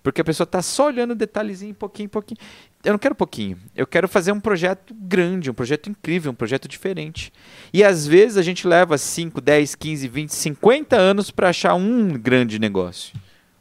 Porque 0.00 0.20
a 0.20 0.24
pessoa 0.24 0.44
está 0.44 0.62
só 0.62 0.86
olhando 0.86 1.16
detalhezinho, 1.16 1.74
pouquinho, 1.74 2.08
pouquinho. 2.08 2.38
Eu 2.84 2.92
não 2.92 2.98
quero 3.00 3.12
pouquinho. 3.12 3.58
Eu 3.74 3.88
quero 3.88 4.06
fazer 4.06 4.30
um 4.30 4.38
projeto 4.38 4.94
grande, 4.94 5.50
um 5.50 5.52
projeto 5.52 5.90
incrível, 5.90 6.30
um 6.30 6.34
projeto 6.36 6.68
diferente. 6.68 7.32
E 7.72 7.82
às 7.82 8.06
vezes 8.06 8.36
a 8.36 8.42
gente 8.42 8.68
leva 8.68 8.96
5, 8.96 9.40
10, 9.40 9.74
15, 9.74 10.06
20, 10.06 10.32
50 10.32 10.96
anos 10.96 11.32
para 11.32 11.48
achar 11.48 11.74
um 11.74 12.10
grande 12.16 12.60
negócio. 12.60 13.12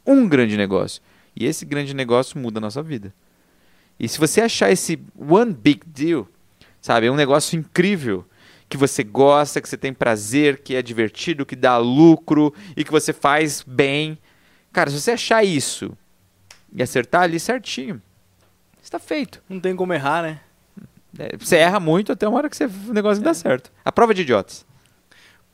Um 0.06 0.30
grande 0.30 0.56
negócio. 0.56 1.02
E 1.36 1.48
esse 1.48 1.66
grande 1.66 1.96
negócio 1.96 2.38
muda 2.38 2.60
a 2.60 2.62
nossa 2.62 2.84
vida. 2.84 3.12
E 4.00 4.08
se 4.08 4.20
você 4.20 4.42
achar 4.42 4.72
esse 4.72 5.00
one 5.18 5.52
big 5.52 5.82
deal, 5.88 6.28
sabe, 6.80 7.08
é 7.08 7.12
um 7.12 7.16
negócio 7.16 7.58
incrível, 7.58 8.24
que 8.76 8.80
você 8.80 9.04
gosta, 9.04 9.62
que 9.62 9.70
você 9.70 9.78
tem 9.78 9.94
prazer, 9.94 10.62
que 10.62 10.76
é 10.76 10.82
divertido, 10.82 11.46
que 11.46 11.56
dá 11.56 11.78
lucro 11.78 12.54
e 12.76 12.84
que 12.84 12.92
você 12.92 13.14
faz 13.14 13.64
bem. 13.66 14.18
Cara, 14.74 14.90
se 14.90 15.00
você 15.00 15.12
achar 15.12 15.44
isso 15.44 15.98
e 16.74 16.84
acertar 16.84 17.24
ali 17.24 17.40
certinho, 17.40 18.02
está 18.84 19.00
feito. 19.00 19.42
Não 19.48 19.60
tem 19.60 19.76
como 19.76 19.94
errar, 19.94 20.22
né? 20.22 20.40
É, 21.18 21.38
você 21.38 21.56
erra 21.56 21.80
muito 21.80 22.12
até 22.12 22.28
uma 22.28 22.38
hora 22.38 22.50
que 22.50 22.58
você, 22.58 22.66
o 22.66 22.94
negócio 22.94 23.22
é. 23.22 23.24
dá 23.24 23.34
certo. 23.34 23.72
A 23.84 23.92
prova 23.92 24.14
de 24.14 24.24
idiotas. 24.24 24.66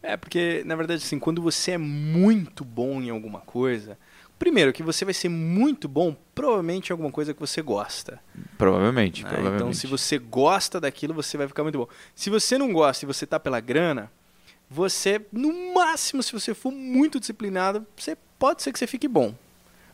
É, 0.02 0.18
porque, 0.18 0.64
na 0.66 0.76
verdade, 0.76 1.04
assim, 1.04 1.20
quando 1.20 1.44
você 1.44 1.72
é 1.74 1.78
muito 1.78 2.66
bom 2.66 3.00
em 3.00 3.12
alguma 3.12 3.42
coisa, 3.42 4.00
primeiro, 4.42 4.74
que 4.74 4.82
você 4.82 5.06
vai 5.06 5.14
ser 5.14 5.30
muito 5.30 5.88
bom, 5.88 6.16
provavelmente 6.34 6.90
em 6.90 6.94
alguma 6.94 7.12
coisa 7.12 7.34
que 7.34 7.40
você 7.40 7.62
gosta. 7.62 8.20
Provavelmente, 8.58 9.24
né? 9.24 9.30
provavelmente. 9.30 9.62
Então, 9.62 9.74
se 9.74 9.86
você 9.86 10.18
gosta 10.18 10.82
daquilo, 10.82 11.14
você 11.14 11.38
vai 11.38 11.48
ficar 11.48 11.62
muito 11.62 11.78
bom. 11.78 11.88
Se 12.16 12.30
você 12.32 12.58
não 12.58 12.74
gosta 12.74 13.06
e 13.06 13.08
você 13.08 13.28
tá 13.28 13.40
pela 13.40 13.60
grana, 13.60 14.12
você, 14.70 15.22
no 15.32 15.74
máximo, 15.76 16.24
se 16.24 16.32
você 16.32 16.56
for 16.56 16.72
muito 16.72 17.20
disciplinado, 17.20 17.86
você 17.96 18.18
pode 18.40 18.64
ser 18.64 18.74
que 18.74 18.80
você 18.80 18.88
fique 18.88 19.08
bom 19.08 19.36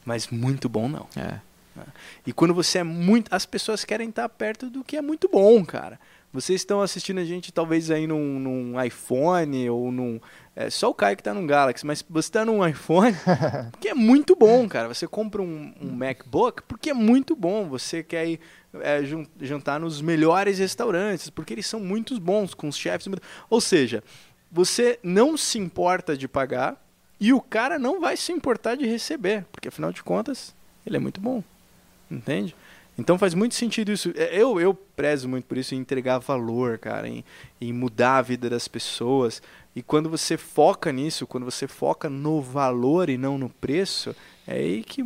mas 0.07 0.29
muito 0.29 0.69
bom 0.69 0.87
não. 0.87 1.05
É. 1.17 1.41
Né? 1.75 1.85
E 2.25 2.31
quando 2.31 2.53
você 2.53 2.77
é 2.77 2.83
muito. 2.83 3.27
As 3.29 3.45
pessoas 3.45 3.83
querem 3.83 4.07
estar 4.07 4.29
perto 4.29 4.69
do 4.69 4.81
que 4.81 4.95
é 4.95 5.01
muito 5.01 5.27
bom, 5.27 5.65
cara. 5.65 5.99
Vocês 6.31 6.61
estão 6.61 6.81
assistindo 6.81 7.19
a 7.19 7.25
gente 7.25 7.51
talvez 7.51 7.91
aí 7.91 8.07
num, 8.07 8.39
num 8.39 8.81
iPhone 8.81 9.69
ou 9.69 9.91
num. 9.91 10.21
É, 10.59 10.71
só 10.71 10.89
o 10.89 10.93
Caio 10.93 11.15
que 11.15 11.21
está 11.21 11.35
num 11.35 11.45
Galaxy, 11.45 11.85
mas 11.85 12.03
você 12.09 12.29
está 12.29 12.43
num 12.43 12.67
iPhone 12.67 13.15
porque 13.69 13.89
é 13.89 13.93
muito 13.93 14.35
bom, 14.35 14.67
cara. 14.67 14.87
Você 14.87 15.07
compra 15.07 15.39
um, 15.39 15.71
um 15.79 15.91
MacBook 15.91 16.63
porque 16.63 16.89
é 16.89 16.95
muito 16.95 17.35
bom. 17.35 17.69
Você 17.69 18.01
quer 18.01 18.27
ir 18.27 18.39
é, 18.81 19.01
jantar 19.39 19.79
nos 19.79 20.01
melhores 20.01 20.57
restaurantes 20.57 21.29
porque 21.29 21.53
eles 21.53 21.67
são 21.67 21.79
muito 21.79 22.19
bons, 22.19 22.55
com 22.55 22.67
os 22.67 22.75
chefes. 22.75 23.07
Ou 23.51 23.61
seja, 23.61 24.03
você 24.51 24.97
não 25.03 25.37
se 25.37 25.59
importa 25.59 26.17
de 26.17 26.27
pagar 26.27 26.83
e 27.19 27.31
o 27.31 27.39
cara 27.39 27.77
não 27.77 28.01
vai 28.01 28.17
se 28.17 28.31
importar 28.31 28.75
de 28.75 28.87
receber, 28.87 29.45
porque 29.51 29.67
afinal 29.67 29.93
de 29.93 30.01
contas, 30.01 30.55
ele 30.83 30.97
é 30.97 30.99
muito 30.99 31.21
bom. 31.21 31.43
Entende? 32.09 32.55
Então 32.97 33.17
faz 33.19 33.35
muito 33.35 33.53
sentido 33.53 33.91
isso. 33.91 34.11
É, 34.15 34.35
eu, 34.35 34.59
eu 34.59 34.73
prezo 34.73 35.29
muito 35.29 35.45
por 35.45 35.55
isso, 35.55 35.75
em 35.75 35.77
entregar 35.77 36.17
valor, 36.17 36.79
cara, 36.79 37.07
em, 37.07 37.23
em 37.61 37.71
mudar 37.71 38.17
a 38.17 38.21
vida 38.23 38.49
das 38.49 38.67
pessoas. 38.67 39.39
E 39.77 39.83
quando 39.83 40.09
você 40.09 40.37
foca 40.37 40.91
nisso, 40.91 41.27
quando 41.27 41.43
você 41.43 41.67
foca 41.67 42.09
no 42.09 42.41
valor 42.41 43.11
e 43.11 43.15
não 43.15 43.37
no 43.37 43.47
preço, 43.47 44.15
é 44.47 44.55
aí 44.55 44.83
que 44.83 45.05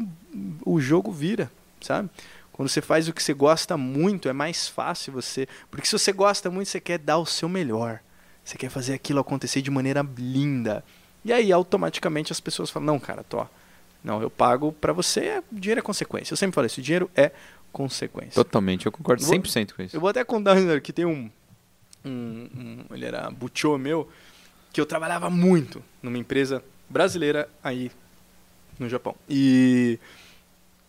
o 0.66 0.80
jogo 0.80 1.12
vira, 1.12 1.52
sabe? 1.82 2.10
Quando 2.54 2.70
você 2.70 2.82
faz 2.82 3.10
o 3.10 3.14
que 3.14 3.22
você 3.22 3.34
gosta 3.34 3.76
muito, 3.76 4.30
é 4.30 4.34
mais 4.34 4.70
fácil 4.70 5.12
você. 5.12 5.46
Porque 5.70 5.86
se 5.86 5.92
você 5.92 6.14
gosta 6.14 6.50
muito, 6.50 6.70
você 6.70 6.80
quer 6.80 7.00
dar 7.00 7.18
o 7.18 7.26
seu 7.26 7.50
melhor. 7.50 8.00
Você 8.46 8.58
quer 8.58 8.70
fazer 8.70 8.94
aquilo 8.94 9.20
acontecer 9.20 9.62
de 9.62 9.70
maneira 9.70 10.08
linda. 10.18 10.86
E 11.26 11.34
aí 11.34 11.52
automaticamente 11.52 12.32
as 12.32 12.40
pessoas 12.40 12.70
falam: 12.70 12.86
"Não, 12.86 12.98
cara, 12.98 13.24
tô, 13.24 13.46
não, 14.02 14.22
eu 14.22 14.30
pago 14.30 14.72
para 14.72 14.94
você, 14.94 15.20
é, 15.20 15.44
dinheiro 15.52 15.80
é 15.80 15.84
consequência". 15.84 16.32
Eu 16.32 16.38
sempre 16.38 16.56
falo 16.56 16.68
isso, 16.68 16.82
dinheiro 16.82 17.12
é 17.14 17.34
consequência. 17.74 18.36
Totalmente, 18.36 18.86
eu 18.86 18.92
concordo 18.94 19.22
100% 19.22 19.68
vou, 19.68 19.76
com 19.76 19.84
isso. 19.84 19.98
Eu 19.98 20.00
vou 20.00 20.10
até 20.10 20.24
contar 20.24 20.56
que 20.80 20.94
tem 20.94 21.04
um, 21.04 21.30
um, 22.06 22.48
um 22.56 22.86
ele 22.96 23.04
era 23.04 23.30
butchô 23.30 23.78
meu, 23.78 24.10
que 24.72 24.80
eu 24.80 24.86
trabalhava 24.86 25.30
muito 25.30 25.84
numa 26.02 26.18
empresa 26.18 26.64
brasileira 26.90 27.50
aí 27.64 27.92
no 28.80 28.90
Japão. 28.90 29.16
E 29.30 30.00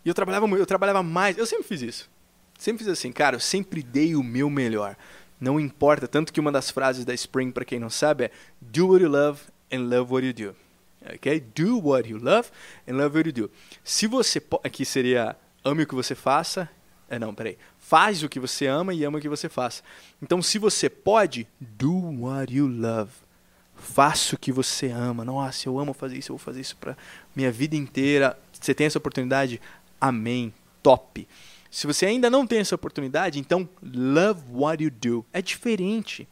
E 0.04 0.08
eu 0.08 0.14
trabalhava, 0.14 0.46
eu 0.56 0.66
trabalhava 0.66 1.02
mais. 1.02 1.38
Eu 1.38 1.46
sempre 1.46 1.64
fiz 1.64 1.82
isso. 1.82 2.10
Sempre 2.58 2.84
fiz 2.84 2.92
assim, 2.92 3.12
cara, 3.12 3.36
eu 3.36 3.40
sempre 3.40 3.82
dei 3.82 4.14
o 4.14 4.22
meu 4.22 4.48
melhor. 4.48 4.96
Não 5.40 5.58
importa, 5.58 6.06
tanto 6.06 6.32
que 6.32 6.40
uma 6.40 6.52
das 6.52 6.70
frases 6.70 7.04
da 7.04 7.12
Spring, 7.12 7.50
para 7.50 7.64
quem 7.64 7.80
não 7.80 7.90
sabe, 7.90 8.24
é 8.24 8.30
Do 8.60 8.88
what 8.88 9.02
you 9.02 9.10
love 9.10 9.40
and 9.72 9.88
love 9.88 10.12
what 10.12 10.24
you 10.24 10.32
do. 10.32 10.56
Ok? 11.14 11.40
Do 11.54 11.78
what 11.80 12.08
you 12.08 12.18
love 12.18 12.48
and 12.86 12.96
love 12.96 13.16
what 13.16 13.28
you 13.28 13.32
do. 13.32 13.50
Se 13.82 14.06
você. 14.06 14.40
Aqui 14.62 14.84
seria 14.84 15.36
ame 15.64 15.82
o 15.82 15.86
que 15.86 15.94
você 15.94 16.14
faça. 16.14 16.68
É, 17.08 17.18
não, 17.18 17.34
peraí. 17.34 17.58
Faz 17.78 18.22
o 18.22 18.28
que 18.28 18.38
você 18.38 18.66
ama 18.66 18.94
e 18.94 19.04
ama 19.04 19.18
o 19.18 19.20
que 19.20 19.28
você 19.28 19.48
faça. 19.48 19.82
Então, 20.22 20.40
se 20.40 20.58
você 20.58 20.88
pode, 20.88 21.46
do 21.60 22.22
what 22.22 22.54
you 22.54 22.66
love. 22.66 23.10
Faça 23.82 24.36
o 24.36 24.38
que 24.38 24.52
você 24.52 24.88
ama. 24.88 25.24
Nossa, 25.24 25.68
eu 25.68 25.78
amo 25.78 25.92
fazer 25.92 26.16
isso, 26.16 26.30
eu 26.30 26.36
vou 26.36 26.44
fazer 26.44 26.60
isso 26.60 26.76
para 26.76 26.96
minha 27.34 27.50
vida 27.50 27.74
inteira. 27.74 28.38
Você 28.52 28.72
tem 28.72 28.86
essa 28.86 28.98
oportunidade? 28.98 29.60
Amém. 30.00 30.54
Top. 30.82 31.26
Se 31.68 31.86
você 31.86 32.06
ainda 32.06 32.30
não 32.30 32.46
tem 32.46 32.60
essa 32.60 32.76
oportunidade, 32.76 33.40
então 33.40 33.68
love 33.82 34.40
what 34.52 34.82
you 34.82 34.90
do. 34.90 35.26
É 35.32 35.42
diferente. 35.42 36.28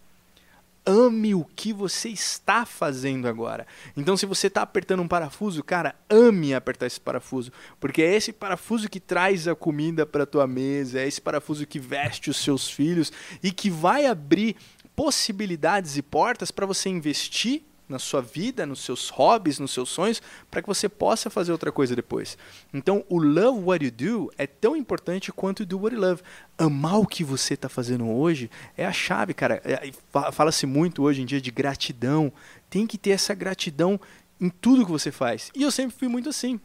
Ame 0.86 1.34
o 1.34 1.44
que 1.44 1.72
você 1.72 2.09
está 2.09 2.64
fazendo 2.64 3.26
agora. 3.26 3.66
Então, 3.96 4.16
se 4.16 4.26
você 4.26 4.46
está 4.46 4.62
apertando 4.62 5.03
um 5.03 5.09
parafuso, 5.09 5.62
cara, 5.62 5.94
ame 6.09 6.55
apertar 6.55 6.86
esse 6.86 7.01
parafuso, 7.01 7.53
porque 7.78 8.01
é 8.01 8.14
esse 8.14 8.32
parafuso 8.32 8.88
que 8.88 9.01
traz 9.01 9.46
a 9.48 9.55
comida 9.55 10.07
para 10.07 10.24
tua 10.24 10.46
mesa, 10.46 11.01
é 11.01 11.07
esse 11.07 11.20
parafuso 11.20 11.66
que 11.66 11.78
veste 11.78 12.30
os 12.30 12.38
seus 12.38 12.70
filhos 12.70 13.12
e 13.42 13.51
que 13.51 13.68
vai 13.68 14.07
abrir 14.07 14.57
possibilidades 15.01 15.96
e 15.96 16.03
portas 16.03 16.51
para 16.51 16.66
você 16.66 16.90
investir 16.90 17.62
na 17.88 17.98
sua 17.98 18.20
vida, 18.20 18.66
nos 18.66 18.80
seus 18.80 19.09
hobbies, 19.09 19.59
nos 19.59 19.70
seus 19.70 19.88
sonhos, 19.88 20.20
para 20.51 20.61
que 20.61 20.68
você 20.68 20.90
possa 20.90 21.30
fazer 21.30 21.53
outra 21.53 21.72
coisa 21.72 21.96
depois. 21.96 22.36
Então, 22.70 23.03
o 23.09 23.18
love 23.18 23.61
what 23.61 23.82
you 23.82 23.90
do 23.90 24.32
é 24.36 24.46
tão 24.46 24.76
importante 24.76 25.32
quanto 25.32 25.64
do 25.64 25.78
what 25.78 25.96
you 25.96 26.03
love. 26.03 26.20
Amar 26.59 27.01
o 27.01 27.07
que 27.07 27.24
você 27.24 27.55
está 27.55 27.66
fazendo 27.66 28.11
hoje 28.11 28.51
é 28.76 28.84
a 28.84 28.92
chave, 28.92 29.32
cara. 29.32 29.62
É, 29.64 29.90
fala-se 30.32 30.66
muito 30.66 31.03
hoje 31.03 31.22
em 31.22 31.24
dia 31.24 31.40
de 31.40 31.51
gratidão. 31.51 32.30
Tem 32.68 32.86
que 32.86 32.98
ter 32.98 33.12
essa 33.12 33.32
gratidão 33.32 33.98
em 34.38 34.51
tudo 34.51 34.84
que 34.84 34.92
você 34.92 35.11
faz. 35.11 35.51
E 35.55 35.62
eu 35.62 35.70
sempre 35.70 35.96
fui 35.98 36.09
muito 36.09 36.28
assim. 36.28 36.61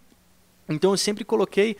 Então, 0.67 0.91
eu 0.91 0.97
sempre 0.97 1.23
coloquei 1.23 1.77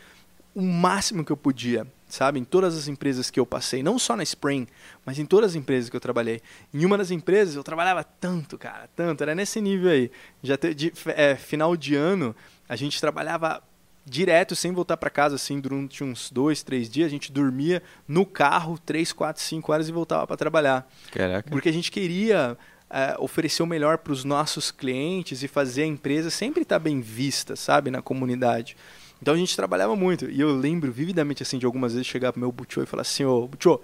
o 0.56 0.62
máximo 0.62 1.24
que 1.24 1.30
eu 1.30 1.36
podia 1.36 1.86
sabe? 2.08 2.38
Em 2.38 2.44
todas 2.44 2.76
as 2.76 2.88
empresas 2.88 3.30
que 3.30 3.38
eu 3.38 3.46
passei, 3.46 3.82
não 3.82 3.98
só 3.98 4.16
na 4.16 4.22
Spring, 4.22 4.66
mas 5.04 5.18
em 5.18 5.26
todas 5.26 5.50
as 5.50 5.56
empresas 5.56 5.90
que 5.90 5.96
eu 5.96 6.00
trabalhei. 6.00 6.40
Em 6.72 6.84
uma 6.84 6.96
das 6.96 7.10
empresas 7.10 7.56
eu 7.56 7.64
trabalhava 7.64 8.04
tanto, 8.04 8.56
cara, 8.56 8.88
tanto, 8.94 9.22
era 9.22 9.34
nesse 9.34 9.60
nível 9.60 9.90
aí. 9.90 10.10
Já 10.42 10.56
te, 10.56 10.74
de, 10.74 10.92
é, 11.08 11.34
final 11.34 11.76
de 11.76 11.94
ano, 11.94 12.34
a 12.68 12.76
gente 12.76 13.00
trabalhava 13.00 13.62
direto, 14.04 14.54
sem 14.54 14.72
voltar 14.72 14.96
para 14.96 15.10
casa, 15.10 15.34
assim, 15.34 15.58
durante 15.58 16.04
uns 16.04 16.30
dois, 16.30 16.62
três 16.62 16.88
dias, 16.88 17.08
a 17.08 17.10
gente 17.10 17.32
dormia 17.32 17.82
no 18.06 18.24
carro 18.24 18.78
três, 18.78 19.12
quatro, 19.12 19.42
cinco 19.42 19.72
horas 19.72 19.88
e 19.88 19.92
voltava 19.92 20.26
para 20.26 20.36
trabalhar. 20.36 20.88
Caraca. 21.10 21.50
Porque 21.50 21.68
a 21.68 21.72
gente 21.72 21.90
queria 21.90 22.56
é, 22.88 23.16
oferecer 23.18 23.64
o 23.64 23.66
melhor 23.66 23.98
para 23.98 24.12
os 24.12 24.22
nossos 24.22 24.70
clientes 24.70 25.42
e 25.42 25.48
fazer 25.48 25.82
a 25.82 25.86
empresa 25.86 26.30
sempre 26.30 26.62
estar 26.62 26.76
tá 26.76 26.80
bem 26.80 27.00
vista, 27.00 27.56
sabe, 27.56 27.90
na 27.90 28.00
comunidade. 28.00 28.76
Então 29.20 29.34
a 29.34 29.36
gente 29.36 29.56
trabalhava 29.56 29.96
muito. 29.96 30.30
E 30.30 30.40
eu 30.40 30.54
lembro 30.54 30.92
vividamente 30.92 31.42
assim 31.42 31.58
de 31.58 31.66
algumas 31.66 31.92
vezes 31.92 32.06
chegar 32.06 32.32
pro 32.32 32.40
meu 32.40 32.52
Butchô 32.52 32.82
e 32.82 32.86
falar 32.86 33.02
assim, 33.02 33.24
ô 33.24 33.46
Butchô, 33.46 33.80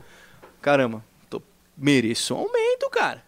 caramba, 0.60 1.04
tô, 1.30 1.42
mereço 1.76 2.34
um 2.34 2.38
aumento, 2.38 2.90
cara. 2.90 3.22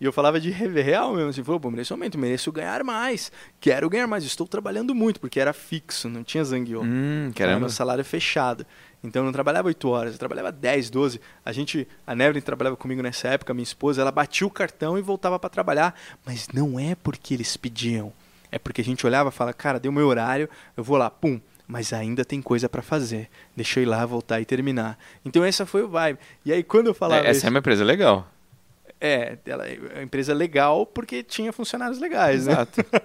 E 0.00 0.04
eu 0.04 0.12
falava 0.12 0.40
de 0.40 0.50
real 0.50 1.14
mesmo, 1.14 1.30
assim, 1.30 1.44
falou, 1.44 1.60
pô, 1.60 1.70
mereço 1.70 1.94
um 1.94 1.96
aumento, 1.96 2.18
mereço 2.18 2.50
ganhar 2.50 2.82
mais. 2.82 3.30
Quero 3.60 3.88
ganhar 3.88 4.06
mais, 4.06 4.24
estou 4.24 4.46
trabalhando 4.46 4.94
muito, 4.94 5.20
porque 5.20 5.38
era 5.38 5.52
fixo, 5.52 6.08
não 6.08 6.24
tinha 6.24 6.44
zangueô. 6.44 6.82
Hum, 6.82 7.30
caramba. 7.34 7.60
Meu 7.60 7.68
salário 7.68 8.04
fechado. 8.04 8.66
Então 9.02 9.22
eu 9.22 9.26
não 9.26 9.32
trabalhava 9.32 9.68
8 9.68 9.88
horas, 9.88 10.12
eu 10.14 10.18
trabalhava 10.18 10.50
10, 10.50 10.90
12. 10.90 11.20
A 11.44 11.52
gente, 11.52 11.86
a 12.06 12.14
Nevelyn 12.14 12.40
trabalhava 12.40 12.76
comigo 12.76 13.02
nessa 13.02 13.28
época, 13.28 13.54
minha 13.54 13.62
esposa, 13.62 14.00
ela 14.00 14.10
batia 14.10 14.46
o 14.46 14.50
cartão 14.50 14.98
e 14.98 15.02
voltava 15.02 15.38
para 15.38 15.50
trabalhar, 15.50 15.94
mas 16.24 16.48
não 16.48 16.78
é 16.80 16.94
porque 16.96 17.34
eles 17.34 17.56
pediam 17.56 18.12
é 18.54 18.58
porque 18.58 18.80
a 18.80 18.84
gente 18.84 19.04
olhava 19.04 19.30
e 19.30 19.32
fala, 19.32 19.52
cara, 19.52 19.80
deu 19.80 19.90
meu 19.90 20.06
horário, 20.06 20.48
eu 20.76 20.84
vou 20.84 20.96
lá, 20.96 21.10
pum, 21.10 21.40
mas 21.66 21.92
ainda 21.92 22.24
tem 22.24 22.40
coisa 22.40 22.68
para 22.68 22.82
fazer. 22.82 23.28
Deixa 23.56 23.80
eu 23.80 23.82
ir 23.82 23.86
lá, 23.86 24.06
voltar 24.06 24.40
e 24.40 24.44
terminar. 24.44 24.96
Então 25.24 25.42
essa 25.42 25.66
foi 25.66 25.82
o 25.82 25.88
vibe. 25.88 26.20
E 26.44 26.52
aí 26.52 26.62
quando 26.62 26.86
eu 26.86 26.94
falava. 26.94 27.26
É, 27.26 27.30
essa 27.30 27.38
isso, 27.38 27.46
é 27.48 27.50
uma 27.50 27.58
empresa 27.58 27.82
legal. 27.82 28.30
É, 29.00 29.36
ela 29.44 29.66
é 29.66 29.76
uma 29.94 30.02
empresa 30.04 30.32
legal 30.32 30.86
porque 30.86 31.24
tinha 31.24 31.52
funcionários 31.52 31.98
legais, 31.98 32.46
né? 32.46 32.52
Exato. 32.52 32.80
né? 32.80 33.00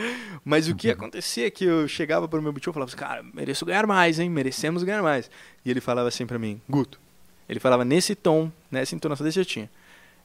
Mas 0.42 0.68
o 0.68 0.74
que 0.74 0.90
acontecia 0.90 1.48
é 1.48 1.50
que 1.50 1.66
eu 1.66 1.86
chegava 1.86 2.26
para 2.26 2.38
o 2.38 2.42
meu 2.42 2.50
butcher 2.50 2.70
e 2.70 2.72
falava 2.72 2.88
assim, 2.90 2.96
cara, 2.96 3.22
mereço 3.22 3.66
ganhar 3.66 3.86
mais, 3.86 4.18
hein? 4.18 4.30
Merecemos 4.30 4.82
ganhar 4.84 5.02
mais. 5.02 5.30
E 5.66 5.70
ele 5.70 5.82
falava 5.82 6.08
assim 6.08 6.24
para 6.24 6.38
mim, 6.38 6.62
Guto, 6.66 6.98
ele 7.46 7.60
falava 7.60 7.84
nesse 7.84 8.14
tom, 8.14 8.50
nessa 8.70 8.94
entonação 8.94 9.22
desse 9.22 9.38
eu 9.38 9.44
tinha. 9.44 9.70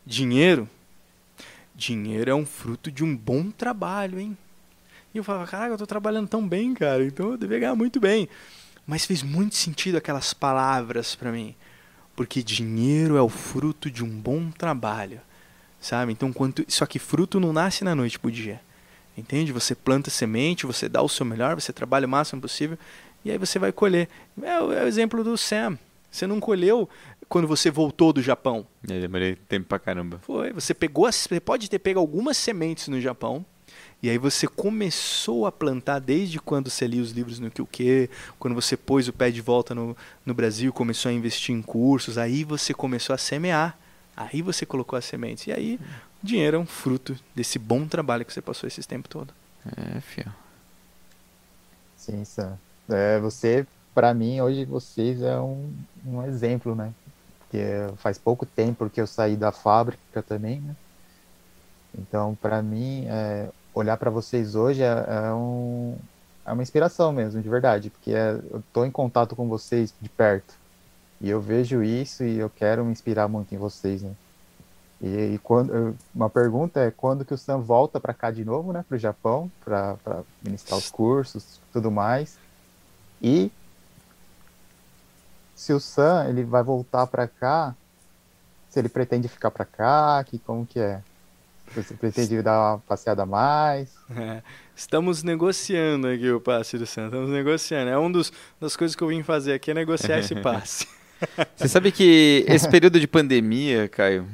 Dinheiro, 0.05 0.69
dinheiro 1.75 2.31
é 2.31 2.33
um 2.33 2.45
fruto 2.45 2.89
de 2.89 3.03
um 3.03 3.13
bom 3.13 3.51
trabalho, 3.51 4.21
hein? 4.21 4.37
E 5.13 5.17
eu 5.17 5.23
falava, 5.23 5.47
caraca, 5.47 5.73
eu 5.73 5.77
tô 5.77 5.87
trabalhando 5.87 6.27
tão 6.27 6.47
bem, 6.47 6.73
cara, 6.73 7.03
então 7.03 7.31
eu 7.31 7.37
devia 7.37 7.59
ganhar 7.59 7.75
muito 7.75 7.99
bem. 7.99 8.29
Mas 8.85 9.05
fez 9.05 9.23
muito 9.23 9.55
sentido 9.55 9.97
aquelas 9.97 10.33
palavras 10.33 11.15
para 11.15 11.31
mim. 11.31 11.55
Porque 12.15 12.43
dinheiro 12.43 13.15
é 13.15 13.21
o 13.21 13.29
fruto 13.29 13.89
de 13.89 14.03
um 14.03 14.09
bom 14.09 14.51
trabalho. 14.51 15.21
Sabe? 15.79 16.11
Então, 16.11 16.33
quanto... 16.33 16.65
só 16.67 16.85
que 16.85 16.99
fruto 16.99 17.39
não 17.39 17.53
nasce 17.53 17.83
na 17.83 17.95
noite 17.95 18.19
pro 18.19 18.31
dia. 18.31 18.59
Entende? 19.17 19.51
Você 19.51 19.75
planta 19.75 20.09
semente, 20.09 20.65
você 20.65 20.89
dá 20.89 21.01
o 21.01 21.09
seu 21.09 21.25
melhor, 21.25 21.59
você 21.59 21.73
trabalha 21.73 22.05
o 22.05 22.09
máximo 22.09 22.41
possível 22.41 22.77
e 23.23 23.31
aí 23.31 23.37
você 23.37 23.59
vai 23.59 23.71
colher. 23.71 24.07
É 24.41 24.61
o, 24.61 24.71
é 24.71 24.83
o 24.83 24.87
exemplo 24.87 25.23
do 25.23 25.37
Sam. 25.37 25.77
Você 26.11 26.25
não 26.25 26.39
colheu 26.39 26.89
quando 27.27 27.47
você 27.47 27.69
voltou 27.69 28.11
do 28.11 28.21
Japão. 28.21 28.65
Eu 28.87 28.99
demorei 29.01 29.35
tempo 29.35 29.67
pra 29.67 29.77
caramba. 29.77 30.19
Foi. 30.23 30.51
Você 30.53 30.73
pegou, 30.73 31.11
você 31.11 31.39
pode 31.39 31.69
ter 31.69 31.79
pego 31.79 31.99
algumas 31.99 32.37
sementes 32.37 32.87
no 32.87 32.99
Japão 32.99 33.45
e 34.01 34.09
aí 34.09 34.17
você 34.17 34.47
começou 34.47 35.45
a 35.45 35.51
plantar 35.51 35.99
desde 35.99 36.39
quando 36.39 36.69
você 36.69 36.87
lia 36.87 37.01
os 37.01 37.11
livros 37.11 37.39
no 37.39 37.51
que 37.51 37.61
o 37.61 37.65
que, 37.65 38.09
quando 38.39 38.55
você 38.55 38.77
pôs 38.77 39.07
o 39.07 39.13
pé 39.13 39.29
de 39.29 39.41
volta 39.41 39.75
no, 39.75 39.95
no 40.25 40.33
Brasil, 40.33 40.71
começou 40.71 41.09
a 41.09 41.13
investir 41.13 41.53
em 41.53 41.61
cursos, 41.61 42.17
aí 42.17 42.43
você 42.45 42.73
começou 42.73 43.13
a 43.13 43.17
semear. 43.17 43.77
Aí 44.15 44.41
você 44.41 44.65
colocou 44.65 44.97
as 44.97 45.05
sementes. 45.05 45.47
E 45.47 45.51
aí 45.51 45.79
o 46.21 46.25
dinheiro 46.25 46.57
é 46.57 46.59
um 46.59 46.65
fruto 46.65 47.17
desse 47.33 47.57
bom 47.57 47.87
trabalho 47.87 48.25
que 48.25 48.33
você 48.33 48.41
passou 48.41 48.67
esse 48.67 48.85
tempo 48.85 49.07
todo. 49.07 49.33
É, 49.65 49.99
fio. 50.01 50.25
Sim, 51.95 52.23
Sam. 52.25 52.57
É, 52.89 53.19
você, 53.19 53.65
para 53.93 54.13
mim, 54.13 54.41
hoje 54.41 54.65
vocês 54.65 55.21
é 55.21 55.39
um, 55.39 55.73
um 56.05 56.23
exemplo, 56.23 56.75
né? 56.75 56.93
Porque 57.39 57.59
faz 57.97 58.17
pouco 58.17 58.45
tempo 58.45 58.89
que 58.89 58.99
eu 58.99 59.07
saí 59.07 59.35
da 59.35 59.51
fábrica 59.51 60.21
também, 60.21 60.59
né? 60.61 60.75
Então, 61.97 62.37
para 62.41 62.61
mim, 62.61 63.05
é, 63.07 63.49
olhar 63.79 63.97
para 63.97 64.09
vocês 64.09 64.55
hoje 64.55 64.81
é, 64.81 64.87
é, 64.87 65.33
um, 65.33 65.95
é 66.45 66.51
uma 66.51 66.63
inspiração 66.63 67.11
mesmo, 67.11 67.41
de 67.41 67.49
verdade, 67.49 67.89
porque 67.89 68.11
é, 68.11 68.31
eu 68.51 68.59
estou 68.59 68.85
em 68.85 68.91
contato 68.91 69.35
com 69.35 69.47
vocês 69.47 69.93
de 70.01 70.09
perto 70.09 70.53
e 71.21 71.29
eu 71.29 71.41
vejo 71.41 71.83
isso 71.83 72.23
e 72.23 72.37
eu 72.37 72.49
quero 72.49 72.85
me 72.85 72.91
inspirar 72.91 73.27
muito 73.27 73.53
em 73.53 73.57
vocês, 73.57 74.01
né? 74.01 74.11
E, 75.01 75.35
e 75.35 75.37
quando 75.39 75.95
uma 76.13 76.29
pergunta 76.29 76.81
é 76.81 76.91
quando 76.91 77.23
que 77.23 77.33
o 77.33 77.37
Sam 77.37 77.59
volta 77.59 77.99
para 77.99 78.13
cá 78.13 78.31
de 78.31 78.43
novo, 78.43 78.73
né, 78.73 78.83
para 78.87 78.95
o 78.95 78.99
Japão, 78.99 79.49
para 79.63 79.97
ministrar 80.43 80.77
os 80.77 80.89
cursos, 80.89 81.59
tudo 81.71 81.89
mais. 81.89 82.37
E 83.21 83.51
se 85.55 85.73
o 85.73 85.79
Sam 85.79 86.27
ele 86.27 86.43
vai 86.43 86.63
voltar 86.63 87.07
para 87.07 87.27
cá, 87.27 87.75
se 88.69 88.79
ele 88.79 88.89
pretende 88.89 89.27
ficar 89.27 89.51
para 89.51 89.65
cá, 89.65 90.23
que 90.25 90.37
como 90.39 90.65
que 90.65 90.79
é? 90.79 91.01
Você 91.75 91.93
pretende 91.93 92.41
dar 92.41 92.59
uma 92.59 92.77
passeada 92.79 93.23
a 93.23 93.25
mais? 93.25 93.93
É, 94.15 94.41
estamos 94.75 95.23
negociando 95.23 96.07
aqui 96.07 96.29
o 96.31 96.41
passe 96.41 96.77
do 96.77 96.85
Santos. 96.85 97.13
Estamos 97.13 97.29
negociando. 97.29 97.89
É 97.89 97.97
uma 97.97 98.21
das 98.59 98.75
coisas 98.75 98.95
que 98.95 99.03
eu 99.03 99.07
vim 99.07 99.23
fazer 99.23 99.53
aqui 99.53 99.71
é 99.71 99.73
negociar 99.73 100.19
esse 100.19 100.35
passe. 100.41 100.87
Você 101.55 101.67
sabe 101.67 101.91
que 101.91 102.45
esse 102.47 102.69
período 102.69 102.99
de 102.99 103.07
pandemia, 103.07 103.87
Caio, 103.89 104.27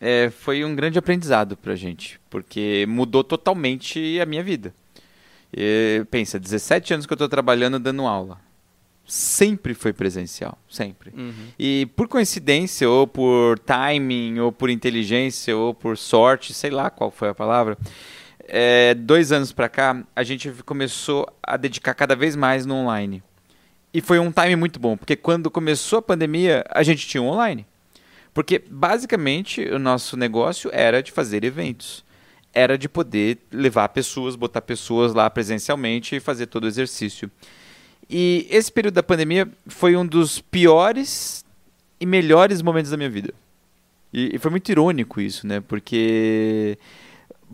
é, 0.00 0.30
foi 0.30 0.64
um 0.64 0.74
grande 0.74 0.98
aprendizado 0.98 1.56
pra 1.56 1.74
gente, 1.74 2.20
porque 2.28 2.84
mudou 2.88 3.24
totalmente 3.24 4.20
a 4.20 4.26
minha 4.26 4.42
vida. 4.42 4.74
E, 5.52 6.04
pensa, 6.10 6.38
17 6.38 6.94
anos 6.94 7.06
que 7.06 7.12
eu 7.12 7.16
estou 7.16 7.28
trabalhando 7.28 7.78
dando 7.78 8.02
aula 8.06 8.45
sempre 9.06 9.72
foi 9.72 9.92
presencial, 9.92 10.58
sempre. 10.68 11.12
Uhum. 11.16 11.48
E 11.58 11.86
por 11.94 12.08
coincidência, 12.08 12.88
ou 12.88 13.06
por 13.06 13.58
timing, 13.60 14.40
ou 14.40 14.50
por 14.50 14.68
inteligência, 14.68 15.56
ou 15.56 15.72
por 15.72 15.96
sorte, 15.96 16.52
sei 16.52 16.70
lá 16.70 16.90
qual 16.90 17.10
foi 17.10 17.28
a 17.28 17.34
palavra, 17.34 17.78
é, 18.48 18.94
dois 18.94 19.32
anos 19.32 19.52
para 19.52 19.68
cá, 19.68 20.04
a 20.14 20.22
gente 20.22 20.50
começou 20.64 21.26
a 21.42 21.56
dedicar 21.56 21.94
cada 21.94 22.16
vez 22.16 22.34
mais 22.34 22.66
no 22.66 22.74
online. 22.74 23.22
E 23.94 24.00
foi 24.00 24.18
um 24.18 24.30
time 24.30 24.56
muito 24.56 24.78
bom, 24.78 24.96
porque 24.96 25.16
quando 25.16 25.50
começou 25.50 26.00
a 26.00 26.02
pandemia, 26.02 26.64
a 26.68 26.82
gente 26.82 27.06
tinha 27.06 27.22
um 27.22 27.28
online. 27.28 27.64
Porque 28.34 28.62
basicamente 28.68 29.62
o 29.62 29.78
nosso 29.78 30.16
negócio 30.16 30.68
era 30.72 31.02
de 31.02 31.10
fazer 31.10 31.44
eventos. 31.44 32.04
Era 32.52 32.76
de 32.76 32.88
poder 32.88 33.38
levar 33.50 33.88
pessoas, 33.88 34.36
botar 34.36 34.60
pessoas 34.60 35.14
lá 35.14 35.30
presencialmente 35.30 36.16
e 36.16 36.20
fazer 36.20 36.46
todo 36.46 36.64
o 36.64 36.66
exercício. 36.66 37.30
E 38.08 38.46
esse 38.50 38.70
período 38.70 38.94
da 38.94 39.02
pandemia 39.02 39.48
foi 39.66 39.96
um 39.96 40.06
dos 40.06 40.40
piores 40.40 41.44
e 42.00 42.06
melhores 42.06 42.62
momentos 42.62 42.90
da 42.90 42.96
minha 42.96 43.10
vida. 43.10 43.34
E, 44.12 44.36
e 44.36 44.38
foi 44.38 44.50
muito 44.50 44.68
irônico 44.70 45.20
isso, 45.20 45.46
né? 45.46 45.60
Porque 45.60 46.78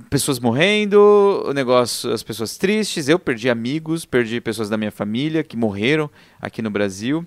pessoas 0.09 0.38
morrendo, 0.38 1.44
o 1.46 1.53
negócio, 1.53 2.12
as 2.12 2.22
pessoas 2.22 2.57
tristes, 2.57 3.09
eu 3.09 3.18
perdi 3.18 3.50
amigos, 3.50 4.05
perdi 4.05 4.40
pessoas 4.40 4.68
da 4.68 4.76
minha 4.76 4.90
família 4.90 5.42
que 5.42 5.57
morreram 5.57 6.11
aqui 6.40 6.62
no 6.62 6.70
Brasil. 6.70 7.26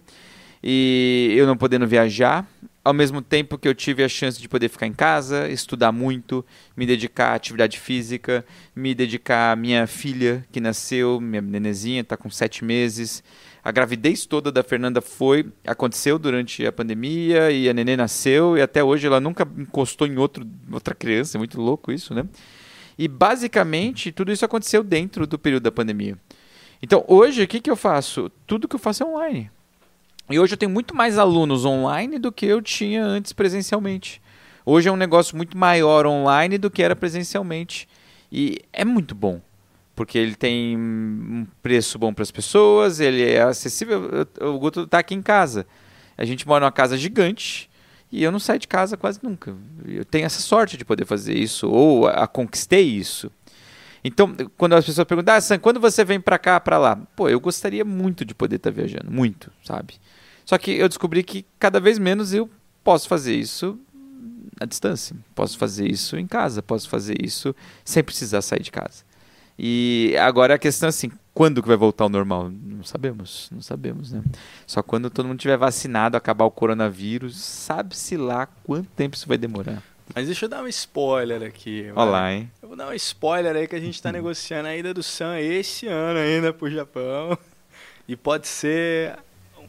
E 0.63 1.33
eu 1.35 1.45
não 1.45 1.57
podendo 1.57 1.85
viajar, 1.87 2.47
ao 2.85 2.93
mesmo 2.93 3.19
tempo 3.19 3.57
que 3.57 3.67
eu 3.67 3.73
tive 3.73 4.03
a 4.03 4.07
chance 4.07 4.39
de 4.39 4.47
poder 4.47 4.69
ficar 4.69 4.85
em 4.85 4.93
casa, 4.93 5.49
estudar 5.49 5.91
muito, 5.91 6.45
me 6.77 6.85
dedicar 6.85 7.29
à 7.29 7.33
atividade 7.33 7.79
física, 7.79 8.45
me 8.75 8.93
dedicar 8.93 9.53
à 9.53 9.55
minha 9.55 9.87
filha 9.87 10.45
que 10.51 10.61
nasceu, 10.61 11.19
minha 11.19 11.41
nenezinha, 11.41 12.01
está 12.01 12.15
com 12.15 12.29
sete 12.29 12.63
meses. 12.63 13.23
A 13.63 13.71
gravidez 13.71 14.27
toda 14.27 14.51
da 14.51 14.61
Fernanda 14.61 15.01
foi, 15.01 15.51
aconteceu 15.65 16.19
durante 16.19 16.63
a 16.63 16.71
pandemia 16.71 17.49
e 17.49 17.67
a 17.67 17.73
nenê 17.73 17.97
nasceu 17.97 18.55
e 18.55 18.61
até 18.61 18.83
hoje 18.83 19.07
ela 19.07 19.19
nunca 19.19 19.47
encostou 19.57 20.05
em 20.05 20.17
outro, 20.17 20.47
outra 20.71 20.93
criança, 20.93 21.37
é 21.37 21.39
muito 21.39 21.59
louco 21.59 21.91
isso, 21.91 22.13
né? 22.13 22.23
E 22.99 23.07
basicamente 23.07 24.11
tudo 24.11 24.31
isso 24.31 24.45
aconteceu 24.45 24.83
dentro 24.83 25.25
do 25.25 25.39
período 25.39 25.63
da 25.63 25.71
pandemia. 25.71 26.15
Então 26.83 27.03
hoje 27.07 27.41
o 27.41 27.47
que, 27.47 27.59
que 27.59 27.71
eu 27.71 27.75
faço? 27.75 28.31
Tudo 28.45 28.67
que 28.67 28.75
eu 28.75 28.79
faço 28.79 29.01
é 29.01 29.07
online. 29.07 29.54
E 30.29 30.39
hoje 30.39 30.53
eu 30.53 30.57
tenho 30.57 30.71
muito 30.71 30.95
mais 30.95 31.19
alunos 31.19 31.65
online 31.65 32.17
do 32.17 32.31
que 32.31 32.47
eu 32.47 32.61
tinha 32.61 33.03
antes 33.03 33.31
presencialmente. 33.31 34.21
Hoje 34.65 34.89
é 34.89 34.91
um 34.91 34.97
negócio 34.97 35.37
muito 35.37 35.55
maior 35.55 36.07
online 36.07 36.57
do 36.57 36.71
que 36.71 36.81
era 36.81 36.95
presencialmente. 36.95 37.87
E 38.31 38.59
é 38.73 38.83
muito 38.83 39.13
bom. 39.13 39.39
Porque 39.95 40.17
ele 40.17 40.35
tem 40.35 40.75
um 40.75 41.45
preço 41.61 41.99
bom 41.99 42.11
para 42.11 42.23
as 42.23 42.31
pessoas, 42.31 42.99
ele 42.99 43.23
é 43.23 43.43
acessível. 43.43 44.27
O 44.41 44.57
Guto 44.57 44.81
está 44.81 44.99
aqui 44.99 45.13
em 45.13 45.21
casa. 45.21 45.65
A 46.17 46.25
gente 46.25 46.47
mora 46.47 46.65
numa 46.65 46.71
casa 46.71 46.97
gigante 46.97 47.69
e 48.11 48.23
eu 48.23 48.31
não 48.31 48.39
saio 48.39 48.59
de 48.59 48.67
casa 48.67 48.97
quase 48.97 49.19
nunca. 49.21 49.55
Eu 49.87 50.03
tenho 50.03 50.25
essa 50.25 50.41
sorte 50.41 50.75
de 50.75 50.83
poder 50.83 51.05
fazer 51.05 51.37
isso, 51.37 51.69
ou 51.69 52.07
a, 52.07 52.23
a 52.23 52.27
conquistei 52.27 52.83
isso. 52.83 53.31
Então, 54.07 54.35
quando 54.55 54.73
as 54.73 54.85
pessoas 54.85 55.07
perguntam, 55.07 55.33
ah, 55.33 55.41
Sam, 55.41 55.57
quando 55.57 55.79
você 55.79 56.05
vem 56.05 56.21
para 56.21 56.37
cá, 56.37 56.59
para 56.59 56.77
lá? 56.77 56.95
Pô, 57.15 57.27
eu 57.27 57.39
gostaria 57.39 57.83
muito 57.83 58.23
de 58.23 58.35
poder 58.35 58.57
estar 58.57 58.69
tá 58.69 58.75
viajando, 58.75 59.09
muito, 59.09 59.51
sabe? 59.63 59.95
Só 60.45 60.59
que 60.59 60.69
eu 60.73 60.87
descobri 60.87 61.23
que 61.23 61.43
cada 61.57 61.79
vez 61.79 61.97
menos 61.97 62.31
eu 62.31 62.47
posso 62.83 63.07
fazer 63.07 63.33
isso 63.33 63.79
à 64.59 64.65
distância. 64.65 65.15
Posso 65.33 65.57
fazer 65.57 65.89
isso 65.89 66.17
em 66.17 66.27
casa, 66.27 66.61
posso 66.61 66.87
fazer 66.87 67.17
isso 67.19 67.55
sem 67.83 68.03
precisar 68.03 68.43
sair 68.43 68.61
de 68.61 68.69
casa. 68.69 69.03
E 69.57 70.15
agora 70.19 70.53
a 70.53 70.59
questão 70.59 70.85
é 70.85 70.89
assim, 70.91 71.11
quando 71.33 71.63
que 71.63 71.67
vai 71.67 71.77
voltar 71.77 72.03
ao 72.03 72.09
normal? 72.09 72.51
Não 72.51 72.83
sabemos, 72.83 73.49
não 73.51 73.61
sabemos, 73.63 74.11
né? 74.11 74.21
Só 74.67 74.83
quando 74.83 75.09
todo 75.09 75.27
mundo 75.27 75.39
tiver 75.39 75.57
vacinado, 75.57 76.15
acabar 76.15 76.45
o 76.45 76.51
coronavírus, 76.51 77.37
sabe-se 77.41 78.17
lá 78.17 78.45
quanto 78.45 78.87
tempo 78.89 79.15
isso 79.15 79.27
vai 79.27 79.39
demorar. 79.39 79.81
Mas 80.13 80.27
deixa 80.27 80.45
eu 80.45 80.49
dar 80.49 80.63
um 80.63 80.67
spoiler 80.67 81.41
aqui. 81.41 81.91
Olá, 81.95 82.31
hein? 82.31 82.51
Vou 82.75 82.85
dar 82.85 82.91
um 82.91 82.93
spoiler 82.95 83.55
aí 83.55 83.69
que 83.69 83.75
a 83.77 83.79
gente 83.79 83.95
está 83.95 84.11
negociando 84.11 84.67
a 84.67 84.75
ida 84.75 84.93
do 84.93 85.01
Sam 85.01 85.39
esse 85.39 85.87
ano 85.87 86.19
ainda 86.19 86.51
pro 86.51 86.69
Japão. 86.69 87.37
E 88.05 88.17
pode 88.17 88.49
ser 88.49 89.17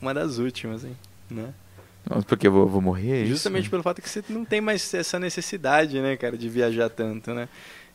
uma 0.02 0.12
das 0.12 0.38
últimas, 0.38 0.84
hein? 0.84 0.96
Né? 1.30 1.54
Porque 2.26 2.48
eu 2.48 2.52
vou, 2.52 2.66
vou 2.66 2.82
morrer? 2.82 3.22
É 3.22 3.26
Justamente 3.26 3.62
isso? 3.62 3.70
pelo 3.70 3.84
fato 3.84 4.02
que 4.02 4.10
você 4.10 4.24
não 4.28 4.44
tem 4.44 4.60
mais 4.60 4.92
essa 4.92 5.20
necessidade, 5.20 6.00
né, 6.00 6.16
cara, 6.16 6.36
de 6.36 6.48
viajar 6.48 6.90
tanto, 6.90 7.32
né? 7.32 7.48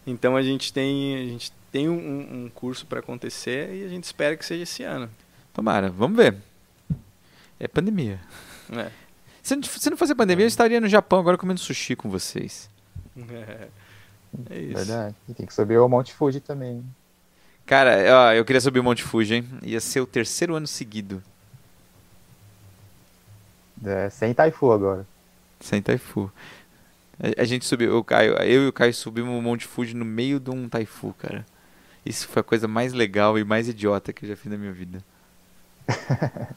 Então 0.08 0.38
a 0.38 0.42
gente 0.42 0.72
tem, 0.72 1.16
a 1.16 1.26
gente 1.26 1.52
tem 1.74 1.90
um, 1.90 2.46
um 2.46 2.50
curso 2.50 2.86
para 2.86 3.02
acontecer 3.02 3.70
e 3.76 3.84
a 3.84 3.90
gente 3.90 4.06
espera 4.06 4.38
que 4.38 4.46
seja 4.46 4.64
esse 4.64 4.82
ano. 4.84 5.10
Tomara, 5.54 5.90
vamos 5.90 6.16
ver. 6.16 6.38
É 7.60 7.68
pandemia. 7.68 8.18
É. 8.72 8.90
Se, 9.44 9.58
não, 9.58 9.64
se 9.64 9.90
não 9.90 9.98
fosse 9.98 10.16
pandemia, 10.16 10.46
eu 10.46 10.48
estaria 10.48 10.80
no 10.80 10.88
Japão 10.88 11.20
agora 11.20 11.38
comendo 11.38 11.60
sushi 11.60 11.98
com 11.98 12.10
vocês. 12.10 12.70
É, 13.30 13.68
é 14.50 14.60
isso. 14.60 14.78
Verdade. 14.78 15.16
E 15.28 15.34
tem 15.34 15.46
que 15.46 15.54
subir 15.54 15.78
o 15.78 15.88
Monte 15.88 16.14
Fuji 16.14 16.40
também. 16.40 16.84
Cara, 17.66 17.98
ó, 18.10 18.34
eu 18.34 18.44
queria 18.44 18.62
subir 18.62 18.80
o 18.80 18.84
Monte 18.84 19.04
Fuji, 19.04 19.36
hein? 19.36 19.48
Ia 19.64 19.80
ser 19.80 20.02
o 20.02 20.06
terceiro 20.06 20.56
ano 20.56 20.68
seguido. 20.68 21.22
É, 23.84 24.10
sem 24.10 24.34
Taifu 24.34 24.72
agora. 24.72 25.06
Sem 25.60 25.82
Taifu. 25.82 26.32
A, 27.20 27.42
a, 27.42 27.46
gente 27.46 27.66
subiu, 27.66 27.98
o 27.98 28.04
Caio, 28.04 28.34
eu 28.44 28.64
e 28.64 28.68
o 28.68 28.74
Caio 28.74 28.94
subimos 28.94 29.38
o 29.38 29.42
Monte 29.42 29.66
Fuji 29.68 29.96
no 29.96 30.06
meio 30.06 30.40
de 30.40 30.50
um 30.50 30.68
Taifu, 30.68 31.14
cara. 31.18 31.46
Isso 32.06 32.28
foi 32.28 32.42
a 32.42 32.44
coisa 32.44 32.68
mais 32.68 32.94
legal 32.94 33.38
e 33.38 33.44
mais 33.44 33.68
idiota 33.68 34.12
que 34.12 34.26
eu 34.26 34.30
já 34.30 34.36
fiz 34.36 34.52
na 34.52 34.58
minha 34.58 34.74
vida. 34.74 35.04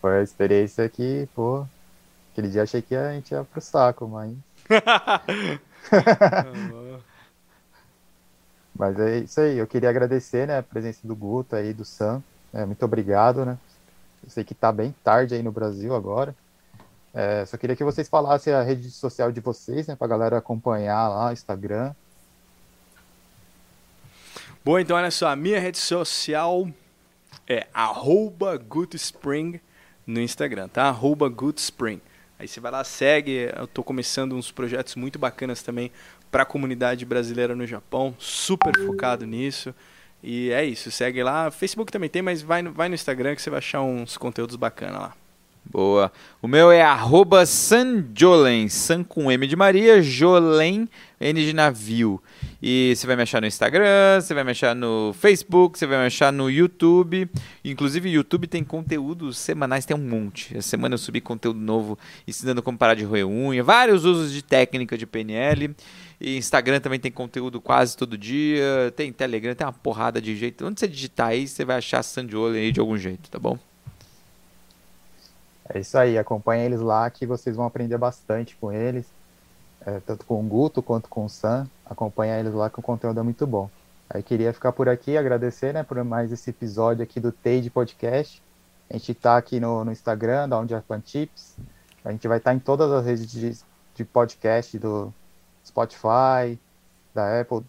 foi 0.00 0.18
a 0.18 0.22
experiência 0.22 0.88
que, 0.88 1.28
pô, 1.34 1.64
aquele 2.32 2.48
dia 2.48 2.62
achei 2.62 2.82
que 2.82 2.94
a 2.94 3.12
gente 3.12 3.32
ia 3.32 3.44
pro 3.44 3.60
saco, 3.60 4.08
mas. 4.08 4.34
mas 8.74 8.98
é 8.98 9.18
isso 9.18 9.40
aí, 9.40 9.58
eu 9.58 9.66
queria 9.66 9.90
agradecer, 9.90 10.46
né, 10.46 10.58
a 10.58 10.62
presença 10.62 11.00
do 11.06 11.14
Guto 11.14 11.54
aí, 11.54 11.72
do 11.72 11.84
Sam. 11.84 12.22
É, 12.52 12.64
muito 12.64 12.84
obrigado, 12.84 13.44
né? 13.44 13.58
Eu 14.22 14.30
sei 14.30 14.44
que 14.44 14.54
tá 14.54 14.70
bem 14.70 14.94
tarde 15.02 15.34
aí 15.34 15.42
no 15.42 15.52
Brasil 15.52 15.94
agora. 15.94 16.34
É, 17.14 17.44
só 17.44 17.56
queria 17.56 17.76
que 17.76 17.84
vocês 17.84 18.08
falassem 18.08 18.52
a 18.52 18.62
rede 18.62 18.90
social 18.90 19.30
de 19.30 19.40
vocês, 19.40 19.86
né, 19.86 19.96
pra 19.96 20.06
galera 20.06 20.38
acompanhar 20.38 21.08
lá, 21.08 21.32
Instagram. 21.32 21.94
Bom, 24.64 24.78
então 24.78 24.96
olha 24.96 25.10
só, 25.10 25.28
a 25.28 25.36
minha 25.36 25.58
rede 25.58 25.78
social 25.78 26.68
é 27.48 27.66
arroba 27.74 28.60
no 30.06 30.20
Instagram, 30.20 30.68
tá? 30.68 30.84
Arroba. 30.84 31.32
Aí 32.38 32.48
você 32.48 32.60
vai 32.60 32.72
lá, 32.72 32.82
segue, 32.84 33.50
eu 33.56 33.66
tô 33.66 33.84
começando 33.84 34.34
uns 34.34 34.50
projetos 34.50 34.94
muito 34.94 35.18
bacanas 35.18 35.62
também 35.62 35.92
para 36.32 36.44
a 36.44 36.46
comunidade 36.46 37.04
brasileira 37.04 37.54
no 37.54 37.66
Japão, 37.66 38.16
super 38.18 38.74
focado 38.86 39.26
nisso. 39.26 39.74
E 40.22 40.50
é 40.50 40.64
isso, 40.64 40.90
segue 40.90 41.22
lá. 41.22 41.50
Facebook 41.50 41.92
também 41.92 42.08
tem, 42.08 42.22
mas 42.22 42.40
vai 42.40 42.62
no, 42.62 42.72
vai 42.72 42.88
no 42.88 42.94
Instagram 42.94 43.36
que 43.36 43.42
você 43.42 43.50
vai 43.50 43.58
achar 43.58 43.82
uns 43.82 44.16
conteúdos 44.16 44.56
bacanas 44.56 45.00
lá. 45.00 45.14
Boa. 45.64 46.12
O 46.40 46.48
meu 46.48 46.72
é 46.72 46.84
Sanjolen, 47.46 48.68
San 48.68 49.04
com 49.04 49.30
M 49.30 49.46
de 49.46 49.54
Maria, 49.54 50.02
Jolen, 50.02 50.88
N 51.20 51.44
de 51.44 51.52
navio. 51.52 52.20
E 52.60 52.92
você 52.94 53.06
vai 53.06 53.16
me 53.16 53.22
achar 53.22 53.40
no 53.40 53.46
Instagram, 53.46 54.20
você 54.20 54.34
vai 54.34 54.44
me 54.44 54.50
achar 54.50 54.74
no 54.74 55.14
Facebook, 55.18 55.78
você 55.78 55.86
vai 55.86 55.98
me 55.98 56.06
achar 56.06 56.32
no 56.32 56.50
YouTube. 56.50 57.28
Inclusive, 57.64 58.08
o 58.08 58.12
YouTube 58.12 58.46
tem 58.46 58.62
conteúdos 58.62 59.38
semanais, 59.38 59.86
tem 59.86 59.96
um 59.96 60.00
monte. 60.00 60.56
Essa 60.56 60.68
semana 60.68 60.94
eu 60.94 60.98
subi 60.98 61.20
conteúdo 61.20 61.58
novo 61.58 61.98
ensinando 62.26 62.62
como 62.62 62.76
parar 62.76 62.94
de 62.94 63.04
roer 63.04 63.26
unha, 63.26 63.62
vários 63.62 64.04
usos 64.04 64.32
de 64.32 64.42
técnica 64.42 64.98
de 64.98 65.06
PNL. 65.06 65.74
E 66.24 66.36
Instagram 66.36 66.78
também 66.78 67.00
tem 67.00 67.10
conteúdo 67.10 67.60
quase 67.60 67.96
todo 67.96 68.16
dia. 68.16 68.92
Tem 68.94 69.12
Telegram, 69.12 69.56
tem 69.56 69.66
uma 69.66 69.72
porrada 69.72 70.22
de 70.22 70.36
jeito. 70.36 70.64
Onde 70.64 70.78
você 70.78 70.86
digitar 70.86 71.30
aí, 71.30 71.48
você 71.48 71.64
vai 71.64 71.78
achar 71.78 72.00
Sanjolen 72.04 72.62
aí 72.62 72.70
de 72.70 72.78
algum 72.78 72.96
jeito, 72.96 73.28
tá 73.28 73.40
bom? 73.40 73.58
É 75.68 75.80
isso 75.80 75.98
aí, 75.98 76.16
acompanha 76.16 76.64
eles 76.64 76.80
lá 76.80 77.10
que 77.10 77.26
vocês 77.26 77.56
vão 77.56 77.66
aprender 77.66 77.98
bastante 77.98 78.54
com 78.54 78.70
eles, 78.70 79.06
é, 79.84 79.98
tanto 80.00 80.24
com 80.24 80.38
o 80.38 80.42
Guto 80.44 80.80
quanto 80.80 81.08
com 81.08 81.24
o 81.24 81.28
Sam. 81.28 81.68
Acompanha 81.84 82.38
eles 82.38 82.54
lá 82.54 82.70
que 82.70 82.78
o 82.78 82.82
conteúdo 82.82 83.18
é 83.18 83.22
muito 83.24 83.44
bom. 83.44 83.68
Aí 84.08 84.22
queria 84.22 84.52
ficar 84.52 84.70
por 84.70 84.88
aqui, 84.88 85.16
agradecer 85.16 85.74
né, 85.74 85.82
por 85.82 86.02
mais 86.04 86.30
esse 86.30 86.50
episódio 86.50 87.02
aqui 87.02 87.18
do 87.18 87.32
Tade 87.32 87.68
Podcast. 87.68 88.40
A 88.88 88.92
gente 88.92 89.10
está 89.10 89.36
aqui 89.36 89.58
no, 89.58 89.84
no 89.84 89.90
Instagram, 89.90 90.48
da 90.48 90.56
Onde 90.56 90.70
Japan 90.70 91.00
Tips. 91.00 91.56
A 92.04 92.12
gente 92.12 92.28
vai 92.28 92.38
estar 92.38 92.52
tá 92.52 92.56
em 92.56 92.60
todas 92.60 92.92
as 92.92 93.04
redes 93.04 93.28
de, 93.28 93.58
de 93.96 94.04
podcast 94.04 94.78
do 94.78 95.12
Spotify, 95.64 96.58
da 97.14 97.40
Apple. 97.40 97.62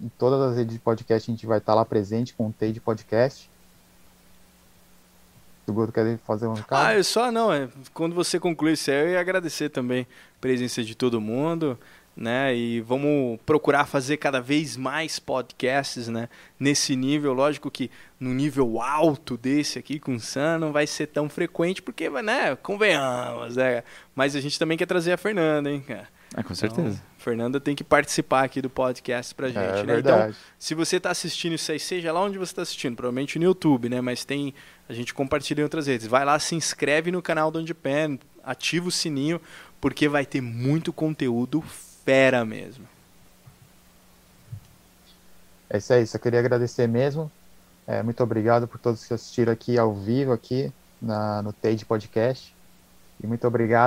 Em 0.00 0.08
todas 0.18 0.40
as 0.40 0.56
redes 0.56 0.74
de 0.74 0.80
podcast 0.80 1.30
a 1.30 1.34
gente 1.34 1.46
vai 1.46 1.58
estar 1.58 1.72
tá 1.72 1.76
lá 1.76 1.84
presente 1.84 2.34
com 2.34 2.46
o 2.46 2.52
Tade 2.52 2.80
Podcast. 2.80 3.50
O 5.66 5.72
Guto 5.72 5.92
quer 5.92 6.18
fazer 6.18 6.46
um 6.46 6.54
recado? 6.54 6.86
Ah, 6.86 6.94
eu 6.94 7.04
só 7.04 7.30
não. 7.30 7.52
É, 7.52 7.68
quando 7.92 8.14
você 8.14 8.40
concluir 8.40 8.72
isso 8.72 8.90
aí, 8.90 8.96
eu 8.96 9.08
ia 9.10 9.20
agradecer 9.20 9.68
também 9.68 10.02
a 10.02 10.40
presença 10.40 10.82
de 10.82 10.94
todo 10.94 11.20
mundo, 11.20 11.78
né? 12.16 12.56
E 12.56 12.80
vamos 12.80 13.38
procurar 13.44 13.84
fazer 13.84 14.16
cada 14.16 14.40
vez 14.40 14.78
mais 14.78 15.18
podcasts, 15.18 16.08
né? 16.08 16.28
Nesse 16.58 16.96
nível, 16.96 17.34
lógico 17.34 17.70
que 17.70 17.90
no 18.18 18.32
nível 18.32 18.80
alto 18.80 19.36
desse 19.36 19.78
aqui 19.78 20.00
com 20.00 20.14
o 20.14 20.20
Sam 20.20 20.58
não 20.58 20.72
vai 20.72 20.86
ser 20.86 21.08
tão 21.08 21.28
frequente, 21.28 21.82
porque, 21.82 22.08
né? 22.08 22.56
Convenhamos, 22.56 23.56
né? 23.56 23.82
Mas 24.14 24.34
a 24.34 24.40
gente 24.40 24.58
também 24.58 24.78
quer 24.78 24.86
trazer 24.86 25.12
a 25.12 25.18
Fernanda, 25.18 25.70
hein, 25.70 25.80
cara? 25.80 26.08
Ah, 26.34 26.42
com 26.42 26.54
certeza. 26.54 26.88
Então, 26.88 27.17
Fernanda 27.28 27.60
tem 27.60 27.76
que 27.76 27.84
participar 27.84 28.44
aqui 28.44 28.62
do 28.62 28.70
podcast 28.70 29.34
pra 29.34 29.48
gente, 29.48 29.58
é, 29.58 29.82
né? 29.82 29.98
Então, 29.98 30.34
se 30.58 30.74
você 30.74 30.96
está 30.96 31.10
assistindo 31.10 31.54
isso 31.54 31.70
aí, 31.70 31.78
seja 31.78 32.10
lá 32.10 32.22
onde 32.22 32.38
você 32.38 32.52
está 32.52 32.62
assistindo, 32.62 32.96
provavelmente 32.96 33.38
no 33.38 33.44
YouTube, 33.44 33.90
né? 33.90 34.00
Mas 34.00 34.24
tem. 34.24 34.54
A 34.88 34.94
gente 34.94 35.12
compartilha 35.12 35.60
em 35.60 35.64
outras 35.64 35.86
redes. 35.86 36.06
Vai 36.06 36.24
lá, 36.24 36.38
se 36.38 36.54
inscreve 36.54 37.12
no 37.12 37.20
canal 37.20 37.50
do 37.50 37.74
Pen, 37.74 38.18
ativa 38.42 38.88
o 38.88 38.90
sininho, 38.90 39.38
porque 39.78 40.08
vai 40.08 40.24
ter 40.24 40.40
muito 40.40 40.90
conteúdo 40.90 41.62
fera 42.02 42.46
mesmo. 42.46 42.88
É 45.68 45.76
isso 45.76 45.92
aí, 45.92 46.06
só 46.06 46.16
queria 46.16 46.40
agradecer 46.40 46.88
mesmo. 46.88 47.30
É, 47.86 48.02
muito 48.02 48.22
obrigado 48.22 48.66
por 48.66 48.78
todos 48.78 49.04
que 49.04 49.12
assistiram 49.12 49.52
aqui 49.52 49.76
ao 49.76 49.94
vivo 49.94 50.32
aqui 50.32 50.72
na, 51.00 51.42
no 51.42 51.52
Tade 51.52 51.84
Podcast. 51.84 52.54
E 53.22 53.26
muito 53.26 53.46
obrigado 53.46 53.86